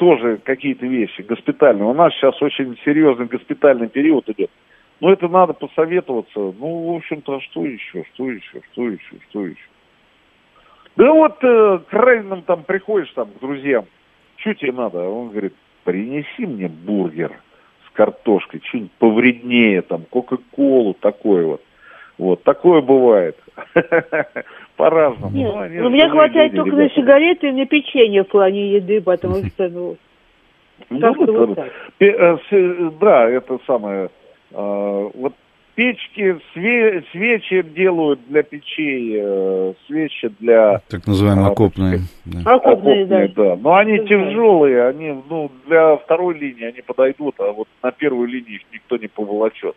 Тоже 0.00 0.38
какие-то 0.38 0.86
вещи 0.86 1.20
госпитальные. 1.20 1.84
У 1.84 1.92
нас 1.92 2.14
сейчас 2.14 2.40
очень 2.40 2.74
серьезный 2.86 3.26
госпитальный 3.26 3.86
период 3.86 4.26
идет. 4.30 4.50
Но 4.98 5.12
это 5.12 5.28
надо 5.28 5.52
посоветоваться. 5.52 6.38
Ну, 6.38 6.92
в 6.92 6.96
общем-то, 6.96 7.36
а 7.36 7.40
что 7.42 7.66
еще, 7.66 8.06
что 8.14 8.30
еще, 8.30 8.62
что 8.72 8.88
еще, 8.88 9.16
что 9.28 9.44
еще? 9.44 9.68
Да 10.96 11.12
вот 11.12 11.44
э, 11.44 11.80
к 11.86 11.92
раненым 11.92 12.40
там 12.44 12.62
приходишь 12.62 13.12
там 13.14 13.28
к 13.28 13.40
друзьям, 13.40 13.84
что 14.36 14.54
тебе 14.54 14.72
надо? 14.72 15.02
Он 15.02 15.28
говорит, 15.28 15.52
принеси 15.84 16.46
мне 16.46 16.68
бургер 16.68 17.32
с 17.86 17.92
картошкой, 17.92 18.62
что-нибудь 18.64 18.92
повреднее, 18.92 19.82
там, 19.82 20.06
кока-колу, 20.08 20.94
такое 20.94 21.44
вот. 21.44 21.62
Вот, 22.16 22.42
такое 22.42 22.80
бывает. 22.80 23.36
По-разному. 24.80 25.36
Нет, 25.36 25.72
ну, 25.82 25.88
у 25.88 25.90
меня 25.90 26.08
хватает 26.08 26.54
только 26.54 26.70
ребята. 26.70 26.82
на 26.84 27.02
сигареты 27.02 27.48
и 27.50 27.52
на 27.52 27.66
печенье 27.66 28.24
в 28.24 28.28
плане 28.28 28.76
еды, 28.76 29.02
потому 29.02 29.44
что, 29.44 29.68
ну, 29.68 29.96
ну, 30.88 31.14
вот 31.14 31.54
так. 31.54 31.68
Э, 32.00 32.90
да, 32.98 33.28
это 33.28 33.58
самое. 33.66 34.08
А, 34.54 35.10
вот 35.12 35.34
печки, 35.74 36.38
све, 36.54 37.04
свечи 37.12 37.62
делают 37.62 38.20
для 38.28 38.42
печей, 38.42 39.18
э, 39.20 39.74
свечи 39.86 40.30
для... 40.40 40.80
Так 40.88 41.06
называемые 41.06 41.48
а, 41.48 41.50
окопные. 41.50 41.98
Да. 42.24 42.54
Окопные, 42.54 43.02
окопные, 43.04 43.28
да. 43.28 43.44
да. 43.44 43.56
Но 43.56 43.74
они 43.74 43.98
тяжелые, 43.98 44.86
они, 44.88 45.14
ну, 45.28 45.50
для 45.66 45.98
второй 45.98 46.38
линии 46.38 46.64
они 46.64 46.80
подойдут, 46.80 47.34
а 47.38 47.52
вот 47.52 47.68
на 47.82 47.92
первую 47.92 48.28
линию 48.28 48.54
их 48.54 48.62
никто 48.72 48.96
не 48.96 49.08
поволочет. 49.08 49.76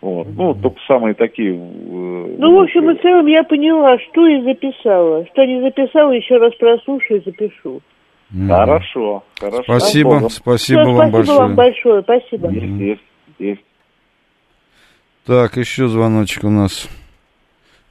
Вот. 0.00 0.28
Ну, 0.36 0.54
только 0.54 0.78
самые 0.86 1.14
такие... 1.14 1.54
Э, 1.54 2.36
ну, 2.38 2.56
в 2.56 2.62
общем 2.62 2.90
и 2.90 3.00
целом 3.00 3.26
я 3.26 3.42
поняла, 3.44 3.98
что 3.98 4.26
и 4.26 4.42
записала. 4.42 5.26
Что 5.26 5.44
не 5.44 5.60
записала, 5.62 6.12
еще 6.12 6.36
раз 6.36 6.54
прослушаю 6.56 7.20
и 7.20 7.24
запишу. 7.24 7.80
Mm. 8.34 8.48
Хорошо, 8.48 9.24
хорошо. 9.38 9.62
Спасибо, 9.62 10.28
спасибо, 10.28 10.30
спасибо 10.30 10.88
вам 10.90 11.10
большое. 11.10 11.24
Спасибо 11.24 11.42
вам 11.42 11.54
большое, 11.54 12.02
спасибо. 12.02 12.50
Есть, 12.50 12.80
есть, 12.80 13.02
есть. 13.38 13.60
Так, 15.24 15.56
еще 15.56 15.88
звоночек 15.88 16.44
у 16.44 16.50
нас. 16.50 16.88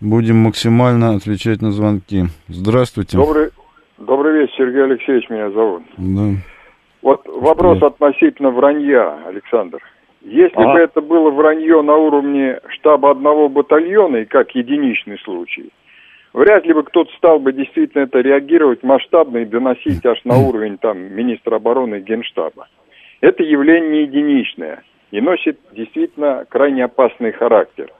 Будем 0.01 0.37
максимально 0.37 1.15
отвечать 1.15 1.61
на 1.61 1.71
звонки. 1.71 2.25
Здравствуйте. 2.49 3.17
Добрый, 3.17 3.49
добрый 3.97 4.41
вечер, 4.41 4.53
Сергей 4.57 4.83
Алексеевич 4.83 5.29
меня 5.29 5.49
зовут. 5.51 5.83
Да. 5.97 6.35
Вот 7.01 7.25
вопрос 7.27 7.79
Привет. 7.79 7.93
относительно 7.93 8.51
вранья, 8.51 9.25
Александр. 9.25 9.79
Если 10.25 10.57
ага. 10.57 10.73
бы 10.73 10.79
это 10.79 11.01
было 11.01 11.29
вранье 11.29 11.83
на 11.83 11.95
уровне 11.97 12.59
штаба 12.69 13.11
одного 13.11 13.47
батальона 13.47 14.17
и 14.17 14.25
как 14.25 14.55
единичный 14.55 15.19
случай, 15.19 15.69
вряд 16.33 16.65
ли 16.65 16.73
бы 16.73 16.81
кто-то 16.81 17.13
стал 17.15 17.39
бы 17.39 17.53
действительно 17.53 18.03
это 18.03 18.21
реагировать 18.21 18.81
масштабно 18.81 19.37
и 19.37 19.45
доносить 19.45 20.03
аж 20.03 20.19
на 20.25 20.37
уровень 20.47 20.79
там 20.79 20.97
министра 20.97 21.57
обороны 21.57 21.97
и 21.97 22.01
генштаба. 22.01 22.67
Это 23.21 23.43
явление 23.43 23.91
не 23.91 24.01
единичное 24.01 24.83
и 25.11 25.21
носит 25.21 25.59
действительно 25.73 26.43
крайне 26.49 26.85
опасный 26.85 27.31
характер. 27.31 27.91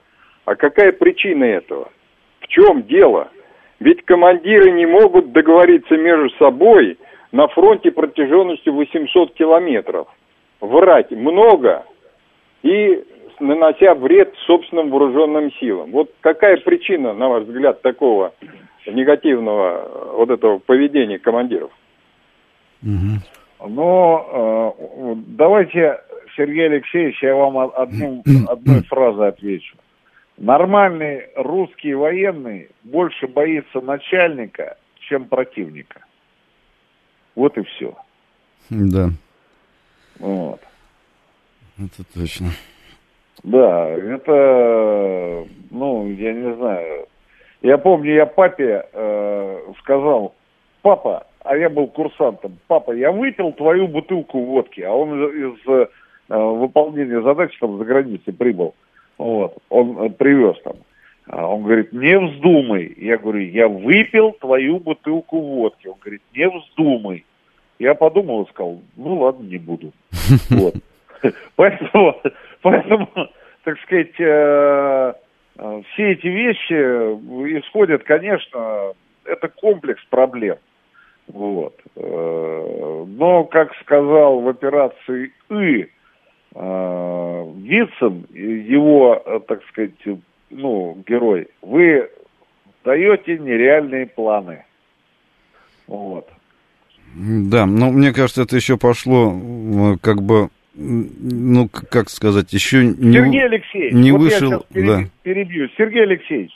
А 0.46 0.56
какая 0.56 0.90
причина 0.90 1.44
этого? 1.44 1.92
В 2.40 2.48
чем 2.48 2.82
дело? 2.82 3.28
Ведь 3.78 4.04
командиры 4.04 4.72
не 4.72 4.84
могут 4.86 5.30
договориться 5.30 5.96
между 5.96 6.30
собой 6.38 6.98
на 7.30 7.46
фронте 7.46 7.92
протяженностью 7.92 8.72
800 8.72 9.34
километров. 9.34 10.08
Врать 10.60 11.12
много, 11.12 11.84
и 12.62 13.04
нанося 13.40 13.94
вред 13.94 14.34
собственным 14.46 14.90
вооруженным 14.90 15.52
силам. 15.52 15.90
Вот 15.90 16.12
какая 16.20 16.56
причина, 16.58 17.12
на 17.12 17.28
ваш 17.28 17.44
взгляд, 17.44 17.82
такого 17.82 18.34
негативного 18.86 19.70
э, 19.70 20.12
вот 20.16 20.30
этого 20.30 20.58
поведения 20.58 21.18
командиров? 21.18 21.70
Угу. 22.82 23.68
Ну, 23.68 24.26
э, 24.32 25.14
давайте, 25.28 26.00
Сергей 26.36 26.66
Алексеевич, 26.66 27.22
я 27.22 27.34
вам 27.34 27.58
одну, 27.58 28.22
одной 28.48 28.82
фразой 28.84 29.28
отвечу. 29.28 29.76
Нормальный 30.36 31.28
русский 31.34 31.94
военный 31.94 32.68
больше 32.84 33.26
боится 33.26 33.80
начальника, 33.80 34.76
чем 35.08 35.24
противника. 35.26 36.04
Вот 37.34 37.56
и 37.56 37.62
все. 37.62 37.96
Да. 38.68 39.08
Вот. 40.18 40.60
Это 41.78 42.04
точно. 42.14 42.50
Да, 43.42 43.88
это, 43.90 45.46
ну, 45.70 46.08
я 46.08 46.32
не 46.32 46.54
знаю. 46.56 47.06
Я 47.62 47.78
помню, 47.78 48.14
я 48.14 48.26
папе 48.26 48.86
э, 48.92 49.58
сказал, 49.80 50.34
папа, 50.82 51.26
а 51.40 51.56
я 51.56 51.68
был 51.68 51.86
курсантом, 51.88 52.58
папа, 52.66 52.92
я 52.92 53.12
выпил 53.12 53.52
твою 53.52 53.88
бутылку 53.88 54.40
водки, 54.40 54.80
а 54.80 54.92
он 54.92 55.22
из 55.30 55.58
э, 55.68 55.86
выполнения 56.28 57.20
задачи 57.22 57.58
там 57.60 57.78
за 57.78 57.84
границей 57.84 58.32
прибыл. 58.32 58.74
Вот, 59.18 59.56
он 59.68 59.98
э, 60.02 60.10
привез 60.10 60.56
там. 60.62 60.76
А 61.28 61.46
он 61.48 61.64
говорит, 61.64 61.92
не 61.92 62.18
вздумай. 62.18 62.94
Я 62.96 63.18
говорю, 63.18 63.40
я 63.40 63.68
выпил 63.68 64.32
твою 64.32 64.78
бутылку 64.78 65.40
водки. 65.40 65.88
Он 65.88 65.96
говорит, 66.00 66.22
не 66.34 66.48
вздумай. 66.48 67.24
Я 67.78 67.94
подумал 67.94 68.42
и 68.42 68.50
сказал, 68.50 68.80
ну 68.96 69.18
ладно, 69.18 69.44
не 69.44 69.58
буду. 69.58 69.92
Вот. 70.50 70.74
Поэтому, 71.56 72.20
поэтому, 72.62 73.08
так 73.64 73.78
сказать, 73.80 74.14
э, 74.18 75.14
э, 75.58 75.82
все 75.92 76.12
эти 76.12 76.26
вещи 76.26 76.74
исходят, 77.58 78.04
конечно, 78.04 78.92
это 79.24 79.48
комплекс 79.48 80.02
проблем. 80.10 80.56
Вот. 81.28 81.74
Э, 81.96 83.04
но, 83.08 83.44
как 83.44 83.74
сказал 83.82 84.40
в 84.40 84.48
операции 84.48 85.32
«И», 85.50 85.88
Вицин, 86.54 88.26
его, 88.32 89.42
так 89.46 89.62
сказать, 89.66 89.92
ну, 90.48 91.02
герой, 91.06 91.48
вы 91.60 92.08
даете 92.82 93.36
нереальные 93.36 94.06
планы. 94.06 94.64
Вот. 95.86 96.30
Да, 97.14 97.66
но 97.66 97.90
мне 97.90 98.12
кажется, 98.12 98.42
это 98.42 98.56
еще 98.56 98.76
пошло 98.76 99.34
как 100.02 100.22
бы 100.22 100.48
ну, 100.76 101.68
как 101.68 102.08
сказать, 102.10 102.52
еще 102.52 102.84
не, 102.84 103.12
Сергей 103.12 103.44
Алексеевич, 103.44 103.92
не 103.92 104.12
вот 104.12 104.20
вышел... 104.20 104.50
Я 104.50 104.58
перебью, 104.72 104.96
да. 104.96 105.10
перебью. 105.22 105.68
Сергей 105.76 106.02
Алексеевич, 106.02 106.52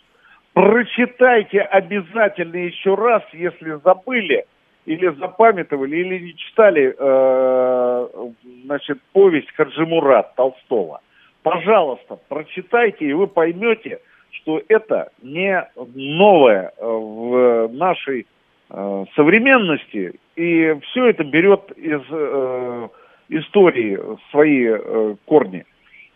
прочитайте 0.52 1.60
обязательно 1.60 2.56
еще 2.56 2.94
раз, 2.94 3.22
если 3.32 3.78
забыли 3.82 4.44
или 4.86 5.08
запамятовали, 5.18 5.96
или 5.96 6.18
не 6.18 6.36
читали, 6.36 6.94
э, 6.98 8.08
значит, 8.64 8.98
повесть 9.12 9.50
Хаджимурат 9.54 10.34
Толстого. 10.36 11.00
Пожалуйста, 11.42 12.18
прочитайте, 12.28 13.06
и 13.06 13.12
вы 13.12 13.26
поймете, 13.26 14.00
что 14.32 14.60
это 14.68 15.10
не 15.22 15.66
новое 15.94 16.72
э, 16.76 16.84
в 16.84 17.68
нашей 17.72 18.26
э, 18.70 19.04
современности, 19.14 20.18
и 20.36 20.76
все 20.82 21.06
это 21.06 21.24
берет 21.24 21.72
из 21.76 22.00
э, 22.10 22.88
истории 23.30 23.98
свои 24.30 24.66
э, 24.66 25.16
корни, 25.24 25.64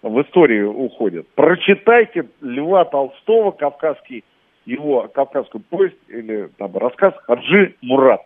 в 0.03 0.21
историю 0.21 0.73
уходят. 0.73 1.27
Прочитайте 1.35 2.29
Льва 2.43 2.85
Толстого, 2.85 3.53
кавказский, 3.53 4.25
его 4.67 5.09
кавказскую 5.09 5.63
повесть 5.63 5.97
или 6.09 6.51
там 6.59 6.77
рассказ 6.77 7.15
Хаджи 7.27 7.75
Мурат. 7.81 8.21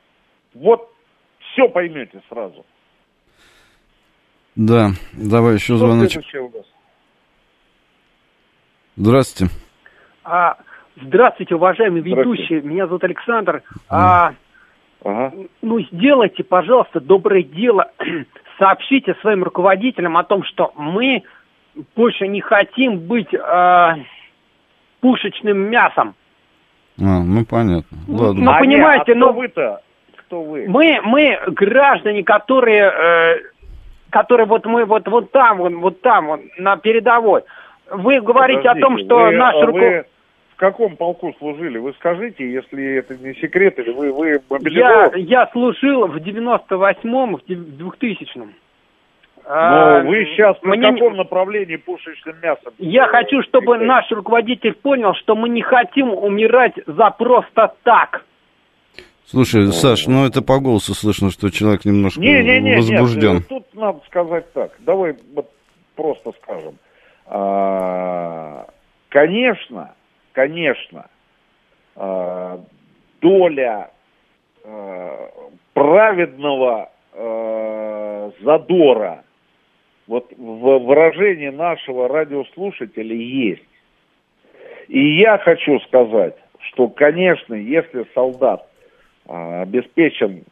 Вот 0.54 0.90
все 1.38 1.68
поймете 1.68 2.20
сразу. 2.28 2.64
Да, 4.56 4.88
давай 5.12 5.54
еще 5.54 5.76
звоночек. 5.76 6.24
Здравствуйте. 8.96 9.52
А, 10.24 10.56
здравствуйте, 11.00 11.54
уважаемый 11.54 12.00
ведущий. 12.00 12.60
Меня 12.60 12.86
зовут 12.88 13.04
Александр. 13.04 13.62
А, 13.88 14.34
ага. 15.04 15.32
Ну, 15.62 15.80
сделайте, 15.92 16.42
пожалуйста, 16.42 17.00
доброе 17.00 17.44
дело. 17.44 17.92
Сообщите 18.58 19.14
своим 19.20 19.44
руководителям 19.44 20.16
о 20.16 20.24
том, 20.24 20.42
что 20.44 20.72
мы 20.76 21.22
больше 21.94 22.26
не 22.26 22.40
хотим 22.40 22.98
быть 22.98 23.32
а, 23.34 23.96
пушечным 25.00 25.70
мясом. 25.70 26.14
А, 27.00 27.22
ну 27.22 27.44
понятно. 27.44 27.98
Ладно. 28.08 28.52
Ну, 28.52 28.58
понимаете, 28.58 29.12
а 29.12 29.16
но 29.16 29.32
вы-то 29.32 29.82
кто 30.28 30.42
вы? 30.42 30.66
Мы, 30.68 31.00
мы 31.04 31.38
граждане, 31.48 32.22
которые, 32.22 32.90
э, 32.90 33.38
которые 34.10 34.46
вот 34.46 34.66
мы 34.66 34.84
вот 34.84 35.08
вот 35.08 35.32
там, 35.32 35.58
вот, 35.58 35.72
вот 35.72 36.00
там, 36.02 36.26
вот, 36.26 36.40
на 36.58 36.76
передовой. 36.76 37.42
Вы 37.90 38.20
говорите 38.20 38.62
Подождите, 38.62 38.84
о 38.84 38.88
том, 38.88 38.98
что 38.98 39.16
вы, 39.16 39.32
наш 39.32 39.54
руко... 39.64 40.04
в 40.58 40.60
каком 40.60 40.96
полку 40.96 41.32
служили? 41.38 41.78
Вы 41.78 41.92
скажите, 41.92 42.50
если 42.50 42.96
это 42.96 43.16
не 43.16 43.32
секрет, 43.34 43.78
или 43.78 43.92
вы, 43.92 44.12
вы 44.12 44.40
мобилизованы? 44.50 45.18
Я, 45.18 45.42
я 45.42 45.46
служил 45.52 46.08
в 46.08 46.16
98-м, 46.16 47.36
в 47.36 47.42
2000-м. 47.48 48.54
Но 49.44 49.54
а, 49.54 50.02
вы 50.02 50.24
сейчас 50.24 50.60
на 50.62 50.70
мне... 50.74 50.90
каком 50.90 51.16
направлении 51.16 51.76
пушечным 51.76 52.34
мясом? 52.42 52.72
Я 52.78 53.06
хочу, 53.06 53.40
чтобы 53.42 53.78
наш 53.78 54.10
руководитель 54.10 54.74
понял, 54.74 55.14
что 55.14 55.36
мы 55.36 55.48
не 55.48 55.62
хотим 55.62 56.12
умирать 56.12 56.74
за 56.88 57.10
просто 57.10 57.72
так. 57.84 58.24
Слушай, 59.26 59.68
Саш, 59.68 60.08
ну 60.08 60.26
это 60.26 60.42
по 60.42 60.58
голосу 60.58 60.92
слышно, 60.92 61.30
что 61.30 61.50
человек 61.50 61.84
немножко 61.84 62.20
не, 62.20 62.42
не, 62.42 62.60
не, 62.60 62.76
возбужден. 62.78 63.34
Нет, 63.34 63.48
тут 63.48 63.74
надо 63.74 64.00
сказать 64.08 64.52
так. 64.54 64.72
Давай 64.80 65.14
вот 65.36 65.48
просто 65.94 66.32
скажем. 66.42 66.74
А, 67.26 68.66
конечно, 69.08 69.92
конечно, 70.38 71.10
а, 71.96 72.60
доля 73.20 73.90
а, 74.62 75.30
праведного 75.74 76.92
а, 77.12 78.30
задора 78.40 79.24
вот 80.06 80.32
в 80.36 80.78
выражении 80.78 81.48
нашего 81.48 82.06
радиослушателя 82.06 83.16
есть. 83.16 83.64
И 84.86 85.18
я 85.18 85.38
хочу 85.38 85.80
сказать, 85.80 86.36
что, 86.70 86.86
конечно, 86.86 87.54
если 87.54 88.06
солдат 88.14 88.64
обеспечен 89.26 90.44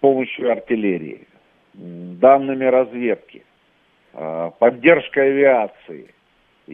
помощью 0.00 0.52
артиллерии, 0.52 1.26
данными 1.72 2.66
разведки, 2.66 3.44
поддержкой 4.12 5.30
авиации, 5.30 6.14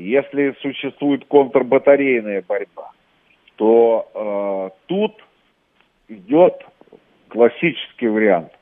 если 0.01 0.55
существует 0.61 1.25
контрбатарейная 1.27 2.43
борьба, 2.47 2.93
то 3.57 4.09
э, 4.15 4.71
тут 4.87 5.13
идет 6.09 6.55
классический 7.29 8.09
вариант. 8.09 8.53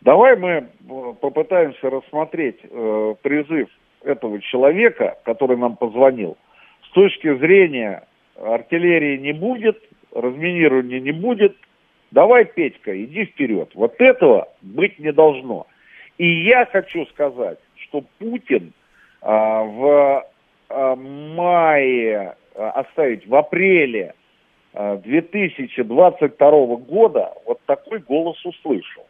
Давай 0.00 0.36
мы 0.36 0.68
попытаемся 1.20 1.90
рассмотреть 1.90 2.58
э, 2.62 3.14
призыв 3.22 3.68
этого 4.02 4.40
человека, 4.40 5.18
который 5.24 5.56
нам 5.56 5.76
позвонил, 5.76 6.38
с 6.88 6.90
точки 6.92 7.36
зрения 7.36 8.04
артиллерии 8.36 9.18
не 9.18 9.32
будет, 9.32 9.78
разминирования 10.12 11.00
не 11.00 11.12
будет, 11.12 11.54
Давай, 12.10 12.44
Петька, 12.44 12.92
иди 13.04 13.24
вперед. 13.24 13.70
Вот 13.74 13.94
этого 14.00 14.48
быть 14.62 14.98
не 14.98 15.12
должно. 15.12 15.66
И 16.18 16.44
я 16.44 16.66
хочу 16.66 17.06
сказать, 17.06 17.58
что 17.76 18.04
Путин 18.18 18.72
а, 19.22 19.62
в 19.62 20.26
мае, 20.70 22.34
а, 22.54 22.70
оставить 22.70 23.26
в 23.26 23.34
апреле 23.34 24.14
а, 24.72 24.96
2022 24.96 26.76
года 26.76 27.32
вот 27.46 27.60
такой 27.66 27.98
голос 28.00 28.44
услышал. 28.44 29.04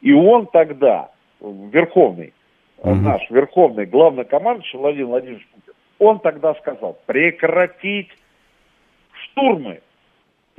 И 0.00 0.12
он 0.12 0.46
тогда, 0.46 1.10
верховный, 1.40 2.32
угу. 2.78 2.94
наш 2.94 3.28
верховный 3.30 3.86
главнокомандующий 3.86 4.78
Владимир 4.78 5.06
Владимирович 5.06 5.46
Путин, 5.54 5.72
он 5.98 6.20
тогда 6.20 6.54
сказал, 6.54 6.98
прекратить 7.06 8.08
штурмы 9.12 9.80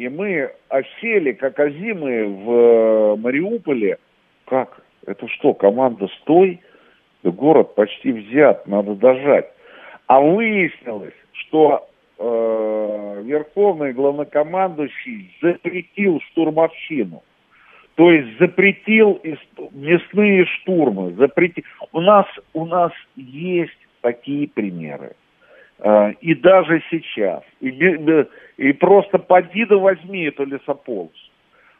и 0.01 0.09
мы 0.09 0.49
осели, 0.67 1.33
как 1.33 1.59
озимые 1.59 2.25
в 2.25 2.51
э, 2.51 3.15
Мариуполе. 3.17 3.99
Как? 4.45 4.81
Это 5.05 5.27
что, 5.27 5.53
команда 5.53 6.07
«Стой»? 6.21 6.59
Да 7.21 7.29
город 7.29 7.75
почти 7.75 8.11
взят, 8.11 8.67
надо 8.67 8.95
дожать. 8.95 9.51
А 10.11 10.19
выяснилось, 10.19 11.13
что 11.31 11.87
э, 12.19 13.21
верховный 13.23 13.93
главнокомандующий 13.93 15.33
запретил 15.41 16.19
штурмовщину. 16.27 17.23
То 17.95 18.11
есть 18.11 18.37
запретил 18.37 19.21
мясные 19.71 20.45
штурмы. 20.47 21.13
Запретил. 21.13 21.63
У, 21.93 22.01
нас, 22.01 22.25
у 22.53 22.65
нас 22.65 22.91
есть 23.15 23.77
такие 24.01 24.49
примеры. 24.49 25.15
Э, 25.79 26.11
и 26.19 26.35
даже 26.35 26.83
сейчас. 26.91 27.43
И, 27.61 27.69
и 28.57 28.73
просто 28.73 29.17
поди 29.17 29.63
да 29.63 29.77
возьми 29.77 30.23
эту 30.23 30.43
лесополосу. 30.43 31.13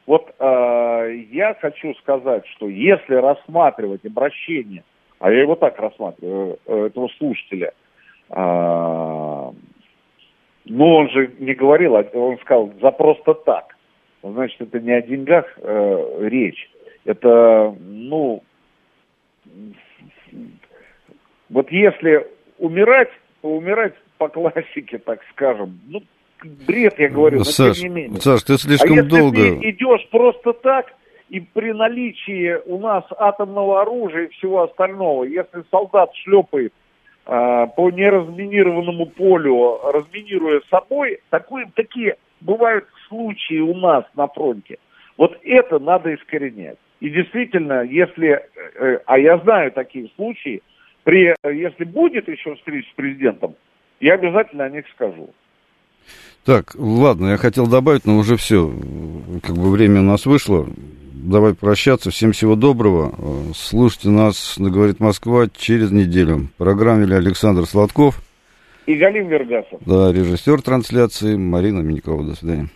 Вот 0.08 0.34
э, 0.40 1.20
я 1.34 1.54
хочу 1.60 1.94
сказать, 1.96 2.48
что 2.56 2.70
если 2.70 3.16
рассматривать 3.16 4.06
обращение, 4.06 4.86
а 5.20 5.30
я 5.34 5.42
его 5.42 5.56
так 5.56 5.78
рассматриваю, 5.78 6.60
э, 6.66 6.86
этого 6.86 7.10
слушателя, 7.18 7.74
э, 8.32 9.52
ну 10.66 10.96
он 10.96 11.10
же 11.10 11.32
не 11.40 11.54
говорил, 11.54 11.96
а 11.96 12.04
он 12.14 12.38
сказал 12.40 12.72
за 12.82 12.92
просто 12.92 13.34
так. 13.34 13.76
Значит, 14.24 14.62
это 14.62 14.80
не 14.80 14.92
о 14.92 15.02
деньгах 15.02 15.46
э, 15.58 16.28
речь. 16.30 16.70
Это, 17.06 17.76
ну, 17.80 18.44
вот 21.50 21.72
если 21.72 22.28
умирать, 22.60 23.10
умирать 23.42 23.96
по 24.18 24.30
классике, 24.30 25.00
так 25.00 25.20
скажем. 25.32 25.80
Ну, 25.88 26.04
бред, 26.68 27.00
я 27.00 27.10
говорю, 27.10 27.40
но 27.40 27.44
Саш, 27.44 27.80
тем 27.80 27.90
не 27.90 28.02
менее. 28.02 28.22
Саш, 28.22 28.44
ты 28.44 28.58
слишком 28.58 29.00
а 29.00 29.04
долго... 29.04 29.38
если 29.40 29.60
ты 29.60 29.70
идешь 29.72 30.08
просто 30.12 30.54
так, 30.54 30.94
и 31.30 31.40
при 31.40 31.72
наличии 31.72 32.58
у 32.66 32.78
нас 32.78 33.04
атомного 33.18 33.82
оружия 33.82 34.26
и 34.26 34.32
всего 34.34 34.64
остального, 34.64 35.24
если 35.24 35.64
солдат 35.72 36.14
шлепает 36.16 36.74
а, 36.74 36.81
по 37.26 37.92
неразминированному 37.92 39.06
полю, 39.06 39.80
разминируя 39.94 40.62
собой, 40.70 41.20
такое, 41.30 41.72
такие 41.76 42.18
бывают 42.42 42.86
случаи 43.08 43.60
у 43.60 43.76
нас 43.76 44.06
на 44.16 44.28
фронте. 44.28 44.78
Вот 45.18 45.38
это 45.44 45.80
надо 45.80 46.14
искоренять. 46.16 46.78
И 47.00 47.10
действительно, 47.10 47.84
если, 47.84 48.44
э, 48.76 49.00
а 49.06 49.20
я 49.20 49.38
знаю 49.40 49.72
такие 49.72 50.10
случаи, 50.16 50.62
при, 51.04 51.36
если 51.44 51.84
будет 51.84 52.28
еще 52.28 52.56
встреча 52.56 52.90
с 52.92 52.96
президентом, 52.96 53.56
я 54.00 54.14
обязательно 54.14 54.66
о 54.66 54.70
них 54.70 54.88
скажу. 54.90 55.30
Так, 56.44 56.76
ладно, 56.76 57.28
я 57.28 57.38
хотел 57.38 57.68
добавить, 57.68 58.06
но 58.06 58.18
уже 58.18 58.36
все, 58.36 58.74
как 59.44 59.56
бы 59.56 59.70
время 59.70 60.00
у 60.00 60.04
нас 60.04 60.26
вышло. 60.26 60.68
Давай 61.14 61.54
прощаться. 61.54 62.10
Всем 62.10 62.32
всего 62.32 62.56
доброго. 62.56 63.14
Слушайте 63.54 64.10
нас, 64.10 64.56
говорит 64.58 65.00
Москва, 65.00 65.48
через 65.56 65.92
неделю. 65.92 66.50
В 66.56 66.58
программе 66.58 67.06
Александр 67.16 67.68
Сладков. 67.68 68.22
И 68.88 68.96
Галим 68.96 69.28
Вергасов. 69.28 69.80
Да, 69.86 70.12
режиссер 70.12 70.64
трансляции 70.64 71.36
Марина 71.36 71.82
Минькова. 71.82 72.24
До 72.24 72.36
свидания. 72.36 72.70